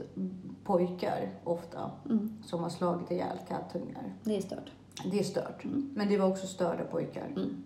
pojkar 0.63 1.29
ofta 1.43 1.91
Mm, 2.05 2.43
som 2.45 2.63
har 2.63 2.69
slagit 2.69 3.11
ihjäl 3.11 3.37
kattungar. 3.49 4.13
det 4.23 4.37
är 4.37 4.41
stört. 4.41 4.71
Det 5.11 5.19
är 5.19 5.23
stört. 5.23 5.63
Mm. 5.63 5.93
Men 5.95 6.07
det 6.09 6.17
var 6.17 6.27
också 6.29 6.47
störda 6.47 6.83
pojkar. 6.83 7.27
Mm. 7.27 7.63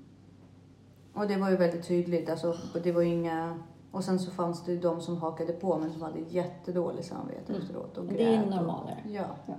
Och 1.14 1.28
det 1.28 1.36
var 1.38 1.50
ju 1.50 1.56
väldigt 1.56 1.88
tydligt. 1.88 2.30
Alltså, 2.30 2.58
det 2.84 2.92
var 2.92 3.02
inga... 3.02 3.60
Och 3.92 4.04
sen 4.04 4.20
så 4.20 4.32
fanns 4.32 4.64
det 4.66 4.72
ju 4.72 4.80
de 4.80 5.02
som 5.02 5.18
hakade 5.18 5.54
på 5.54 5.78
men 5.78 5.92
som 5.92 6.02
hade 6.02 6.20
jättedåligt 6.30 7.08
samvete 7.08 7.54
Mm. 7.54 7.62
efteråt. 7.62 7.98
Och 7.98 8.06
Det 8.06 8.24
är 8.24 8.32
grät 8.38 8.46
och- 8.46 8.50
normalare. 8.56 8.98
Ja. 9.10 9.26
Ja. 9.46 9.54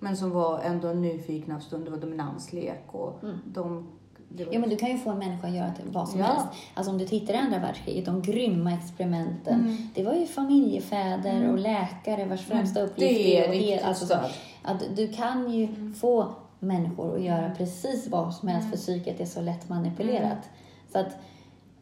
Men 0.00 0.16
som 0.16 0.30
var 0.30 0.60
ändå 0.60 0.88
nyfikna 0.88 1.60
stund. 1.60 1.84
Det 1.84 1.90
var 1.90 1.98
dominanslek 1.98 2.84
och 2.86 3.22
Mm. 3.22 3.38
de... 3.46 3.86
Var 4.30 4.46
Ja, 4.52 4.58
men 4.60 4.68
du 4.70 4.76
kan 4.76 4.88
ju 4.90 4.98
få 4.98 5.10
en 5.10 5.18
människa 5.18 5.46
att 5.48 5.54
göra 5.54 5.72
till 5.74 5.84
vad 5.92 6.08
som 6.08 6.20
Ja. 6.20 6.26
helst. 6.26 6.46
Alltså 6.74 6.92
om 6.92 6.98
du 6.98 7.06
tittar 7.06 7.34
i 7.34 7.36
andra 7.36 7.58
världskriget, 7.58 8.04
de 8.04 8.22
grymma 8.22 8.72
experimenten. 8.74 9.60
Mm. 9.60 9.76
Det 9.94 10.04
var 10.04 10.14
ju 10.14 10.26
familjefäder 10.26 11.36
Mm. 11.36 11.50
och 11.50 11.58
läkare 11.58 12.24
vars 12.24 12.40
främsta 12.46 12.80
uppgift 12.82 13.18
det 13.18 13.38
är 13.38 13.48
att 13.48 13.56
ge- 13.56 13.60
riktigt 13.72 13.86
alltså, 13.88 14.14
att 14.62 14.82
Du 14.96 15.08
kan 15.12 15.52
ju 15.52 15.92
få 15.94 16.26
människor 16.58 17.14
att 17.16 17.22
göra 17.22 17.50
precis 17.56 18.08
vad 18.08 18.34
som 18.34 18.48
helst 18.48 18.64
Mm. 18.66 18.70
för 18.70 18.76
psyket 18.78 19.20
är 19.20 19.24
så 19.24 19.40
lätt 19.40 19.68
manipulerat. 19.68 20.50
Så 20.92 20.98
att 20.98 21.16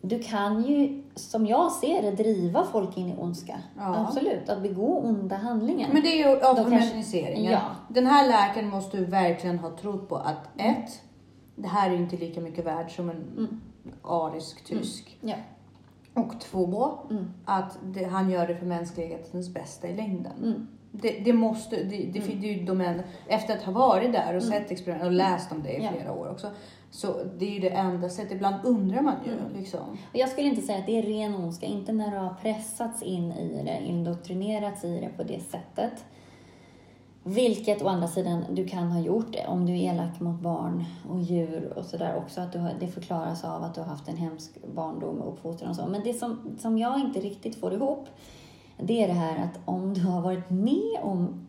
du 0.09 0.19
kan 0.19 0.63
ju, 0.65 1.03
som 1.15 1.47
jag 1.47 1.73
ser 1.73 2.03
det, 2.03 2.11
driva 2.11 2.65
folk 2.65 2.97
in 2.97 3.09
i 3.09 3.15
ondska. 3.19 3.57
Ja. 3.77 3.97
Absolut, 4.07 4.49
att 4.49 4.63
begå 4.63 4.99
onda 4.99 5.37
handlingar. 5.37 5.89
Men 5.93 6.03
det 6.03 6.09
är 6.23 6.29
ju 6.31 6.41
avhumaniseringen. 6.43 7.53
Ja. 7.53 7.61
Den 7.89 8.07
här 8.07 8.29
läkaren 8.29 8.69
måste 8.71 8.97
ju 8.97 9.05
verkligen 9.05 9.59
ha 9.59 9.71
trott 9.77 10.09
på 10.09 10.17
att 10.17 10.49
ett, 10.57 11.03
det 11.57 11.69
här 11.69 11.91
är 11.91 11.95
ju 11.95 12.03
inte 12.03 12.17
lika 12.17 12.41
mycket 12.41 12.67
värd 12.67 12.97
som 12.97 13.11
en 13.11 13.17
Mm. 13.37 13.61
arisk 14.03 14.65
tysk. 14.65 15.19
Ja. 15.21 15.35
Och 16.15 16.41
två, 16.41 16.93
Mm. 17.11 17.33
att 17.45 17.79
det, 17.85 18.05
han 18.05 18.31
gör 18.31 18.47
det 18.47 18.57
för 18.57 18.67
mänsklighetens 18.67 19.49
bästa 19.55 19.89
i 19.89 19.97
längden. 19.97 20.33
Mm. 20.43 20.69
Det, 20.93 21.11
det 21.25 21.33
måste, 21.33 21.77
det, 21.77 21.83
det, 22.13 22.19
Mm. 22.19 22.41
det 22.41 22.49
är 22.49 22.53
ju 22.59 22.65
domän, 22.65 23.03
efter 23.27 23.57
att 23.57 23.63
ha 23.63 23.73
varit 23.73 24.13
där 24.13 24.37
och 24.37 24.43
Mm. 24.43 24.53
sett 24.53 24.71
experiment 24.71 25.05
och 25.05 25.13
läst 25.13 25.53
om 25.53 25.63
det 25.63 25.73
i 25.77 25.89
flera 25.93 26.13
år 26.13 26.31
också. 26.31 26.51
Så 26.91 27.25
det 27.39 27.47
är 27.47 27.51
ju 27.51 27.61
det 27.61 27.69
enda 27.69 28.09
sättet. 28.09 28.33
Ibland 28.33 28.55
undrar 28.65 29.03
man 29.03 29.15
ju 29.27 29.33
Mm. 29.33 29.53
liksom. 29.59 29.81
Och 29.91 30.17
Jag 30.17 30.29
skulle 30.29 30.49
inte 30.49 30.63
säga 30.63 30.79
att 30.79 30.87
det 30.87 30.99
är 30.99 31.03
ren 31.03 31.35
ondska, 31.35 31.67
inte 31.67 31.93
när 31.93 32.11
du 32.11 32.17
har 32.17 32.35
pressats 32.35 33.03
in 33.03 33.33
i 33.33 33.63
det, 33.65 33.87
indoktrinerats 33.87 34.85
i 34.85 35.01
det 35.01 35.09
på 35.17 35.23
det 35.23 35.41
sättet. 35.41 36.05
Vilket 37.23 37.83
å 37.83 37.89
andra 37.89 38.09
sidan 38.09 38.45
du 38.51 38.67
kan 38.67 38.91
ha 38.93 39.01
gjort 39.01 39.33
det 39.33 39.47
om 39.47 39.67
du 39.67 39.73
är 39.73 39.93
elak 39.93 40.21
mot 40.21 40.41
barn 40.41 40.85
och 41.11 41.21
djur 41.21 41.73
och 41.77 41.85
sådär 41.85 42.17
också. 42.17 42.41
Att 42.41 42.53
du 42.53 42.59
har, 42.59 42.73
det 42.81 42.87
förklaras 42.89 43.45
av 43.45 43.63
att 43.63 43.75
du 43.75 43.81
har 43.81 43.89
haft 43.89 44.09
en 44.09 44.17
hemsk 44.17 44.51
barndom 44.75 45.21
och 45.21 45.33
uppfostran 45.33 45.71
och 45.71 45.77
så. 45.77 45.87
Men 45.87 46.01
det 46.05 46.15
som, 46.15 46.57
som 46.59 46.79
jag 46.79 47.01
inte 47.01 47.21
riktigt 47.21 47.61
får 47.61 47.73
ihop, 47.75 48.09
det 48.79 49.03
är 49.03 49.09
det 49.09 49.15
här 49.15 49.45
att 49.45 49.59
om 49.65 49.95
du 49.95 50.01
har 50.07 50.21
varit 50.23 50.51
med 50.51 50.99
om 51.03 51.47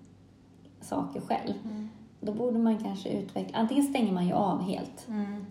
saker 0.81 1.21
själv, 1.21 1.53
då 2.19 2.33
borde 2.33 2.59
man 2.59 2.77
kanske 2.77 3.09
utveckla... 3.09 3.57
Antingen 3.57 3.83
stänger 3.83 4.13
man 4.13 4.27
ju 4.27 4.33
av 4.33 4.61
helt. 4.61 5.07
Mm. 5.07 5.45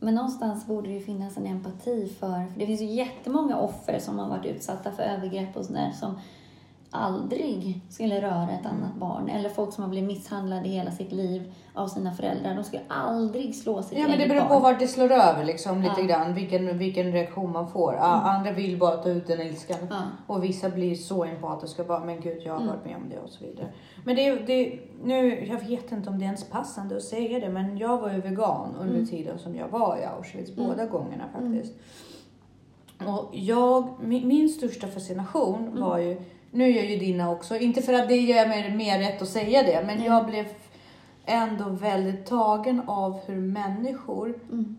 Men 0.00 0.14
någonstans 0.14 0.66
borde 0.66 0.88
det 0.88 0.94
ju 0.94 1.00
finnas 1.00 1.36
en 1.36 1.46
empati 1.46 2.08
för, 2.20 2.46
för 2.52 2.58
det 2.58 2.66
finns 2.66 2.80
ju 2.80 2.86
jättemånga 2.86 3.58
offer 3.58 3.98
som 3.98 4.18
har 4.18 4.28
varit 4.28 4.46
utsatta 4.46 4.92
för 4.92 5.02
övergrepp 5.02 5.56
och 5.56 5.64
sådär 5.64 5.90
som 6.00 6.18
aldrig 6.94 7.80
skulle 7.90 8.22
röra 8.22 8.50
ett 8.50 8.64
Mm. 8.66 8.76
annat 8.76 8.94
barn. 8.96 9.28
Eller 9.28 9.48
folk 9.48 9.72
som 9.72 9.84
har 9.84 9.90
blivit 9.90 10.08
misshandlade 10.08 10.68
hela 10.68 10.90
sitt 10.90 11.12
liv 11.12 11.52
av 11.74 11.88
sina 11.88 12.12
föräldrar. 12.14 12.54
De 12.54 12.64
skulle 12.64 12.82
aldrig 12.88 13.54
slå 13.54 13.82
sitt 13.82 13.98
Ja 13.98 14.08
men 14.08 14.18
det 14.18 14.28
beror 14.28 14.40
på 14.42 14.48
barn. 14.48 14.62
vart 14.62 14.78
det 14.78 14.88
slår 14.88 15.12
över 15.12 15.44
liksom 15.44 15.82
lite 15.82 16.00
Ja. 16.00 16.06
grann. 16.06 16.34
Vilken, 16.34 16.78
vilken 16.78 17.12
reaktion 17.12 17.52
man 17.52 17.68
får. 17.68 17.94
Ja, 17.94 18.00
Andra 18.04 18.52
vill 18.52 18.78
bara 18.78 18.96
ta 18.96 19.08
ut 19.08 19.26
den 19.26 19.40
ilskan. 19.40 19.78
Ja. 19.90 20.02
Och 20.26 20.44
vissa 20.44 20.68
blir 20.70 20.94
så 20.94 21.24
empatiska 21.24 21.84
bara, 21.84 22.04
men 22.04 22.20
gud 22.20 22.42
jag 22.44 22.52
har 22.52 22.60
Mm. 22.60 22.74
varit 22.74 22.84
med 22.84 22.96
om 22.96 23.08
det 23.10 23.18
och 23.18 23.30
så 23.30 23.44
vidare. 23.44 23.66
Men 24.04 24.16
det, 24.16 24.34
det, 24.34 24.78
nu, 25.04 25.44
jag 25.46 25.60
vet 25.68 25.92
inte 25.92 26.10
om 26.10 26.18
det 26.18 26.24
är 26.24 26.26
ens 26.26 26.50
passande 26.50 26.96
att 26.96 27.02
säga 27.02 27.40
det, 27.40 27.48
men 27.48 27.78
jag 27.78 27.98
var 28.00 28.12
ju 28.12 28.20
vegan 28.20 28.74
under 28.80 28.94
Mm. 28.94 29.06
tiden 29.06 29.38
som 29.38 29.56
jag 29.56 29.68
var 29.68 29.96
i 29.96 30.04
Auschwitz, 30.04 30.50
Mm. 30.56 30.68
båda 30.68 30.86
gångerna 30.86 31.24
faktiskt. 31.32 31.72
Och 33.06 33.28
jag, 33.32 33.88
min, 34.00 34.28
min 34.28 34.48
största 34.48 34.86
fascination 34.86 35.66
Mm. 35.68 35.80
var 35.80 35.98
ju, 35.98 36.20
nu 36.54 36.70
gör 36.70 36.82
ju 36.82 36.98
dina 36.98 37.30
också, 37.30 37.56
inte 37.56 37.82
för 37.82 37.92
att 37.92 38.08
det 38.08 38.16
gör 38.16 38.48
mig 38.48 38.74
mer 38.76 38.98
rätt 38.98 39.22
att 39.22 39.28
säga 39.28 39.62
det, 39.62 39.82
men 39.86 39.96
Nej. 39.98 40.06
jag 40.06 40.26
blev 40.26 40.46
ändå 41.24 41.68
väldigt 41.68 42.26
tagen 42.26 42.82
av 42.86 43.20
hur 43.26 43.40
människor 43.40 44.34
Mm. 44.52 44.76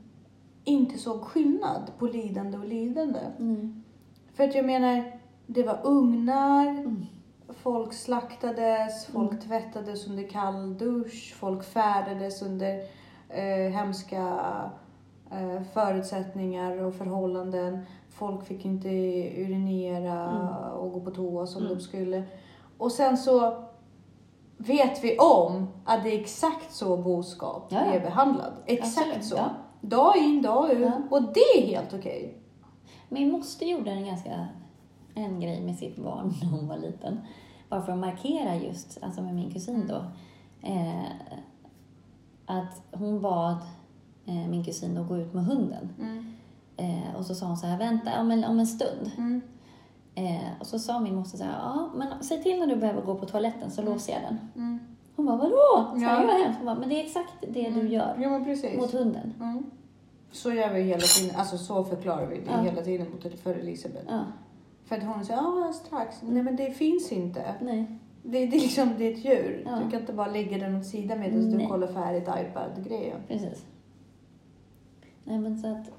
inte 0.64 0.98
såg 0.98 1.22
skillnad 1.22 1.92
på 2.00 2.06
lidande 2.06 2.58
och 2.58 2.66
lidande. 2.66 3.20
Mm. 3.40 3.84
För 4.34 4.44
att 4.44 4.56
jag 4.56 4.66
menar, 4.66 5.20
det 5.48 5.64
var 5.64 5.80
ugnar, 5.84 6.68
Mm. 6.68 7.06
folk 7.50 7.94
slaktades, 7.94 9.06
folk 9.06 9.32
Mm. 9.32 9.42
tvättades 9.44 10.08
under 10.08 10.28
kall 10.28 10.78
dusch, 10.78 11.36
folk 11.40 11.64
färdades 11.64 12.42
under 12.42 12.80
eh, 13.30 13.72
hemska 13.74 14.40
eh, 15.32 15.62
förutsättningar 15.74 16.84
och 16.84 16.96
förhållanden. 16.96 17.80
Folk 18.16 18.46
fick 18.46 18.66
inte 18.66 18.90
urinera 19.42 20.30
Mm. 20.30 20.74
och 20.80 20.92
gå 20.94 21.00
på 21.02 21.12
toa 21.12 21.48
som 21.48 21.62
Mm. 21.66 21.76
de 21.78 21.82
skulle. 21.84 22.24
Och 22.78 22.92
sen 22.92 23.18
så 23.18 23.64
vet 24.58 25.04
vi 25.04 25.18
om 25.18 25.68
att 25.86 26.04
det 26.04 26.16
är 26.16 26.20
exakt 26.22 26.74
så 26.74 26.98
boskap 26.98 27.68
Ja, 27.70 27.78
ja. 27.86 27.94
är 27.94 28.00
behandlad. 28.00 28.54
Exakt 28.66 29.08
Absolut, 29.08 29.26
så. 29.26 29.36
ja. 29.36 29.50
Dag 29.82 30.18
in, 30.18 30.42
dag 30.42 30.72
ut. 30.72 30.92
Och 31.10 31.22
det 31.22 31.40
är 31.58 31.68
helt 31.68 31.94
okej. 31.94 32.38
Min 33.10 33.32
moster 33.32 33.66
gjorde 33.66 33.92
en 33.92 34.06
ganska 34.06 34.48
en 35.16 35.40
grej 35.40 35.62
med 35.62 35.76
sitt 35.76 35.96
barn 35.98 36.34
när 36.42 36.50
hon 36.50 36.68
var 36.68 36.78
liten. 36.78 37.20
Bara 37.70 37.82
för 37.82 37.92
att 37.92 37.98
markera 38.00 38.56
just, 38.56 38.98
alltså 39.04 39.22
med 39.22 39.36
min 39.36 39.52
kusin 39.52 39.88
då. 39.88 40.04
Eh, 40.68 41.06
att 42.46 42.82
hon 42.92 43.22
bad 43.22 43.58
eh, 44.26 44.48
min 44.50 44.64
kusin 44.66 44.98
att 44.98 45.08
gå 45.08 45.18
ut 45.18 45.34
med 45.34 45.46
hunden. 45.46 45.94
Mm. 46.02 46.32
Eh, 46.78 47.16
och 47.18 47.26
så 47.26 47.36
sa 47.36 47.46
hon 47.46 47.58
så 47.58 47.68
här, 47.68 47.78
vänta 47.78 48.22
om 48.22 48.32
en, 48.32 48.44
om 48.44 48.60
en 48.60 48.68
stund. 48.68 49.12
Mm. 49.18 49.42
Eh, 50.16 50.50
och 50.60 50.66
så 50.68 50.80
sa 50.80 51.00
min 51.00 51.16
moster 51.16 51.38
så 51.38 51.44
här, 51.44 51.52
ja 51.60 51.90
men 51.96 52.24
säg 52.24 52.44
till 52.44 52.60
när 52.60 52.68
du 52.68 52.76
behöver 52.76 53.02
gå 53.02 53.16
på 53.16 53.26
toaletten 53.26 53.72
så 53.72 53.82
låser 53.82 54.14
jag 54.14 54.22
den. 54.22 54.38
Mm. 54.56 54.80
Hon 55.16 55.26
bara, 55.26 55.38
vadå? 55.38 55.88
Så 55.96 56.04
Ja. 56.04 56.22
jag 56.24 56.44
hemskt. 56.44 56.58
Hon 56.58 56.66
bara, 56.66 56.76
men 56.80 56.90
det 56.90 56.96
är 57.02 57.04
exakt 57.06 57.34
det 57.50 57.70
du 57.70 57.88
gör 57.88 58.16
Ja, 58.20 58.40
mot 58.78 58.92
hunden. 58.92 59.34
Mm. 59.40 59.64
Så 60.32 60.52
gör 60.54 60.74
vi 60.74 60.82
hela 60.82 61.02
tiden, 61.02 61.36
alltså 61.36 61.58
så 61.58 61.84
förklarar 61.84 62.28
vi 62.28 62.36
det 62.36 62.52
Ja. 62.52 62.62
hela 62.62 62.82
tiden 62.82 63.08
mot 63.12 63.40
för 63.40 63.54
Elisabeth. 63.56 64.06
Ja, 64.10 64.24
För 64.86 64.98
att 64.98 65.04
hon 65.04 65.26
säger, 65.26 65.40
ja 65.42 65.74
strax. 65.74 66.16
Nej 66.24 66.44
men 66.44 66.56
det 66.56 66.72
finns 66.72 67.12
inte. 67.12 67.56
nej. 67.62 68.00
Det, 68.24 68.46
det 68.46 68.58
är 68.58 68.62
liksom, 68.62 68.90
det 68.98 69.04
är 69.06 69.12
ett 69.14 69.26
djur. 69.26 69.64
Ja. 69.66 69.80
Du 69.86 69.92
kan 69.92 70.00
inte 70.00 70.14
bara 70.14 70.28
lägga 70.28 70.58
den 70.58 70.76
åt 70.76 70.86
sidan 70.86 71.20
medan 71.20 71.52
du 71.52 71.68
kollar 71.68 71.88
färdigt 71.88 72.24
iPad-grejen. 72.24 73.18
Precis. 73.28 73.66
Nej 75.24 75.40
men 75.40 75.58
så 75.58 75.68
att, 75.68 75.92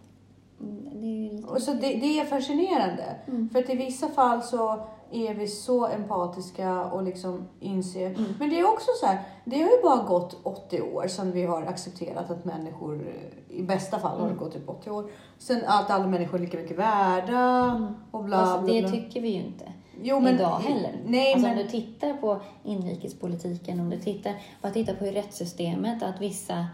Och 1.46 1.62
så 1.62 1.72
det, 1.72 1.80
det 1.80 2.20
är 2.20 2.24
fascinerande. 2.24 3.16
Mm. 3.28 3.48
För 3.48 3.58
att 3.58 3.70
i 3.70 3.74
vissa 3.76 4.08
fall 4.08 4.42
så 4.42 4.86
är 5.12 5.34
vi 5.34 5.46
så 5.46 5.86
empatiska 5.86 6.84
och 6.84 7.02
liksom 7.02 7.48
inser. 7.60 8.06
Mm. 8.06 8.24
Men 8.38 8.50
det 8.50 8.58
är 8.60 8.72
också 8.72 8.90
så 9.00 9.06
här, 9.06 9.18
det 9.44 9.56
har 9.62 9.70
ju 9.70 9.82
bara 9.82 10.02
gått 10.04 10.36
80 10.42 10.80
år 10.82 11.06
sedan 11.08 11.32
vi 11.32 11.46
har 11.46 11.62
accepterat 11.62 12.30
att 12.30 12.44
människor, 12.44 13.14
i 13.48 13.62
bästa 13.62 13.98
fall 13.98 14.10
har 14.20 14.26
det 14.26 14.32
Mm. 14.32 14.38
gått 14.44 14.52
typ 14.52 14.68
80 14.68 14.90
år. 14.90 15.10
Sen 15.38 15.60
att 15.66 15.90
alla 15.90 16.06
människor 16.06 16.38
är 16.38 16.42
lika 16.44 16.58
mycket 16.58 16.78
värda 16.78 17.38
Mm. 17.76 17.86
och 18.10 18.24
bla 18.24 18.36
Alltså, 18.36 18.64
bla 18.64 18.72
det 18.74 18.80
bla. 18.82 18.90
tycker 18.90 19.20
vi 19.20 19.28
ju 19.28 19.42
inte 19.42 19.72
Jo, 20.02 20.20
men, 20.20 20.34
idag 20.34 20.58
heller. 20.58 20.92
Nej, 21.06 21.32
alltså, 21.32 21.48
men, 21.48 21.58
Om 21.58 21.64
du 21.64 21.70
tittar 21.70 22.12
på 22.12 22.40
inrikespolitiken, 22.64 23.80
om 23.80 23.90
du 23.90 23.98
tittar, 23.98 24.32
bara 24.62 24.72
tittar 24.72 24.94
på 24.94 25.04
hur 25.04 25.12
rättssystemet, 25.12 26.02
att 26.02 26.20
vissa... 26.20 26.66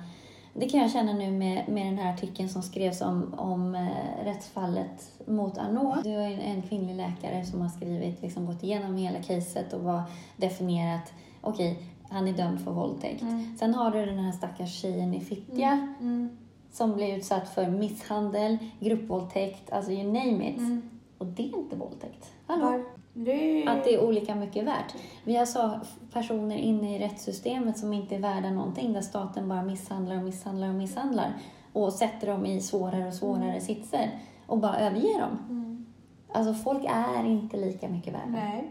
Det 0.54 0.68
kan 0.68 0.80
jag 0.80 0.90
känna 0.90 1.12
nu 1.12 1.30
med, 1.30 1.68
med 1.68 1.86
den 1.86 1.98
här 1.98 2.12
artikeln 2.14 2.48
som 2.48 2.62
skrevs 2.62 3.00
om, 3.00 3.34
om 3.36 3.74
eh, 3.74 4.24
rättsfallet 4.24 5.12
mot 5.26 5.58
Arnaud. 5.58 6.04
Det 6.04 6.16
var 6.16 6.22
en, 6.22 6.40
en 6.40 6.62
kvinnlig 6.62 6.94
läkare 6.96 7.44
som 7.44 7.60
har 7.60 7.68
skrivit, 7.68 8.22
liksom 8.22 8.46
gått 8.46 8.62
igenom 8.62 8.96
hela 8.96 9.22
caset 9.22 9.72
och 9.72 9.80
var 9.80 10.02
definierat, 10.36 11.12
okej, 11.40 11.82
han 12.08 12.28
är 12.28 12.32
dömd 12.32 12.60
för 12.64 12.70
våldtäkt. 12.70 13.22
Mm. 13.22 13.56
Sen 13.58 13.74
har 13.74 13.90
du 13.90 14.06
den 14.06 14.18
här 14.18 14.32
stackars 14.32 14.74
tjejen 14.80 15.14
i 15.14 15.20
Fittja 15.20 15.88
Mm. 16.00 16.36
som 16.72 16.92
blev 16.94 17.16
utsatt 17.18 17.48
för 17.48 17.70
misshandel, 17.70 18.58
gruppvåldtäkt, 18.80 19.72
alltså 19.72 19.92
you 19.92 20.04
name 20.04 20.50
it. 20.50 20.58
Mm. 20.58 20.90
Och 21.18 21.26
det 21.26 21.42
är 21.42 21.58
inte 21.58 21.76
våldtäkt. 21.76 22.30
Hallå? 22.46 22.64
Var- 22.66 22.84
Det. 23.14 23.64
Att 23.66 23.84
det 23.84 23.94
är 23.94 24.04
olika 24.04 24.34
mycket 24.34 24.64
värt. 24.64 24.94
Vi 25.24 25.36
har 25.36 25.46
så 25.46 25.80
personer 26.12 26.56
inne 26.56 26.96
i 26.96 26.98
rättssystemet 26.98 27.78
som 27.78 27.92
inte 27.92 28.14
är 28.14 28.20
värda 28.20 28.50
någonting, 28.50 28.92
där 28.92 29.00
staten 29.00 29.48
bara 29.48 29.62
misshandlar 29.62 30.16
och 30.16 30.22
misshandlar 30.22 30.68
och 30.68 30.74
misshandlar 30.74 31.32
och 31.72 31.92
sätter 31.92 32.26
dem 32.26 32.46
i 32.46 32.60
svårare 32.60 33.06
och 33.06 33.14
svårare 33.14 33.60
sitser 33.60 34.10
och 34.46 34.58
bara 34.58 34.78
överger 34.78 35.20
dem. 35.20 35.38
Mm. 35.50 35.86
Alltså 36.28 36.54
folk 36.54 36.84
är 36.88 37.24
inte 37.24 37.56
lika 37.56 37.88
mycket 37.88 38.14
värda. 38.14 38.26
Nej. 38.26 38.70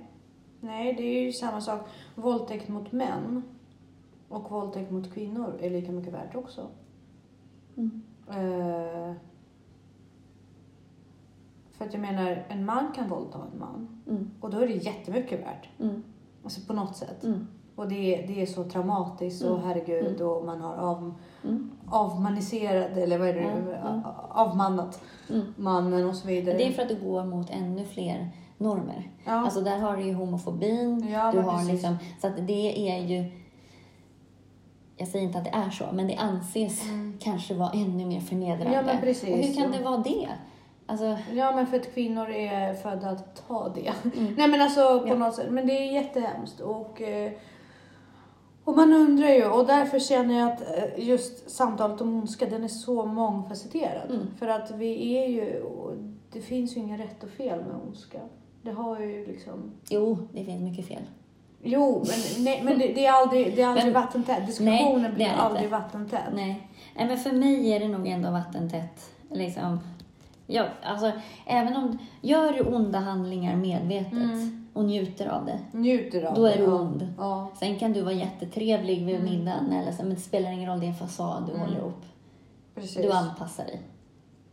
Nej, 0.59 0.93
det 0.93 1.03
är 1.03 1.21
ju 1.21 1.31
samma 1.31 1.61
sak. 1.61 1.87
Våldtäkt 2.15 2.67
mot 2.67 2.91
män 2.91 3.43
och 4.29 4.51
våldtäkt 4.51 4.91
mot 4.91 5.13
kvinnor 5.13 5.59
är 5.61 5.69
lika 5.69 5.91
mycket 5.91 6.13
värt 6.13 6.35
också. 6.35 6.67
Mm. 7.77 8.01
Eh, 8.29 9.15
för 11.81 11.87
att 11.87 11.93
jag 11.93 12.01
menar, 12.01 12.45
en 12.49 12.65
man 12.65 12.91
kan 12.95 13.09
våldta 13.09 13.37
en 13.53 13.59
man. 13.59 14.01
Mm. 14.07 14.31
Och 14.41 14.49
då 14.49 14.57
är 14.59 14.67
det 14.67 14.73
jättemycket 14.73 15.39
värt. 15.39 15.69
Mm. 15.79 16.03
Alltså 16.43 16.61
på 16.67 16.73
något 16.73 16.95
sätt. 16.95 17.23
Mm. 17.23 17.47
Och 17.75 17.87
det 17.89 17.95
är, 18.23 18.27
det 18.27 18.41
är 18.41 18.45
så 18.45 18.63
traumatiskt 18.63 19.43
och 19.45 19.55
Mm. 19.57 19.67
herregud 19.67 20.21
och 20.21 20.45
man 20.45 20.61
har 20.61 20.75
av, 20.75 21.13
Mm. 21.43 21.71
avmaniserat 21.89 22.97
eller 22.97 23.17
vad 23.19 23.27
är 23.27 23.33
det 23.33 23.41
nu? 23.41 23.77
Avmannat 24.29 25.01
Mm. 25.29 25.53
mannen 25.57 26.09
och 26.09 26.15
så 26.15 26.27
vidare. 26.27 26.57
Det 26.57 26.67
är 26.67 26.71
för 26.71 26.81
att 26.81 26.89
det 26.89 26.95
går 26.95 27.23
mot 27.25 27.49
ännu 27.49 27.85
fler 27.85 28.29
normer. 28.57 29.11
ja. 29.25 29.31
Alltså 29.31 29.61
där 29.61 29.79
har 29.79 29.97
du 29.97 30.03
ju 30.03 30.13
homofobin, 30.13 31.07
Ja, 31.11 31.31
du 31.31 31.39
har 31.39 31.51
precis. 31.51 31.71
liksom, 31.71 31.97
så 32.21 32.27
att 32.27 32.47
det 32.47 32.89
är 32.91 32.97
ju, 33.05 33.31
jag 34.97 35.07
säger 35.07 35.25
inte 35.25 35.37
att 35.37 35.43
det 35.45 35.51
är 35.53 35.69
så, 35.69 35.85
men 35.93 36.07
det 36.07 36.15
anses 36.15 36.89
Mm. 36.89 37.17
kanske 37.19 37.53
vara 37.53 37.69
ännu 37.71 38.05
mer 38.05 38.19
förnedrande. 38.19 38.73
Ja, 38.73 38.81
men 38.85 39.01
precis, 39.01 39.29
och 39.29 39.37
hur 39.37 39.53
kan 39.53 39.71
ja. 39.73 39.77
det 39.77 39.83
vara 39.83 39.97
det? 39.97 40.27
Alltså, 40.91 41.17
Ja, 41.33 41.51
men 41.55 41.67
för 41.67 41.77
att 41.77 41.93
kvinnor 41.93 42.29
är 42.29 42.73
födda 42.73 43.09
att 43.09 43.47
ta 43.47 43.69
det. 43.75 43.93
mm. 44.17 44.33
Nej 44.37 44.47
men 44.47 44.61
alltså 44.61 44.99
på 44.99 45.07
Ja. 45.07 45.15
något 45.15 45.35
sätt. 45.35 45.47
Men 45.51 45.67
det 45.67 45.73
är 45.73 45.91
jättehemskt. 45.93 46.59
Och, 46.59 47.01
eh, 47.01 47.31
och 48.63 48.75
man 48.77 48.93
undrar 48.93 49.27
ju. 49.29 49.45
Och 49.45 49.65
därför 49.67 49.99
känner 49.99 50.39
jag 50.39 50.51
att 50.51 50.61
eh, 50.61 51.07
just 51.09 51.49
samtalet 51.49 52.01
om 52.01 52.15
ondska, 52.19 52.45
den 52.45 52.63
är 52.63 52.67
så 52.67 53.05
mångfacetterad. 53.05 54.09
Mm. 54.11 54.27
För 54.39 54.47
att 54.47 54.71
vi 54.71 55.17
är 55.17 55.27
ju, 55.27 55.63
det 56.33 56.41
finns 56.41 56.75
ju 56.77 56.79
inga 56.81 56.97
rätt 56.97 57.23
och 57.23 57.29
fel 57.29 57.59
med 57.59 57.75
ondska. 57.87 58.19
Det 58.61 58.71
har 58.71 58.99
ju 58.99 59.25
liksom... 59.27 59.71
jo, 59.89 60.17
det 60.33 60.43
finns 60.45 60.61
mycket 60.61 60.87
fel. 60.87 61.01
Jo, 61.63 62.03
men, 62.07 62.43
nej, 62.43 62.61
men 62.63 62.79
det, 62.79 62.87
det 62.87 63.05
är 63.05 63.11
aldrig, 63.11 63.55
det 63.55 63.61
är 63.61 63.67
aldrig 63.67 63.85
Men- 63.85 63.93
vattentätt. 64.03 64.47
Diskussionen 64.47 65.01
Nej, 65.01 65.11
blir 65.11 65.27
aldrig 65.37 65.69
vattentätt. 65.69 66.33
Nej. 66.35 66.67
Nej, 66.95 67.07
men 67.07 67.17
för 67.17 67.31
mig 67.31 67.71
är 67.73 67.79
det 67.79 67.87
nog 67.87 68.07
ändå 68.07 68.31
vattentätt. 68.31 69.09
Liksom, 69.31 69.79
ja, 70.51 70.65
alltså, 70.83 71.11
även 71.45 71.75
om, 71.75 71.97
gör 72.21 72.53
du 72.53 72.61
onda 72.75 72.99
handlingar 72.99 73.55
medvetet 73.55 74.13
Mm. 74.13 74.67
och 74.73 74.85
njuter 74.85 75.27
av 75.27 75.45
det, 75.45 75.59
Njuter 75.77 76.23
av 76.23 76.35
Då 76.35 76.45
är 76.45 76.57
du 76.57 76.63
ja. 76.63 76.69
ond. 76.79 77.13
Ja. 77.17 77.51
Sen 77.59 77.79
kan 77.79 77.93
du 77.93 78.01
vara 78.01 78.13
jättetrevlig 78.13 79.05
vid 79.05 79.15
Mm. 79.15 79.29
middagen, 79.29 79.71
eller 79.71 79.91
så, 79.91 80.03
men 80.03 80.13
det 80.15 80.21
spelar 80.21 80.51
ingen 80.51 80.69
roll, 80.69 80.79
det 80.79 80.85
är 80.85 80.89
en 80.89 80.95
fasad 80.95 81.43
du 81.47 81.51
Mm. 81.53 81.65
håller 81.67 81.79
upp. 81.81 82.01
Precis. 82.75 82.95
Du 83.01 83.11
anpassar 83.11 83.63
dig. 83.65 83.81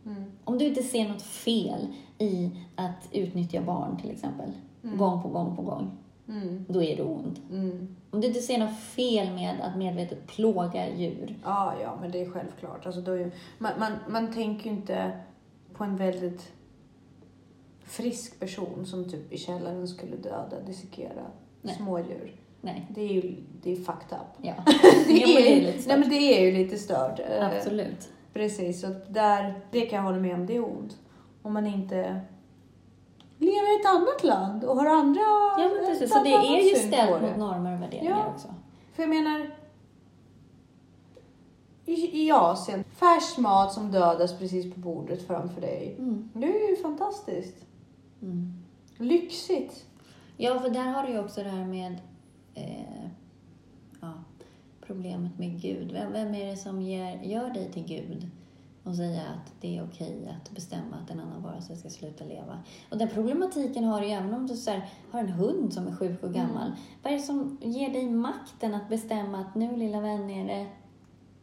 Mm. 0.05 0.23
Om 0.43 0.57
du 0.57 0.65
inte 0.67 0.83
ser 0.83 1.09
något 1.09 1.21
fel 1.21 1.87
i 2.17 2.51
att 2.75 3.07
utnyttja 3.11 3.61
barn 3.61 3.97
till 3.97 4.11
exempel, 4.11 4.49
Mm. 4.83 4.97
gång 4.97 5.21
på 5.21 5.27
gång 5.29 5.55
på 5.55 5.61
gång, 5.61 5.91
Mm. 6.27 6.65
då 6.69 6.83
är 6.83 6.95
du 6.97 7.03
ond. 7.03 7.39
Mm. 7.51 7.95
Om 8.11 8.21
du 8.21 8.27
inte 8.27 8.39
ser 8.39 8.57
något 8.57 8.79
fel 8.79 9.31
med 9.33 9.55
att 9.61 9.77
medvetet 9.77 10.27
plåga 10.27 10.95
djur, 10.95 11.35
Ja, 11.43 11.73
ja, 11.83 11.97
men 12.01 12.11
det 12.11 12.21
är 12.21 12.31
självklart. 12.31 12.85
Alltså, 12.85 13.01
då 13.01 13.11
är 13.11 13.31
man, 13.57 13.71
man, 13.79 13.91
man 14.09 14.33
tänker 14.33 14.65
ju 14.69 14.75
inte 14.75 15.11
på 15.79 15.85
en 15.85 15.95
väldigt 15.97 16.51
frisk 17.83 18.39
person 18.39 18.85
som 18.85 19.09
typ 19.09 19.33
i 19.33 19.37
källaren 19.37 19.87
skulle 19.87 20.15
döda, 20.15 20.59
dissekera 20.65 21.21
Nej. 21.61 21.75
smådjur. 21.75 22.35
nej. 22.61 22.87
Det 22.89 23.01
är 23.01 23.13
ju 23.13 23.35
det 23.61 23.71
är 23.71 23.75
fucked 23.75 24.11
up. 24.11 24.37
Ja, 24.41 24.53
Det 25.07 25.23
är, 25.23 25.27
det 25.27 25.51
är 25.51 25.55
lite 25.55 25.71
nej, 25.71 25.81
stört. 25.81 25.99
men 25.99 26.09
det 26.09 26.15
är 26.39 26.41
ju 26.45 26.51
lite 26.51 26.77
stört. 26.77 27.19
Eh, 27.19 27.47
absolut. 27.47 28.09
Precis, 28.33 28.81
så 28.81 28.87
där, 29.09 29.53
det 29.71 29.81
kan 29.81 29.97
jag 29.97 30.03
hålla 30.03 30.19
med 30.19 30.35
om, 30.35 30.45
det 30.45 30.55
är 30.55 30.63
ont. 30.65 30.97
Om 31.41 31.53
man 31.53 31.67
inte 31.67 32.19
lever 33.37 33.77
i 33.77 33.79
ett 33.81 33.85
annat 33.87 34.23
land 34.23 34.63
och 34.63 34.75
har 34.75 34.85
andra... 34.85 35.21
Ja, 35.57 35.71
men 35.75 35.85
precis. 35.87 36.11
Så 36.13 36.23
det 36.23 36.33
är 36.33 36.69
ju 36.69 36.75
ställt 36.75 37.21
mot 37.21 37.37
normer 37.37 37.75
och 37.75 37.81
värderingar 37.81 38.11
Ja. 38.25 38.33
också. 38.33 38.47
För 38.93 39.03
jag 39.03 39.09
menar, 39.09 39.55
i, 41.89 42.25
i 42.25 42.31
Asien, 42.31 42.83
färsk 42.83 43.37
mat 43.37 43.73
som 43.73 43.91
dödas 43.91 44.39
precis 44.39 44.73
på 44.73 44.79
bordet 44.79 45.27
framför 45.27 45.61
dig. 45.61 45.95
Mm. 45.99 46.29
Det 46.33 46.45
är 46.45 46.69
ju 46.69 46.75
fantastiskt. 46.75 47.65
Mm. 48.21 48.53
Lyxigt. 48.97 49.85
Ja, 50.37 50.59
för 50.59 50.69
där 50.69 50.91
har 50.91 51.03
du 51.07 51.13
ju 51.13 51.19
också 51.19 51.43
det 51.43 51.49
här 51.49 51.65
med 51.65 51.97
eh, 52.53 53.09
ja, 54.01 54.13
problemet 54.81 55.39
med 55.39 55.61
Gud. 55.61 55.91
Vem, 55.91 56.13
vem 56.13 56.35
är 56.35 56.45
det 56.45 56.57
som 56.57 56.81
ger, 56.81 57.21
gör 57.23 57.49
dig 57.49 57.71
till 57.71 57.85
Gud 57.85 58.27
och 58.83 58.95
säger 58.95 59.21
att 59.21 59.53
det 59.61 59.77
är 59.77 59.83
okej 59.83 60.35
att 60.41 60.51
bestämma 60.51 60.95
att 61.03 61.09
en 61.09 61.19
annan 61.19 61.43
varelse 61.43 61.75
ska 61.75 61.89
sluta 61.89 62.25
leva? 62.25 62.63
Och 62.89 62.97
den 62.97 63.09
problematiken 63.09 63.83
har 63.83 64.01
du 64.01 64.07
ju 64.07 64.13
även 64.13 64.33
om 64.33 64.47
du 64.47 64.55
så 64.55 64.71
här, 64.71 64.89
har 65.11 65.19
en 65.19 65.29
hund 65.29 65.73
som 65.73 65.87
är 65.87 65.95
sjuk 65.95 66.23
och 66.23 66.33
gammal. 66.33 66.71
Vad 67.03 67.13
är 67.13 67.17
det 67.17 67.23
som 67.23 67.57
ger 67.61 67.93
dig 67.93 68.09
makten 68.09 68.73
att 68.73 68.89
bestämma 68.89 69.39
att 69.39 69.55
nu 69.55 69.75
lilla 69.75 69.99
vän 70.01 70.29
är 70.29 70.47
det 70.47 70.67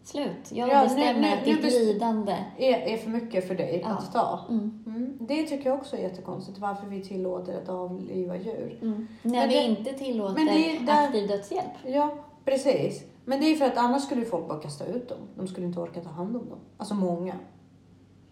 slut? 0.08 0.52
Jag 0.52 0.68
Ja, 0.68 0.76
nu- 0.82 0.84
bestämmer 0.88 1.20
nu- 1.20 1.28
att 1.32 1.46
nu 1.46 1.52
ditt 1.54 1.62
best- 1.64 1.80
lidande... 1.84 2.36
Är, 2.58 2.72
är 2.78 2.96
för 2.96 3.10
mycket 3.10 3.48
för 3.48 3.54
dig 3.54 3.80
Ja. 3.84 3.88
att 3.90 4.12
ta. 4.12 4.40
Mm. 4.48 4.84
Mm. 4.86 5.18
Det 5.20 5.42
tycker 5.42 5.70
jag 5.70 5.78
också 5.78 5.96
är 5.96 6.00
jättekonstigt, 6.00 6.58
varför 6.58 6.86
vi 6.86 7.02
tillåter 7.04 7.62
att 7.62 7.68
avliva 7.68 8.36
djur. 8.36 8.78
Mm. 8.82 9.08
När 9.22 9.32
Men 9.32 9.48
vi 9.48 9.54
det- 9.54 9.62
inte 9.64 9.92
tillåter 9.92 10.34
men 10.34 10.46
det 10.46 10.76
är 10.76 10.80
där- 10.80 11.04
aktiv 11.06 11.28
dödshjälp. 11.28 11.72
Ja, 11.86 12.14
precis. 12.44 13.04
Men 13.24 13.40
det 13.40 13.46
är 13.46 13.54
för 13.56 13.64
att 13.64 13.76
annars 13.76 14.02
skulle 14.02 14.24
folk 14.24 14.48
bara 14.48 14.58
kasta 14.60 14.86
ut 14.86 15.08
dem. 15.08 15.18
De 15.36 15.48
skulle 15.48 15.66
inte 15.66 15.80
orka 15.80 16.00
ta 16.00 16.10
hand 16.10 16.36
om 16.36 16.48
dem. 16.48 16.58
Alltså 16.76 16.94
många. 16.94 17.34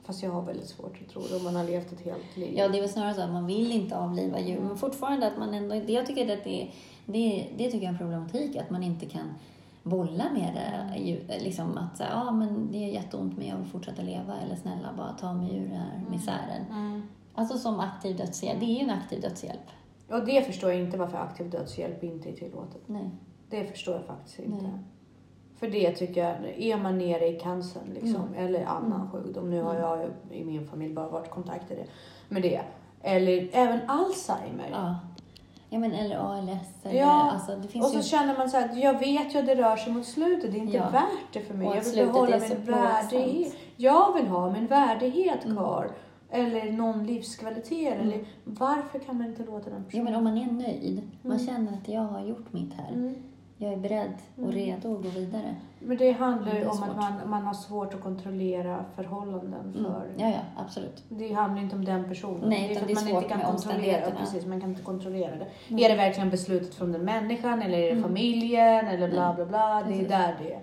Fast 0.07 0.22
jag 0.22 0.31
har 0.31 0.43
väldigt 0.43 0.68
svårt 0.68 0.99
att 1.03 1.09
tro 1.12 1.22
det 1.31 1.37
om 1.37 1.45
man 1.45 1.57
har 1.57 1.64
levt 1.64 1.93
ett 1.93 2.01
helt 2.01 2.37
liv. 2.37 2.55
Ja, 2.57 2.68
det 2.68 2.79
är 2.79 2.81
väl 2.81 2.91
snarare 2.91 3.14
så 3.14 3.20
att 3.20 3.31
man 3.33 3.47
vill 3.47 3.72
inte 3.72 3.97
avliva 3.99 4.41
djur, 4.41 4.61
men 4.61 4.77
fortfarande 4.77 5.27
att 5.27 5.39
man 5.39 5.55
ändå... 5.55 5.75
Det 5.87 5.93
jag 5.93 6.07
tycker 6.07 6.33
att 6.39 6.45
det, 6.45 6.70
det, 7.07 7.47
det 7.57 7.64
tycker 7.64 7.77
jag 7.79 7.85
är 7.85 7.89
en 7.89 7.99
problematik, 7.99 8.57
att 8.57 8.70
man 8.70 8.83
inte 8.83 9.07
kan 9.07 9.35
bolla 9.85 10.24
med 10.32 10.55
det. 10.55 11.39
Liksom 11.45 11.78
att 11.78 11.97
säga, 11.97 12.11
ja 12.12 12.30
men 12.32 12.72
det 12.72 12.78
är 12.85 12.89
jätteont 12.89 13.37
men 13.39 13.47
jag 13.47 13.57
vill 13.57 13.66
fortsätta 13.66 14.03
leva, 14.03 14.37
eller 14.45 14.57
snälla 14.57 14.89
bara 14.97 15.12
ta 15.12 15.32
mig 15.32 15.57
ur 15.57 15.68
den 15.68 15.76
här 15.80 16.05
misären. 16.11 16.64
Mm. 16.70 17.03
Alltså 17.35 17.59
som 17.59 17.80
aktiv 17.80 18.16
dödshjälp, 18.16 18.61
det 18.61 18.66
är 18.66 18.74
ju 18.74 18.85
en 18.85 18.91
aktiv 18.91 19.20
dödshjälp. 19.20 19.61
Och 20.11 20.24
det 20.26 20.47
förstår 20.47 20.70
jag 20.70 20.80
inte 20.80 20.97
varför 20.99 21.18
aktiv 21.18 21.51
dödshjälp 21.51 22.05
inte 22.05 22.28
är 22.28 22.32
tillåtet. 22.32 22.82
Nej. 22.87 23.11
Det 23.51 23.64
förstår 23.66 23.95
jag 23.95 24.05
faktiskt 24.05 24.39
inte. 24.39 24.62
Nej. 24.62 24.78
För 25.57 25.66
det 25.70 25.91
tycker 25.93 26.24
jag, 26.24 26.59
är 26.59 26.76
man 26.78 26.99
nere 26.99 27.26
i 27.28 27.41
cancern 27.41 27.91
liksom, 27.95 28.22
Mm. 28.28 28.35
eller 28.47 28.64
annan 28.64 29.01
Mm. 29.01 29.11
sjukdom, 29.11 29.51
nu 29.51 29.62
har 29.62 29.74
jag 29.74 29.99
ju 30.01 30.37
i 30.37 30.45
min 30.45 30.66
familj 30.66 30.95
bara 30.95 31.09
varit 31.09 31.30
kontaktade 31.30 31.85
med 32.28 32.43
det. 32.43 32.61
Eller 33.03 33.51
även 33.53 33.80
Alzheimer. 33.91 34.68
Ja. 34.72 34.97
Ja 35.75 35.79
men, 35.81 35.93
eller 35.93 36.16
ALS, 36.16 36.51
eller, 36.85 37.01
Ja, 37.01 37.31
alltså 37.31 37.57
det 37.57 37.64
Och 37.64 37.70
finns 37.70 37.91
så 37.91 37.97
ju... 37.97 38.03
känner 38.03 38.39
man 38.39 38.51
så 38.51 38.57
här, 38.57 38.77
jag 38.83 38.99
vet 38.99 39.35
ju 39.35 39.39
att 39.39 39.47
det 39.47 39.55
rör 39.55 39.77
sig 39.77 39.93
mot 39.93 40.07
slutet, 40.07 40.53
det 40.53 40.59
är 40.59 40.61
inte 40.61 40.77
Ja. 40.77 40.89
värt 40.91 41.33
det 41.33 41.41
för 41.41 41.55
mig. 41.55 41.68
Och 41.68 41.77
Jag 41.77 41.83
vill 41.85 42.07
behålla 42.07 42.39
min 42.39 42.64
värdighet. 42.64 43.55
Jag 43.77 44.14
vill 44.14 44.27
ha 44.27 44.51
min 44.53 44.66
värdighet 44.66 45.45
Mm. 45.45 45.57
kvar. 45.57 45.91
Eller 46.31 46.72
någon 46.72 47.07
livskvalitet. 47.07 47.95
Eller 48.01 48.25
varför 48.45 48.99
kan 48.99 49.18
man 49.18 49.27
inte 49.27 49.43
låta 49.45 49.70
den 49.70 49.79
Ja, 49.79 49.85
personen... 49.85 50.05
men 50.05 50.14
om 50.14 50.25
man 50.25 50.39
är 50.39 50.53
nöjd, 50.53 51.11
man 51.22 51.33
Mm. 51.33 51.47
känner 51.47 51.72
att 51.72 51.89
jag 51.89 52.01
har 52.03 52.20
gjort 52.27 52.53
mitt 52.53 52.75
här. 52.75 53.14
Mm. 53.59 53.70
Jag 53.70 53.72
är 53.72 53.76
beredd 53.76 54.12
och 54.36 54.42
Mm. 54.42 54.55
redo 54.55 54.96
att 54.96 55.02
gå 55.02 55.09
vidare. 55.09 55.55
Men 55.80 55.96
det 55.96 56.11
handlar 56.12 56.55
ju 56.55 56.66
om 56.66 56.82
att 56.82 56.96
man, 56.96 57.12
man 57.30 57.42
har 57.42 57.55
svårt 57.55 57.94
att 57.94 58.00
kontrollera 58.00 58.84
förhållanden 58.96 59.61
Mm. 59.76 59.84
för... 59.84 60.02
Ja, 60.16 60.28
ja, 60.28 60.40
absolut. 60.57 61.05
Det 61.09 61.32
handlar 61.32 61.62
inte 61.62 61.76
om 61.76 61.84
den 61.84 62.05
personen. 62.09 62.48
Nej, 62.48 62.68
det 62.68 62.74
är 62.74 62.78
för 62.80 62.86
det 62.86 62.92
är 62.92 62.96
att 62.96 63.05
man 63.05 63.16
inte 63.22 63.28
kan 63.28 63.40
kontrollera. 63.40 64.11
Precis, 64.11 64.46
man 64.46 64.61
kan 64.61 64.70
inte 64.70 64.82
kontrollera 64.82 65.30
det. 65.36 65.46
Mm. 65.68 65.84
Är 65.84 65.88
det 65.88 65.96
verkligen 65.96 66.30
beslutet 66.30 66.74
från 66.74 66.92
den 66.92 67.05
människan 67.05 67.62
eller 67.62 67.78
är 67.78 67.82
det 67.82 67.90
Mm. 67.90 68.02
familjen 68.02 68.86
eller 68.88 69.09
bla 69.11 69.34
bla 69.34 69.44
bla. 69.44 69.74
Det 69.74 69.80
är 69.80 69.84
Precis. 69.84 70.09
där 70.09 70.36
det 70.42 70.52
är. 70.55 70.61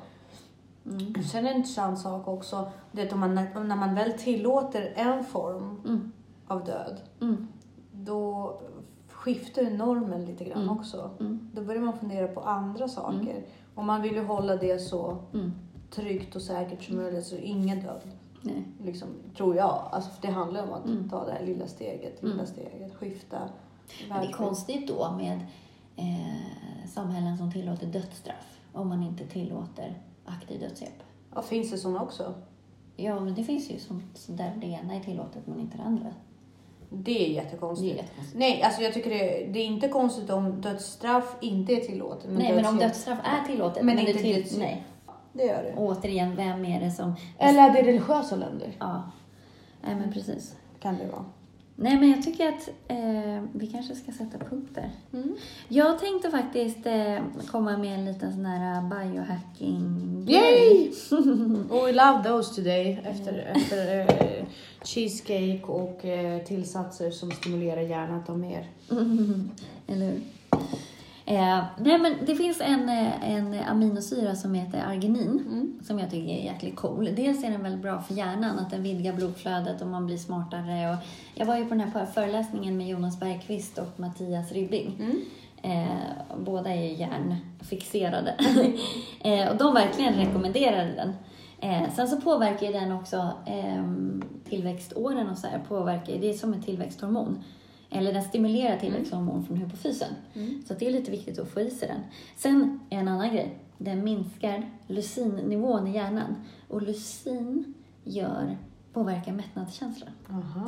Mm. 0.86 1.24
Sen 1.24 1.46
är 1.46 1.52
en 1.52 1.58
intressant 1.58 2.00
sak 2.00 2.28
också, 2.28 2.72
det 2.92 3.02
är 3.02 3.06
att 3.08 3.14
om 3.14 3.20
man, 3.20 3.36
när 3.36 3.76
man 3.76 3.96
väl 3.96 4.14
tillåter 4.14 4.94
en 4.96 5.24
form 5.24 5.82
Mm. 5.86 6.12
av 6.48 6.66
död, 6.66 7.02
Mm. 7.22 7.48
då 7.92 8.54
skiftar 9.22 9.62
ju 9.62 9.70
normen 9.78 10.26
lite 10.26 10.44
grann 10.44 10.62
Mm. 10.62 10.78
också. 10.78 11.10
Mm. 11.20 11.50
Då 11.54 11.62
börjar 11.62 11.82
man 11.82 11.98
fundera 11.98 12.28
på 12.28 12.42
andra 12.42 12.88
saker. 12.88 13.44
Och 13.76 13.84
man 13.86 14.02
vill 14.02 14.14
ju 14.14 14.24
hålla 14.24 14.56
det 14.56 14.80
så 14.80 15.18
Mm. 15.34 15.54
tryggt 15.90 16.36
och 16.36 16.42
säkert 16.42 16.84
som 16.84 16.96
möjligt, 16.98 17.26
så 17.26 17.36
ingen 17.36 17.80
död. 17.82 18.02
Nej. 18.42 18.64
Liksom, 18.84 19.08
tror 19.38 19.56
jag. 19.56 19.90
Alltså, 19.92 20.10
det 20.22 20.28
handlar 20.28 20.64
om 20.64 20.74
att 20.74 20.86
Mm. 20.86 21.10
ta 21.10 21.26
det 21.26 21.32
här 21.32 21.46
lilla 21.46 21.68
steget, 21.68 22.24
lilla 22.24 22.34
Mm. 22.34 22.46
steget, 22.46 22.96
skifta. 22.96 23.40
Men 24.10 24.22
det 24.22 24.28
är 24.28 24.32
konstigt 24.32 24.88
då 24.88 25.12
med 25.18 25.40
eh, 25.96 26.88
samhällen 26.90 27.38
som 27.38 27.52
tillåter 27.52 27.88
dödsstraff 27.88 28.60
om 28.74 28.88
man 28.90 29.04
inte 29.04 29.26
tillåter 29.28 29.94
aktiv 30.26 30.60
dödshjälp. 30.60 31.04
Ja, 31.36 31.42
finns 31.42 31.72
det 31.72 31.78
sådana 31.78 32.02
också? 32.02 32.34
Ja, 32.96 33.20
men 33.20 33.34
det 33.36 33.44
finns 33.44 33.72
ju 33.72 33.80
sånt 33.80 34.28
där 34.38 34.54
det 34.62 34.68
ena 34.68 34.94
är 34.96 35.00
tillåtet 35.00 35.48
men 35.48 35.60
inte 35.60 35.78
det 35.78 35.84
andra. 35.84 36.14
Det 36.94 37.12
är 37.12 37.16
Det 37.16 37.26
är 37.26 37.44
jättekonstigt. 37.44 37.96
jättekonstigt. 37.98 38.38
Nej, 38.40 38.62
alltså 38.64 38.82
jag 38.82 38.94
tycker 38.94 39.10
det, 39.10 39.46
det 39.54 39.60
är 39.60 39.66
inte 39.66 39.88
konstigt 39.88 40.30
om 40.30 40.62
dödsstraff 40.62 41.36
inte 41.42 41.74
är 41.74 41.80
tillåtet. 41.82 42.30
Nej, 42.34 42.56
men 42.56 42.66
om 42.66 42.78
dödsstraff 42.78 43.20
är 43.24 43.48
tillåtet 43.48 43.84
Men 43.84 43.96
men, 43.96 44.00
inte 44.08 44.14
det 44.14 44.20
till... 44.20 44.36
dödshjälp. 44.36 44.60
Nej. 44.60 44.84
Det 45.34 45.44
gör 45.44 45.64
det. 45.64 45.74
Återigen, 45.78 46.36
vem 46.36 46.66
är 46.66 46.80
det 46.82 46.92
som... 46.92 47.14
Eller 47.38 47.70
är 47.70 47.74
det 47.74 47.82
religiösa 47.82 48.36
länder? 48.36 48.76
Ja. 48.80 49.04
Nej, 49.82 49.96
men 49.96 50.14
precis. 50.14 50.56
Kan 50.80 50.98
det 50.98 51.06
vara. 51.12 51.26
Nej, 51.76 52.00
men 52.00 52.10
jag 52.10 52.24
tycker 52.24 52.48
att 52.48 52.70
eh, 52.88 53.44
vi 53.54 53.68
kanske 53.68 53.96
ska 53.96 54.12
sätta 54.12 54.38
punkt 54.38 54.70
där. 54.74 54.92
Mm. 55.14 55.36
Jag 55.68 56.00
tänkte 56.00 56.32
faktiskt 56.32 56.86
eh, 56.86 57.18
komma 57.48 57.78
med 57.78 58.00
en 58.00 58.06
liten 58.06 58.34
sån 58.34 58.46
här 58.46 58.82
biohacking 58.82 60.26
Yay! 60.28 60.92
oh, 61.70 61.86
we 61.86 61.92
love 61.92 62.24
those 62.24 62.56
today. 62.56 63.00
Efter, 63.04 63.54
efter 63.56 64.00
eh, 64.00 64.46
cheesecake 64.84 65.64
och 65.64 66.06
eh, 66.06 66.44
tillsatser 66.44 67.12
som 67.12 67.32
stimulerar 67.32 67.82
hjärnan 67.82 68.20
att 68.20 68.28
ha 68.28 68.36
mer. 68.36 68.68
Eller 69.88 70.06
hur? 70.06 70.22
Eh, 71.32 71.64
nej, 71.78 72.00
men 72.00 72.16
det 72.26 72.36
finns 72.36 72.62
en, 72.62 72.90
eh, 72.90 73.32
en 73.32 73.56
aminosyra 73.68 74.36
som 74.36 74.54
heter 74.54 74.84
arginin 74.88 75.44
Mm. 75.48 75.80
som 75.84 76.00
jag 76.00 76.12
tycker 76.12 76.34
är 76.34 76.44
jäkligt 76.44 76.76
cool. 76.76 77.10
Dels 77.16 77.44
är 77.44 77.50
den 77.52 77.64
väldigt 77.64 77.82
bra 77.82 78.02
för 78.02 78.14
hjärnan, 78.14 78.60
att 78.60 78.72
den 78.72 78.84
vidgar 78.84 79.14
blodflödet 79.14 79.82
och 79.82 79.88
man 79.88 80.06
blir 80.06 80.18
smartare. 80.18 80.94
Och 80.94 80.98
jag 81.36 81.46
var 81.46 81.58
ju 81.58 81.64
på 81.64 81.70
den 81.70 81.80
här 81.80 82.06
föreläsningen 82.06 82.78
med 82.78 82.88
Jonas 82.88 83.20
Bergqvist 83.20 83.78
och 83.78 84.00
Mattias 84.00 84.52
Ribbing. 84.52 84.96
Mm. 85.00 85.22
Eh, 85.64 85.98
båda 86.46 86.70
är 86.70 86.84
ju 86.84 86.94
hjärnfixerade. 86.94 88.36
eh, 89.20 89.50
och 89.50 89.58
de 89.58 89.74
verkligen 89.74 90.14
rekommenderade 90.14 90.92
den. 90.96 91.14
Eh, 91.60 91.94
sen 91.94 92.08
så 92.08 92.22
påverkar 92.22 92.68
ju 92.68 92.74
den 92.74 92.92
också 92.92 93.32
eh, 93.46 93.84
tillväxtåren 94.50 95.30
och 95.30 95.38
så 95.38 95.48
här. 95.48 95.60
Påverkar, 95.68 96.18
det 96.22 96.30
är 96.30 96.34
som 96.34 96.54
ett 96.54 96.66
tillväxthormon. 96.66 97.44
Eller 97.92 98.14
den 98.14 98.24
stimulerar 98.24 98.78
tillväxthormon 98.80 99.46
från 99.46 99.58
hypofysen. 99.58 100.14
Mm. 100.34 100.62
Så 100.66 100.74
det 100.74 100.88
är 100.88 100.92
lite 100.92 101.12
viktigt 101.12 101.40
att 101.40 101.50
få 101.50 101.62
i 101.62 101.70
sig 101.70 101.88
den. 101.88 102.02
Sen 102.38 102.80
en 102.90 103.08
annan 103.08 103.30
grej. 103.30 103.58
Den 103.78 104.04
minskar 104.04 104.70
lysinnivån 104.88 105.88
i 105.88 105.94
hjärnan. 105.96 106.36
Och 106.68 106.82
lysin 106.82 107.74
gör, 108.04 108.58
påverkar 108.94 109.32
mättnadskänslan. 109.34 110.10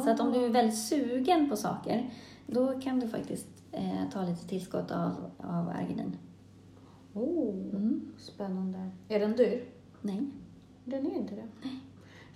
Så 0.03 0.09
att 0.09 0.19
om 0.19 0.32
du 0.34 0.45
är 0.45 0.49
väldigt 0.49 0.78
sugen 0.80 1.49
på 1.49 1.55
saker, 1.55 2.09
då 2.47 2.80
kan 2.80 2.99
du 2.99 3.07
faktiskt 3.07 3.47
eh, 3.71 4.09
ta 4.13 4.21
lite 4.24 4.47
tillskott 4.47 4.91
av, 4.91 5.32
av 5.38 5.69
arginin. 5.69 6.17
Oh, 7.13 7.53
Mm. 7.76 8.01
spännande. 8.17 8.89
Är 9.09 9.19
den 9.19 9.36
dyr? 9.36 9.65
Nej. 10.01 10.21
Den 10.86 11.05
är 11.11 11.15
inte 11.15 11.36
det. 11.36 11.47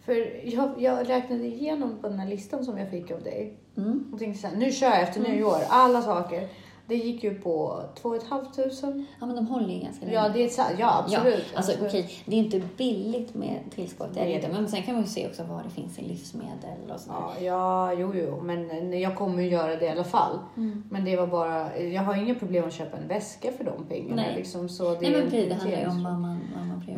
För 0.01 0.45
jag, 0.53 0.81
jag 0.81 1.09
räknade 1.09 1.45
igenom 1.45 1.97
på 2.01 2.09
den 2.09 2.19
här 2.19 2.29
listan 2.29 2.65
som 2.65 2.77
jag 2.77 2.91
fick 2.91 3.11
av 3.11 3.23
dig. 3.23 3.57
Mm. 3.78 4.09
Och 4.13 4.19
tänkte 4.19 4.41
så 4.41 4.47
här, 4.47 4.55
nu 4.55 4.71
kör 4.71 4.88
jag 4.88 5.01
efter 5.01 5.21
nyår, 5.21 5.57
alla 5.69 6.01
saker. 6.01 6.49
Det 6.88 6.95
gick 6.95 7.23
ju 7.23 7.36
på 7.36 7.84
2 8.01 8.19
500. 8.19 9.05
Ja, 9.19 9.25
men 9.25 9.36
de 9.36 9.47
håller 9.47 9.73
ju 9.73 9.80
ganska 9.80 10.05
länge. 10.05 10.17
Ja, 10.17 10.30
det 10.30 10.59
är 10.59 10.80
ja 10.80 11.03
absolut. 11.03 11.45
Ja, 11.51 11.57
alltså 11.57 11.71
absolut. 11.71 11.93
okej, 11.93 12.09
det 12.25 12.36
är 12.36 12.39
inte 12.39 12.61
billigt 12.78 13.34
med 13.34 13.59
tillskott, 13.75 14.09
det 14.13 14.19
är 14.19 14.25
inte. 14.25 14.47
Men 14.47 14.67
sen 14.67 14.84
kan 14.84 14.93
man 14.93 15.03
ju 15.03 15.09
se 15.09 15.28
också 15.28 15.43
vad 15.43 15.63
det 15.63 15.69
finns 15.69 15.99
i 15.99 16.01
livsmedel 16.01 16.91
och 16.93 16.99
sådär. 16.99 17.17
Ja, 17.19 17.34
ja, 17.41 17.93
jo, 17.93 18.13
jo, 18.15 18.41
men 18.41 18.99
jag 18.99 19.15
kommer 19.15 19.43
ju 19.43 19.49
göra 19.49 19.75
det 19.75 19.86
i 19.86 19.89
alla 19.89 20.03
fall. 20.03 20.39
Mm. 20.57 20.84
Men 20.91 21.05
det 21.05 21.15
var 21.15 21.28
bara, 21.28 21.80
jag 21.80 22.01
har 22.01 22.15
inga 22.15 22.36
problem 22.36 22.67
att 22.67 22.73
köpa 22.73 22.97
en 22.97 23.07
väska 23.07 23.51
för 23.51 23.63
de 23.63 23.86
pengarna. 23.86 24.21
Nej. 24.21 24.36
Liksom, 24.36 24.69
så 24.69 24.93
det 24.93 25.01
Nej, 25.01 25.11
men 25.11 25.21
precis, 25.21 25.49
det 25.49 25.55
handlar 25.55 25.80
ju 25.80 25.88
om 25.88 26.03
vad 26.03 26.19
man. 26.19 26.36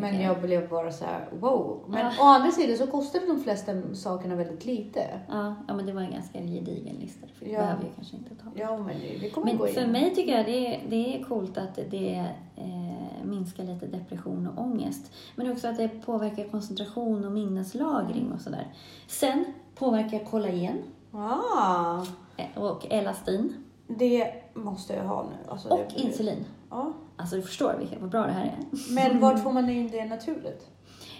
Men 0.02 0.22
jag 0.22 0.42
blev 0.42 0.70
bara 0.70 0.92
så 0.92 1.06
här, 1.06 1.28
wow. 1.40 1.84
Men 1.88 2.00
Ja. 2.00 2.12
å 2.22 2.24
andra 2.26 2.52
sidan 2.52 2.78
så 2.78 2.88
kostade 2.88 3.26
de 3.28 3.40
flesta 3.44 3.72
sakerna 3.94 4.36
väldigt 4.36 4.66
lite. 4.66 5.00
Ja, 5.30 5.56
ja, 5.68 5.74
men 5.76 5.86
det 5.86 5.94
var 5.94 6.02
en 6.02 6.12
ganska 6.12 6.40
gedigen 6.40 6.96
lista. 6.96 7.28
För 7.40 7.46
det 7.46 7.52
Ja. 7.52 7.60
behöver 7.60 7.84
jag 7.84 7.96
kanske 7.96 8.16
inte 8.18 8.36
ta. 8.36 8.50
Ja, 8.56 8.78
men 8.78 8.96
det, 9.22 9.30
kommer 9.30 9.46
Men 9.48 9.58
gå 9.58 9.66
för 9.66 9.72
igenom. 9.74 9.92
mig 9.92 10.16
tycker 10.16 10.38
jag 10.38 10.46
det 10.46 10.76
är, 10.76 10.82
det 10.90 11.16
är 11.20 11.24
coolt 11.24 11.58
att 11.58 11.76
det 11.92 12.26
eh, 12.56 13.26
minskar 13.26 13.64
lite 13.64 13.86
depression 13.88 14.48
och 14.48 14.64
ångest. 14.64 15.12
Men 15.36 15.52
också 15.52 15.68
att 15.68 15.78
det 15.78 15.88
påverkar 16.06 16.44
koncentration 16.50 17.26
och 17.26 17.32
minneslagring 17.32 18.32
och 18.32 18.42
sådär. 18.42 18.68
Sen 19.08 19.46
påverkar 19.76 20.20
kollagen 20.20 20.78
Ah, 21.12 22.02
eh, 22.38 22.64
och 22.64 22.86
elastin 22.92 23.54
det 23.88 24.34
måste 24.54 24.94
jag 24.94 25.04
ha 25.04 25.24
nu. 25.24 25.52
Alltså, 25.52 25.70
och 25.70 25.80
blir- 25.96 26.06
insulin. 26.06 26.46
Ja. 26.70 26.94
Alltså 27.20 27.36
du 27.36 27.42
förstår 27.42 27.76
vilka, 27.80 28.00
vad 28.00 28.10
bra 28.10 28.26
det 28.26 28.32
här 28.32 28.46
är. 28.46 28.94
Men 28.94 29.20
vart 29.20 29.40
får 29.44 29.52
man 29.52 29.70
in 29.70 29.92
det 29.92 30.06
naturligt? 30.06 30.68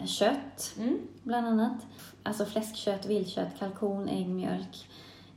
Kött, 0.06 0.76
Mm. 0.80 1.00
bland 1.24 1.48
annat. 1.48 1.86
Alltså 2.24 2.46
fläskkött, 2.46 3.06
viltkött, 3.06 3.60
kalkon, 3.60 4.08
äggmjölk, 4.10 4.88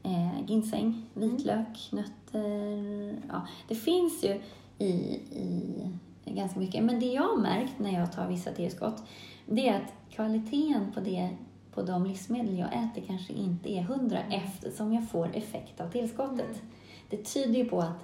eh, 0.03 0.41
ginseng, 0.47 1.07
vitlök, 1.15 1.89
nötter. 1.93 3.17
Ja, 3.29 3.47
det 3.69 3.75
finns 3.75 4.25
ju 4.25 4.41
i, 4.79 4.91
i 5.33 5.91
ganska 6.25 6.59
mycket. 6.61 6.85
Men 6.85 7.01
det 7.01 7.07
jag 7.07 7.23
har 7.23 7.37
märkt 7.37 7.79
när 7.79 7.93
jag 7.93 8.13
tar 8.13 8.29
vissa 8.29 8.51
tillskott, 8.53 9.03
det 9.47 9.69
är 9.69 9.77
att 9.77 9.93
kvaliteten 10.15 10.93
på, 10.95 11.01
det, 11.01 11.29
på 11.75 11.83
de 11.83 12.07
livsmedel 12.07 12.59
jag 12.59 12.69
äter 12.69 13.03
kanske 13.07 13.33
inte 13.33 13.73
är 13.73 13.83
hundra 13.83 14.19
eftersom 14.19 14.93
jag 14.93 15.09
får 15.11 15.37
effekt 15.37 15.81
av 15.81 15.91
tillskottet. 15.91 16.63
Det 17.11 17.17
tyder 17.25 17.55
ju 17.59 17.65
på 17.65 17.81
att 17.81 17.99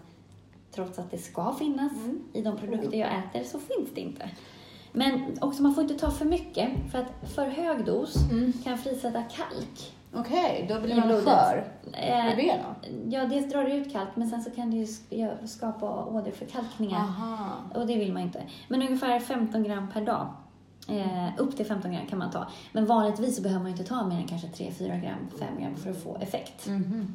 trots 0.74 0.98
att 0.98 1.10
det 1.10 1.18
ska 1.18 1.52
finnas 1.54 1.92
Mm. 1.92 2.20
i 2.32 2.42
de 2.42 2.56
produkter 2.56 2.98
jag 2.98 3.08
äter 3.18 3.44
så 3.44 3.58
finns 3.58 3.90
det 3.94 4.00
inte. 4.00 4.30
Men 4.92 5.38
också 5.40 5.62
man 5.62 5.74
får 5.74 5.82
inte 5.82 5.94
ta 5.94 6.10
för 6.10 6.24
mycket 6.24 6.68
för 6.92 6.98
att 6.98 7.30
för 7.34 7.46
hög 7.46 7.84
dos 7.84 8.14
kan 8.64 8.78
frisätta 8.78 9.22
kalk. 9.22 9.94
Okej, 10.14 10.66
då 10.68 10.80
blir 10.80 10.94
man 10.96 11.08
skör. 11.08 11.72
Eh, 11.92 12.24
Med 12.24 12.36
benen? 12.36 12.64
ja, 13.10 13.24
dels 13.26 13.52
drar 13.52 13.64
det 13.64 13.74
ut 13.74 13.92
kalk 13.92 14.08
men 14.14 14.30
sen 14.30 14.42
så 14.42 14.50
kan 14.50 14.70
det 14.70 14.76
ju 14.76 14.86
skapa 15.46 16.04
åderförkalkningar. 16.04 16.98
Aha. 17.00 17.54
Och 17.74 17.86
det 17.86 17.96
vill 17.96 18.12
man 18.12 18.22
inte. 18.22 18.42
Men 18.68 18.82
ungefär 18.82 19.20
15 19.20 19.62
gram 19.62 19.88
per 19.92 20.00
dag. 20.00 20.26
Eh, 20.88 21.28
upp 21.38 21.56
till 21.56 21.66
15 21.66 21.92
gram 21.92 22.06
kan 22.06 22.18
man 22.18 22.30
ta. 22.30 22.46
Men 22.72 22.86
vanligtvis 22.86 23.36
så 23.36 23.42
behöver 23.42 23.62
man 23.62 23.70
inte 23.72 23.84
ta 23.84 24.06
mer 24.06 24.16
än 24.16 24.26
kanske 24.26 24.48
3-4 24.48 24.96
gram, 25.02 25.28
5 25.38 25.48
gram 25.60 25.76
för 25.76 25.90
att 25.90 26.02
få 26.02 26.16
effekt. 26.16 26.66
Mhm. 26.66 27.14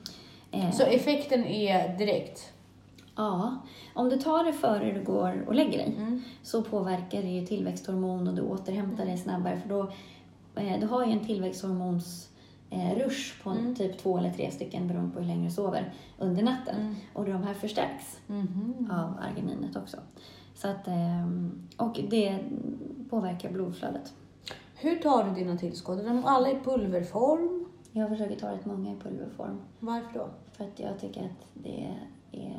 Eh, 0.51 0.71
Så 0.71 0.83
effekten 0.83 1.45
är 1.45 1.97
direkt? 1.97 2.53
Ja, 3.15 3.57
om 3.93 4.09
du 4.09 4.17
tar 4.17 4.43
det 4.43 4.53
före 4.53 4.91
du 4.91 5.03
går 5.03 5.43
och 5.47 5.55
lägger 5.55 5.77
dig 5.77 5.95
Mm. 5.97 6.21
så 6.43 6.61
påverkar 6.63 7.21
det 7.21 7.27
ju 7.29 7.45
tillväxthormon 7.45 8.27
och 8.27 8.33
du 8.35 8.41
återhämtar 8.41 9.05
dig 9.05 9.17
snabbare 9.17 9.57
för 9.59 9.69
då, 9.69 9.91
eh, 10.55 10.79
du 10.79 10.85
har 10.87 11.05
ju 11.05 11.11
en 11.11 11.25
tillväxthormons 11.25 12.29
eh, 12.69 12.95
rush 12.97 13.43
på 13.43 13.49
Mm. 13.49 13.75
typ 13.75 13.97
två 13.97 14.17
eller 14.17 14.31
tre 14.31 14.51
stycken 14.51 14.87
beroende 14.87 15.13
på 15.13 15.19
hur 15.19 15.27
länge 15.27 15.45
du 15.47 15.51
sover 15.53 15.93
under 16.17 16.43
natten. 16.43 16.75
Mm. 16.81 16.95
Och 17.13 17.25
de 17.25 17.43
här 17.43 17.53
förstärks 17.53 18.19
Mhm. 18.27 18.89
av 18.91 19.13
argininet 19.21 19.75
också. 19.75 19.97
Så 20.55 20.67
att, 20.67 20.87
ehm, 20.87 21.67
och 21.77 21.99
det 22.09 22.39
påverkar 23.09 23.51
blodflödet. 23.51 24.13
Hur 24.75 24.95
tar 24.95 25.23
du 25.23 25.31
dina 25.35 25.57
tillskott? 25.57 25.99
Är 25.99 26.03
de 26.03 26.25
alla 26.25 26.51
i 26.51 26.55
pulverform? 26.63 27.65
Jag 27.91 28.09
försöker 28.09 28.35
ta 28.35 28.51
rätt 28.51 28.65
många 28.65 28.91
i 28.91 28.95
pulverform 28.95 29.61
Varför 29.79 30.19
då? 30.19 30.27
för 30.51 30.63
att 30.63 30.79
jag 30.79 30.99
tycker 30.99 31.21
att 31.23 31.47
det 31.53 31.89
är, 32.31 32.53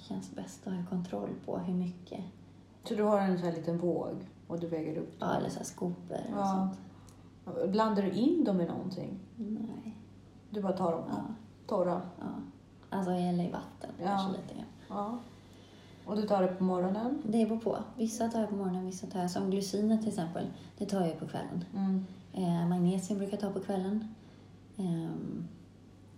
känns 0.00 0.34
bäst 0.34 0.66
att 0.66 0.74
ha 0.74 0.82
kontroll 0.90 1.30
på 1.46 1.58
hur 1.58 1.74
mycket. 1.74 2.20
Så 2.84 2.94
du 2.94 3.02
har 3.02 3.20
en 3.20 3.38
sån 3.38 3.46
här 3.48 3.56
liten 3.56 3.78
våg 3.78 4.14
och 4.46 4.60
du 4.60 4.66
väger 4.66 4.96
upp 4.96 5.14
Ja, 5.18 5.34
eller 5.34 5.48
så 5.48 5.58
här 5.58 5.64
skopor 5.64 6.16
och 6.32 6.38
Ja. 6.40 6.68
sånt. 7.44 7.70
Blandar 7.72 8.02
du 8.02 8.10
in 8.10 8.44
dem 8.44 8.60
i 8.60 8.66
någonting? 8.66 9.18
Nej. 9.36 9.96
Du 10.50 10.62
bara 10.62 10.72
tar 10.72 10.92
dem 10.92 11.04
Ja, 11.08 11.22
torra? 11.66 12.02
ja. 12.20 12.26
Alltså 12.90 13.10
eller 13.12 13.44
i 13.44 13.50
vatten 13.50 13.90
Ja. 13.98 14.04
kanske 14.06 14.32
lite 14.40 14.54
grann. 14.54 14.66
Ja. 14.88 15.18
Och 16.06 16.16
du 16.16 16.22
tar 16.22 16.42
det 16.42 16.48
på 16.48 16.64
morgonen? 16.64 17.22
Det 17.24 17.46
beror 17.46 17.58
på. 17.60 17.76
Vissa 17.96 18.28
tar 18.28 18.40
jag 18.40 18.48
på 18.48 18.56
morgonen, 18.56 18.86
vissa 18.86 19.06
tar 19.06 19.20
jag 19.20 19.30
som 19.30 19.50
glycinet 19.50 20.00
till 20.00 20.08
exempel. 20.08 20.46
Det 20.78 20.86
tar 20.86 21.00
jag 21.06 21.18
på 21.18 21.26
kvällen. 21.28 21.64
Mm. 21.74 22.06
Eh, 22.32 22.68
magnesium 22.68 23.18
brukar 23.18 23.32
jag 23.36 23.40
ta 23.40 23.50
på 23.60 23.60
kvällen. 23.66 24.14
Ehm, 24.76 25.48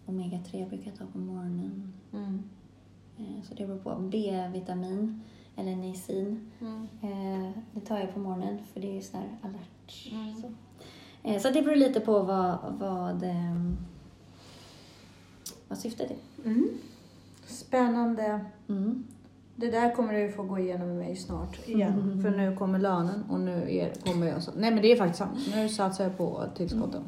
Omega-3 0.06 0.68
brukar 0.68 0.90
jag 0.90 0.98
ta 0.98 1.04
på 1.12 1.18
morgonen. 1.18 1.92
Mm. 2.12 2.42
Eh, 3.18 3.42
så 3.48 3.54
det 3.54 3.66
beror 3.66 3.78
på. 3.78 3.94
B-vitamin 4.00 5.20
eller 5.56 5.76
niacin. 5.76 6.50
Mm. 6.60 6.88
Eh, 7.02 7.50
det 7.72 7.80
tar 7.80 7.98
jag 7.98 8.14
på 8.14 8.20
morgonen 8.20 8.58
för 8.72 8.80
det 8.80 8.96
är 8.96 9.00
sån 9.00 9.20
här 9.20 9.28
alert. 9.42 10.12
Mm. 10.12 10.34
Så. 10.34 10.50
Eh, 11.28 11.40
så 11.40 11.50
det 11.50 11.62
beror 11.62 11.76
lite 11.76 12.00
på 12.00 12.18
vad, 12.22 12.56
vad, 12.78 13.22
ehm, 13.22 13.76
vad 15.68 15.78
syftet 15.78 16.10
är. 16.10 16.16
Mm. 16.48 16.68
Spännande. 17.46 18.40
Mm. 18.68 19.04
Det 19.56 19.70
där 19.70 19.94
kommer 19.94 20.12
du 20.14 20.32
få 20.32 20.42
gå 20.42 20.58
igenom 20.58 20.88
med 20.88 20.96
mig 20.96 21.16
snart 21.16 21.68
igen. 21.68 22.22
För 22.22 22.30
nu 22.30 22.56
kommer 22.56 22.78
lönen 22.78 23.24
och 23.30 23.40
nu 23.40 23.76
är, 23.76 23.92
kommer 23.94 24.26
jag... 24.26 24.42
Så, 24.42 24.50
nej 24.56 24.70
men 24.70 24.82
det 24.82 24.92
är 24.92 24.96
faktiskt 24.96 25.18
sant. 25.18 25.38
Nu 25.54 25.68
satsar 25.68 26.04
jag 26.04 26.16
på 26.16 26.44
tillskotten. 26.56 27.02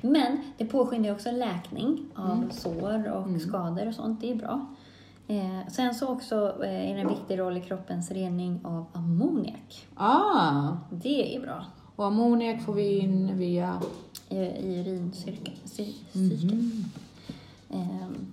Men 0.00 0.38
det 0.58 0.64
påskyndar 0.66 1.12
också 1.12 1.30
läkning 1.30 2.06
av 2.14 2.30
Mm. 2.36 2.50
sår 2.50 3.12
och 3.12 3.40
skador 3.40 3.88
och 3.88 3.94
sånt. 3.94 4.20
Det 4.20 4.30
är 4.30 4.34
bra. 4.34 4.66
Eh, 5.38 5.68
sen 5.68 5.94
så 5.94 6.08
också 6.08 6.34
eh, 6.64 6.90
är 6.90 6.94
det 6.94 7.00
en 7.00 7.08
viktig 7.08 7.38
roll 7.38 7.56
i 7.56 7.60
kroppens 7.60 8.10
rening 8.10 8.60
av 8.64 8.84
ammoniak. 8.92 9.86
Ah! 9.94 10.76
Det 10.90 11.36
är 11.36 11.40
bra 11.40 11.64
Och 11.96 12.06
ammoniak 12.06 12.62
får 12.62 12.72
vi 12.72 12.98
in 12.98 13.38
via... 13.38 13.82
i, 14.28 14.36
i 14.36 14.80
urincykeln. 14.80 15.56
Cy- 15.64 15.94
Mhm. 16.12 16.30
cykeln. 16.30 16.84
Ehm, 17.70 18.26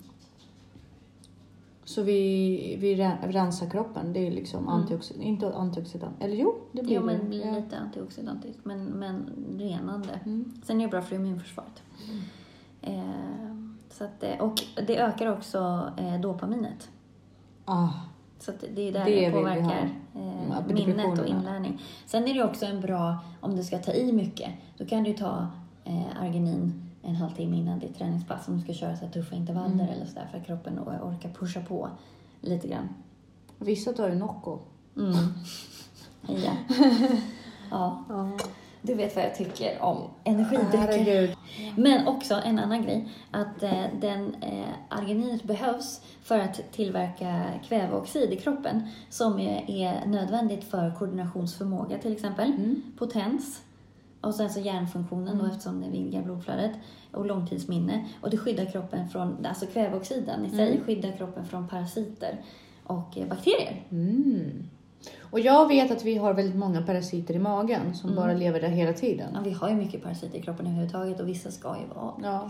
Så 1.85 2.01
vi, 2.03 2.77
vi 2.79 2.95
ren- 2.95 3.17
rensar 3.31 3.69
kroppen. 3.69 4.13
Det 4.13 4.27
är 4.27 4.31
liksom 4.31 4.67
antioxidant. 4.67 5.23
Inte 5.25 5.53
antioxidant. 5.55 6.15
Eller 6.23 6.35
jo, 6.35 6.55
det 6.71 6.83
blir 6.83 6.95
jo, 6.95 7.01
men 7.05 7.19
det. 7.19 7.25
blir 7.25 7.45
Ja. 7.45 7.55
lite 7.55 7.77
antioxidantiskt, 7.77 8.65
men, 8.65 8.85
men 8.85 9.29
renande. 9.59 10.19
Mm. 10.25 10.53
Sen 10.65 10.81
är 10.81 10.85
det 10.85 10.91
bra 10.91 11.01
för 11.01 11.15
immunförsvaret. 11.15 11.83
Ehm, 12.81 13.48
så 13.89 14.03
att, 14.03 14.23
eh, 14.23 14.37
och 14.41 14.63
det 14.87 14.97
ökar 14.97 15.27
också 15.31 15.91
eh, 15.97 16.19
dopaminet. 16.21 16.89
Ah. 17.65 17.89
Så 18.39 18.51
det 18.75 18.87
är 18.87 18.91
där 18.93 19.05
Det 19.05 19.25
det, 19.25 19.31
påverkar 19.31 19.89
Ja, 20.13 20.21
eh, 20.59 20.73
minnet 20.73 21.19
och 21.19 21.27
inlärning. 21.27 21.81
Sen 22.05 22.27
är 22.27 22.33
det 22.33 22.43
också 22.43 22.65
en 22.65 22.81
bra, 22.81 23.17
om 23.41 23.55
du 23.55 23.63
ska 23.63 23.77
ta 23.77 23.91
i 23.93 24.11
mycket, 24.13 24.49
då 24.77 24.85
kan 24.85 25.03
du 25.03 25.13
ta 25.13 25.47
eh, 25.83 26.21
arginin 26.21 26.85
en 27.01 27.15
halvtimme 27.15 27.57
innan 27.57 27.79
ditt 27.79 27.97
träningspass 27.97 28.47
om 28.47 28.57
du 28.57 28.63
ska 28.63 28.73
köra 28.73 28.97
så 28.97 29.07
tuffa 29.07 29.35
intervaller 29.35 29.73
Mm. 29.73 29.89
eller 29.89 30.05
sådär 30.05 30.27
för 30.31 30.37
att 30.37 30.45
kroppen 30.45 30.79
or- 30.79 31.01
orkar 31.03 31.29
pusha 31.29 31.61
på 31.61 31.89
lite 32.41 32.67
grann. 32.67 32.89
Vissa 33.57 33.93
tar 33.93 34.09
ju 34.09 34.15
Nocco. 34.15 34.59
Mm. 34.97 35.13
ja. 36.27 36.51
ja, 37.71 38.03
Ja. 38.09 38.31
Du 38.81 38.93
vet 38.93 39.15
vad 39.15 39.25
jag 39.25 39.35
tycker 39.35 39.81
om 39.81 40.09
energidrycker. 40.23 41.35
Men 41.75 42.07
också 42.07 42.35
en 42.45 42.59
annan 42.59 42.83
grej, 42.83 43.07
att 43.31 43.63
eh, 43.63 43.83
den 44.01 44.35
eh, 44.41 44.65
argininet 44.89 45.43
behövs 45.43 46.01
för 46.23 46.39
att 46.39 46.71
tillverka 46.71 47.43
kväveoxid 47.67 48.33
i 48.33 48.35
kroppen 48.35 48.81
som 49.09 49.39
är, 49.39 50.05
nödvändigt 50.05 50.63
för 50.63 50.95
koordinationsförmåga 50.99 51.97
till 51.97 52.13
exempel, 52.13 52.49
Mm. 52.53 52.81
potens 52.97 53.61
och 54.21 54.35
sen 54.35 54.49
så 54.49 54.59
hjärnfunktionen 54.59 55.37
då 55.37 55.45
eftersom 55.45 55.81
det 55.81 55.89
vidgar 55.89 56.21
blodflödet 56.21 56.71
och 57.11 57.25
långtidsminne 57.25 58.05
och 58.21 58.29
det 58.29 58.37
skyddar 58.37 58.65
kroppen 58.65 59.09
från, 59.09 59.45
alltså 59.45 59.65
kväveoxiden 59.65 60.45
i 60.45 60.49
sig 60.49 60.71
Mm. 60.71 60.83
skyddar 60.83 61.11
kroppen 61.11 61.45
från 61.45 61.67
parasiter 61.67 62.41
och 62.83 63.17
eh, 63.17 63.27
bakterier. 63.27 63.81
Mm. 63.91 64.69
Och 65.21 65.39
jag 65.39 65.67
vet 65.67 65.91
att 65.91 66.05
vi 66.05 66.17
har 66.17 66.33
väldigt 66.33 66.55
många 66.55 66.81
parasiter 66.81 67.33
i 67.33 67.39
magen 67.39 67.95
som 67.95 68.15
bara 68.15 68.33
lever 68.33 68.61
där 68.61 68.69
hela 68.69 68.93
tiden. 68.93 69.31
Ja, 69.33 69.39
vi 69.43 69.51
har 69.51 69.69
ju 69.69 69.75
mycket 69.75 70.03
parasiter 70.03 70.37
i 70.37 70.41
kroppen 70.41 70.65
överhuvudtaget 70.67 71.19
och 71.19 71.27
vissa 71.27 71.51
ska 71.51 71.77
ju 71.79 71.95
vara 71.95 72.13
Ja. 72.23 72.49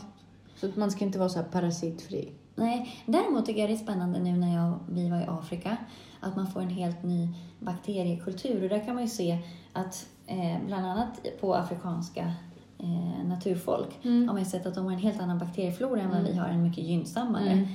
Så 0.56 0.66
att 0.70 0.76
man 0.76 0.92
ska 0.92 1.06
inte 1.06 1.20
vara 1.20 1.30
så 1.30 1.44
parasitfri. 1.44 2.32
Nej, 2.56 2.96
däremot 3.06 3.46
tycker 3.46 3.62
jag 3.62 3.70
det 3.70 3.74
är 3.74 3.78
spännande 3.78 4.20
nu 4.20 4.32
när 4.38 4.56
jag, 4.56 4.80
vi 4.90 5.10
var 5.10 5.18
i 5.18 5.26
Afrika 5.28 5.78
att 6.20 6.36
man 6.36 6.48
får 6.48 6.62
en 6.62 6.70
helt 6.70 7.04
ny 7.04 7.28
bakteriekultur. 7.60 8.64
Och 8.64 8.70
där 8.70 8.86
kan 8.86 8.94
man 8.96 9.04
ju 9.04 9.10
se 9.10 9.38
att 9.74 10.08
eh, 10.28 10.66
bland 10.66 10.86
annat 10.86 11.26
på 11.42 11.56
afrikanska 11.56 12.34
eh, 12.80 13.28
naturfolk 13.28 14.00
Mm. 14.04 14.28
har 14.28 14.34
man 14.34 14.44
ju 14.44 14.50
sett 14.50 14.66
att 14.66 14.76
de 14.76 14.86
har 14.86 14.92
en 14.92 15.00
helt 15.00 15.22
annan 15.22 15.38
bakterieflora 15.38 16.02
än 16.02 16.10
vad 16.10 16.22
vi 16.24 16.36
har, 16.36 16.48
en 16.48 16.64
mycket 16.64 16.84
gynnsammare. 16.84 17.68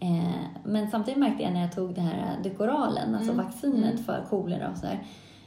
Eh, 0.00 0.34
men 0.64 0.90
samtidigt 0.90 1.20
märkte 1.20 1.42
jag 1.42 1.52
när 1.52 1.60
jag 1.60 1.72
tog 1.72 1.94
det 1.94 2.00
här 2.00 2.38
Decoralen, 2.42 3.14
alltså 3.14 3.32
Mm. 3.32 3.44
vaccinet 3.46 3.92
Mm. 3.92 4.04
för 4.04 4.24
kolera 4.30 4.70
och 4.70 4.76
sådär, 4.78 4.98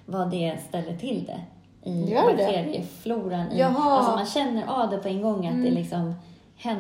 vad 0.06 0.32
det 0.32 0.58
ställer 0.68 0.98
till 0.98 1.26
det 1.26 1.40
i 1.90 2.12
Gör 2.12 2.22
det? 2.38 2.44
bakteriefloran. 2.44 3.52
I, 3.52 3.62
alltså 3.62 4.12
man 4.12 4.26
känner 4.26 4.66
av 4.68 4.90
det 4.90 4.98
på 4.98 5.08
en 5.08 5.22
gång 5.22 5.48
att 5.48 5.54
Mm. 5.54 5.66
det 5.66 5.72
liksom 5.72 6.14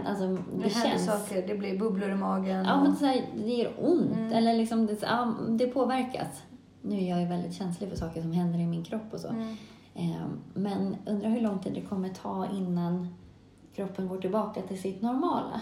alltså 0.06 0.38
det, 0.64 0.70
känns. 0.70 1.06
saker, 1.06 1.48
det 1.48 1.56
blir 1.56 1.80
bubblor 1.80 2.10
i 2.12 2.16
magen. 2.16 2.66
Ja, 2.66 2.84
men 2.84 2.96
så 2.96 3.06
här, 3.06 3.22
det 3.36 3.54
gör 3.54 3.72
ont. 3.82 4.12
Mm. 4.12 4.34
Eller 4.34 4.54
liksom 4.54 4.86
det, 4.86 5.02
ja, 5.02 5.34
det 5.50 5.68
påverkas. 5.68 6.44
Nu 6.82 6.98
är 7.04 7.10
jag 7.10 7.20
ju 7.22 7.26
väldigt 7.28 7.54
känslig 7.54 7.90
för 7.90 7.98
saker 7.98 8.22
som 8.22 8.32
händer 8.32 8.60
i 8.60 8.66
min 8.66 8.84
kropp 8.84 9.14
och 9.14 9.20
så. 9.20 9.28
Mm. 9.28 9.56
Eh, 9.96 10.22
men 10.54 10.96
undrar 11.06 11.30
hur 11.30 11.42
lång 11.42 11.60
tid 11.60 11.74
det 11.74 11.82
kommer 11.82 12.10
ta 12.10 12.48
innan 12.52 13.16
kroppen 13.76 14.08
går 14.08 14.18
tillbaka 14.18 14.62
till 14.62 14.82
sitt 14.82 15.02
normala. 15.02 15.62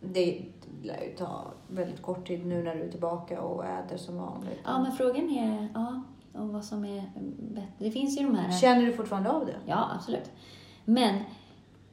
Det 0.00 0.42
lär 0.82 1.02
ju 1.04 1.14
ta 1.18 1.44
väldigt 1.68 2.02
kort 2.02 2.26
tid 2.26 2.46
nu 2.46 2.62
när 2.62 2.74
du 2.74 2.82
är 2.82 2.90
tillbaka 2.90 3.40
och 3.40 3.64
äter 3.64 3.96
som 3.96 4.16
vanligt. 4.16 4.60
Ja, 4.64 4.82
men 4.82 4.92
frågan 4.92 5.30
är 5.30 5.68
ja, 5.74 6.02
och 6.32 6.48
vad 6.48 6.64
som 6.64 6.84
är 6.84 7.10
bättre. 7.38 7.68
Det 7.78 7.90
finns 7.90 8.20
ju 8.20 8.24
de 8.26 8.34
här... 8.34 8.52
Känner 8.52 8.86
du 8.86 8.92
fortfarande 8.92 9.30
av 9.30 9.46
det? 9.46 9.56
Ja, 9.66 9.90
absolut. 9.94 10.30
Men 10.84 11.18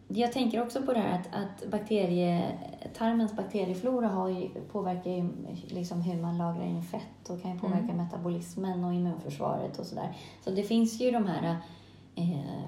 jag 0.07 0.31
tänker 0.31 0.61
också 0.61 0.81
på 0.81 0.93
det 0.93 0.99
här 0.99 1.19
att, 1.19 1.27
att 1.35 1.71
bakterie, 1.71 2.57
tarmens 2.97 3.35
bakterieflora 3.35 4.07
har 4.07 4.29
ju, 4.29 4.49
påverkar 4.71 5.11
ju 5.11 5.29
liksom 5.67 6.01
hur 6.01 6.21
man 6.21 6.37
lagrar 6.37 6.63
in 6.63 6.83
fett 6.83 7.29
och 7.29 7.41
kan 7.41 7.53
ju 7.53 7.59
påverka 7.59 7.83
Mm. 7.83 7.97
metabolismen 7.97 8.83
och 8.83 8.93
immunförsvaret 8.93 9.79
och 9.79 9.85
sådär. 9.85 10.17
Så 10.43 10.49
det 10.51 10.63
finns 10.63 11.01
ju 11.01 11.11
de 11.11 11.25
här 11.25 11.57
eh, 12.15 12.39
eh, 12.39 12.65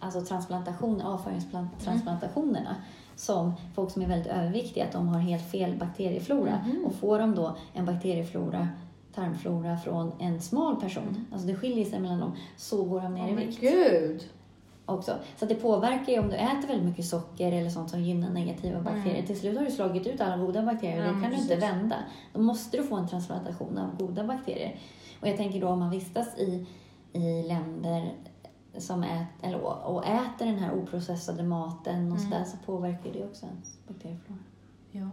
alltså 0.00 0.20
transplantation, 0.20 1.00
avföringstransplantationerna 1.00 2.76
som 3.18 3.52
folk 3.74 3.90
som 3.90 4.02
är 4.02 4.06
väldigt 4.06 4.32
överviktiga, 4.32 4.84
att 4.84 4.92
de 4.92 5.08
har 5.08 5.20
helt 5.20 5.50
fel 5.50 5.76
bakterieflora. 5.78 6.64
Mhm. 6.66 6.84
Och 6.84 6.94
får 6.94 7.18
de 7.18 7.34
då 7.34 7.56
en 7.74 7.84
bakterieflora, 7.84 8.68
tarmflora 9.14 9.76
från 9.76 10.12
en 10.18 10.40
smal 10.40 10.80
person, 10.80 11.26
alltså 11.32 11.46
det 11.46 11.54
skiljer 11.54 11.84
sig 11.84 12.00
mellan 12.00 12.20
dem, 12.20 12.32
så 12.56 12.84
går 12.84 13.00
de 13.00 13.14
ner 13.14 13.24
Åh 13.24 13.32
i 13.32 13.34
vikt 13.34 13.60
gud! 13.60 14.22
också. 14.86 15.12
Så 15.36 15.46
det 15.46 15.54
påverkar 15.54 16.12
ju 16.12 16.18
om 16.18 16.28
du 16.28 16.36
äter 16.36 16.68
väldigt 16.68 16.86
mycket 16.86 17.06
socker 17.06 17.52
eller 17.52 17.70
sånt 17.70 17.90
som 17.90 18.02
gynnar 18.02 18.30
negativa 18.30 18.80
bakterier. 18.80 19.14
Mm. 19.14 19.26
Till 19.26 19.40
slut 19.40 19.58
har 19.58 19.64
du 19.64 19.70
slagit 19.70 20.06
ut 20.06 20.20
alla 20.20 20.36
goda 20.36 20.62
bakterier 20.62 21.08
och 21.08 21.14
då 21.14 21.20
kan 21.20 21.30
du 21.30 21.36
inte 21.36 21.54
precis. 21.54 21.62
vända. 21.62 21.96
Då 22.32 22.40
måste 22.40 22.76
du 22.76 22.82
få 22.82 22.96
en 22.96 23.08
transplantation 23.08 23.78
av 23.78 23.96
goda 24.06 24.24
bakterier. 24.24 24.78
Och 25.20 25.28
jag 25.28 25.36
tänker 25.36 25.60
då 25.60 25.68
om 25.68 25.78
man 25.78 25.90
vistas 25.90 26.38
i, 26.38 26.66
i 27.12 27.42
länder 27.42 28.12
som 28.76 29.02
ät, 29.02 29.26
eller, 29.42 29.86
och 29.88 30.06
äter 30.06 30.46
den 30.46 30.58
här 30.58 30.74
oprocessade 30.74 31.42
maten 31.42 32.12
och 32.12 32.18
Mm. 32.18 32.30
sådär 32.30 32.44
så 32.44 32.56
påverkar 32.66 33.12
det 33.12 33.24
också 33.24 33.46
ens 33.46 33.78
bakterieflora. 33.88 34.38
Ja. 34.90 35.08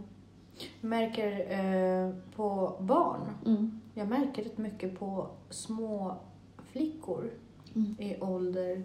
Märker 0.82 1.32
eh, 1.52 2.14
på 2.36 2.74
barn. 2.80 3.22
Mm. 3.46 3.82
Jag 3.94 4.08
märker 4.08 4.44
rätt 4.44 4.58
mycket 4.58 5.00
på 5.00 5.28
små 5.50 6.16
flickor 6.58 7.32
Mm. 7.76 7.96
i 8.00 8.18
ålder 8.22 8.84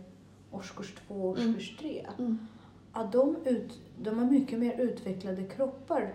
årskurs 0.51 0.95
två, 1.07 1.37
Mm. 1.37 1.49
årskurs 1.51 1.77
tre. 1.77 2.07
Mm. 2.18 2.39
Ja, 2.95 3.09
de, 3.12 3.37
ut, 3.45 3.79
de 3.99 4.18
har 4.18 4.25
mycket 4.27 4.59
mer 4.59 4.81
utvecklade 4.81 5.45
kroppar 5.45 6.14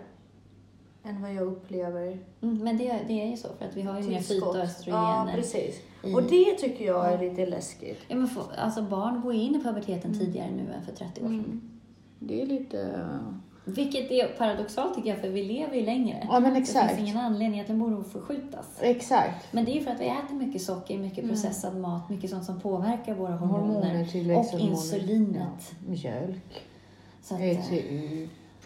än 1.02 1.22
vad 1.22 1.34
jag 1.34 1.42
upplever 1.46 2.18
Mm. 2.40 2.64
Men 2.64 2.78
det, 2.78 3.00
det 3.08 3.22
är 3.22 3.30
ju 3.30 3.36
så 3.36 3.48
för 3.58 3.64
att 3.64 3.76
vi 3.76 3.82
har 3.82 4.00
ju 4.00 4.08
mer 4.08 4.22
tillskott. 4.22 4.54
Ja, 4.56 4.62
fytoöstrogener. 4.66 5.32
precis. 5.34 5.80
I- 6.10 6.14
Och 6.14 6.22
det 6.22 6.54
tycker 6.58 6.84
jag 6.86 7.12
är 7.12 7.18
lite 7.30 7.46
läskigt. 7.46 7.98
Ja, 8.08 8.16
men 8.16 8.28
få, 8.28 8.40
alltså 8.58 8.82
barn 8.82 9.20
går 9.20 9.34
in 9.34 9.54
i 9.54 9.60
puberteten 9.64 10.10
Mm. 10.12 10.26
tidigare 10.26 10.50
nu 10.50 10.72
än 10.72 10.82
för 10.84 10.92
30 10.92 11.20
år 11.20 11.28
sedan. 11.28 11.70
Det 12.18 12.42
är 12.42 12.46
lite... 12.46 13.08
Vilket 13.68 14.10
är 14.10 14.28
paradoxalt 14.28 14.94
tycker 14.94 15.08
jag, 15.08 15.18
för 15.18 15.28
vi 15.28 15.44
lever 15.44 15.74
ju 15.76 15.82
längre. 15.84 16.26
Ja, 16.30 16.40
men 16.40 16.52
Det 16.54 16.58
exakt. 16.60 16.88
finns 16.96 17.00
ingen 17.08 17.16
anledning 17.24 17.60
att 17.60 17.66
den 17.66 17.78
borde 17.78 18.04
förskjutas. 18.04 18.66
Exakt. 18.80 19.52
Men 19.52 19.64
det 19.64 19.70
är 19.70 19.74
ju 19.74 19.80
för 19.80 19.90
att 19.90 20.00
vi 20.00 20.06
äter 20.06 20.34
mycket 20.34 20.62
socker, 20.62 20.98
mycket 20.98 21.18
Mm. 21.18 21.30
processad 21.30 21.76
mat, 21.76 22.10
mycket 22.10 22.30
sånt 22.30 22.44
som 22.44 22.60
påverkar 22.60 23.14
våra 23.14 23.36
hormoner. 23.36 24.04
Hormoner, 24.04 24.38
och 24.54 24.60
insulinet. 24.60 25.72
Ja, 25.86 25.90
mjölk. 25.90 26.62
Så 27.22 27.34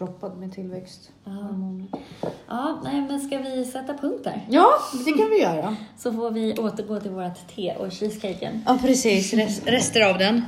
proppad 0.01 0.37
med 0.37 0.53
tillväxthormoner. 0.53 1.87
ja. 2.21 2.29
ja, 2.47 2.81
nej 2.83 3.01
men 3.01 3.19
ska 3.19 3.37
vi 3.37 3.65
sätta 3.65 3.93
punkt 3.93 4.23
där? 4.23 4.45
Ja, 4.49 4.69
det 5.05 5.11
kan 5.11 5.29
vi 5.29 5.41
göra. 5.41 5.75
Så 5.97 6.13
får 6.13 6.31
vi 6.31 6.53
återgå 6.57 6.99
till 6.99 7.11
vårt 7.11 7.55
te 7.55 7.75
och 7.75 7.93
cheesecaken. 7.93 8.63
Ja, 8.65 8.77
precis. 8.81 9.33
Rest, 9.33 9.67
rester 9.67 10.01
av 10.09 10.17
den. 10.17 10.43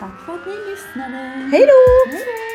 Tack 0.00 0.20
för 0.26 0.34
att 0.34 0.46
ni 0.46 0.52
lyssnade! 0.70 1.18
Hej 1.52 1.66
då! 1.66 2.53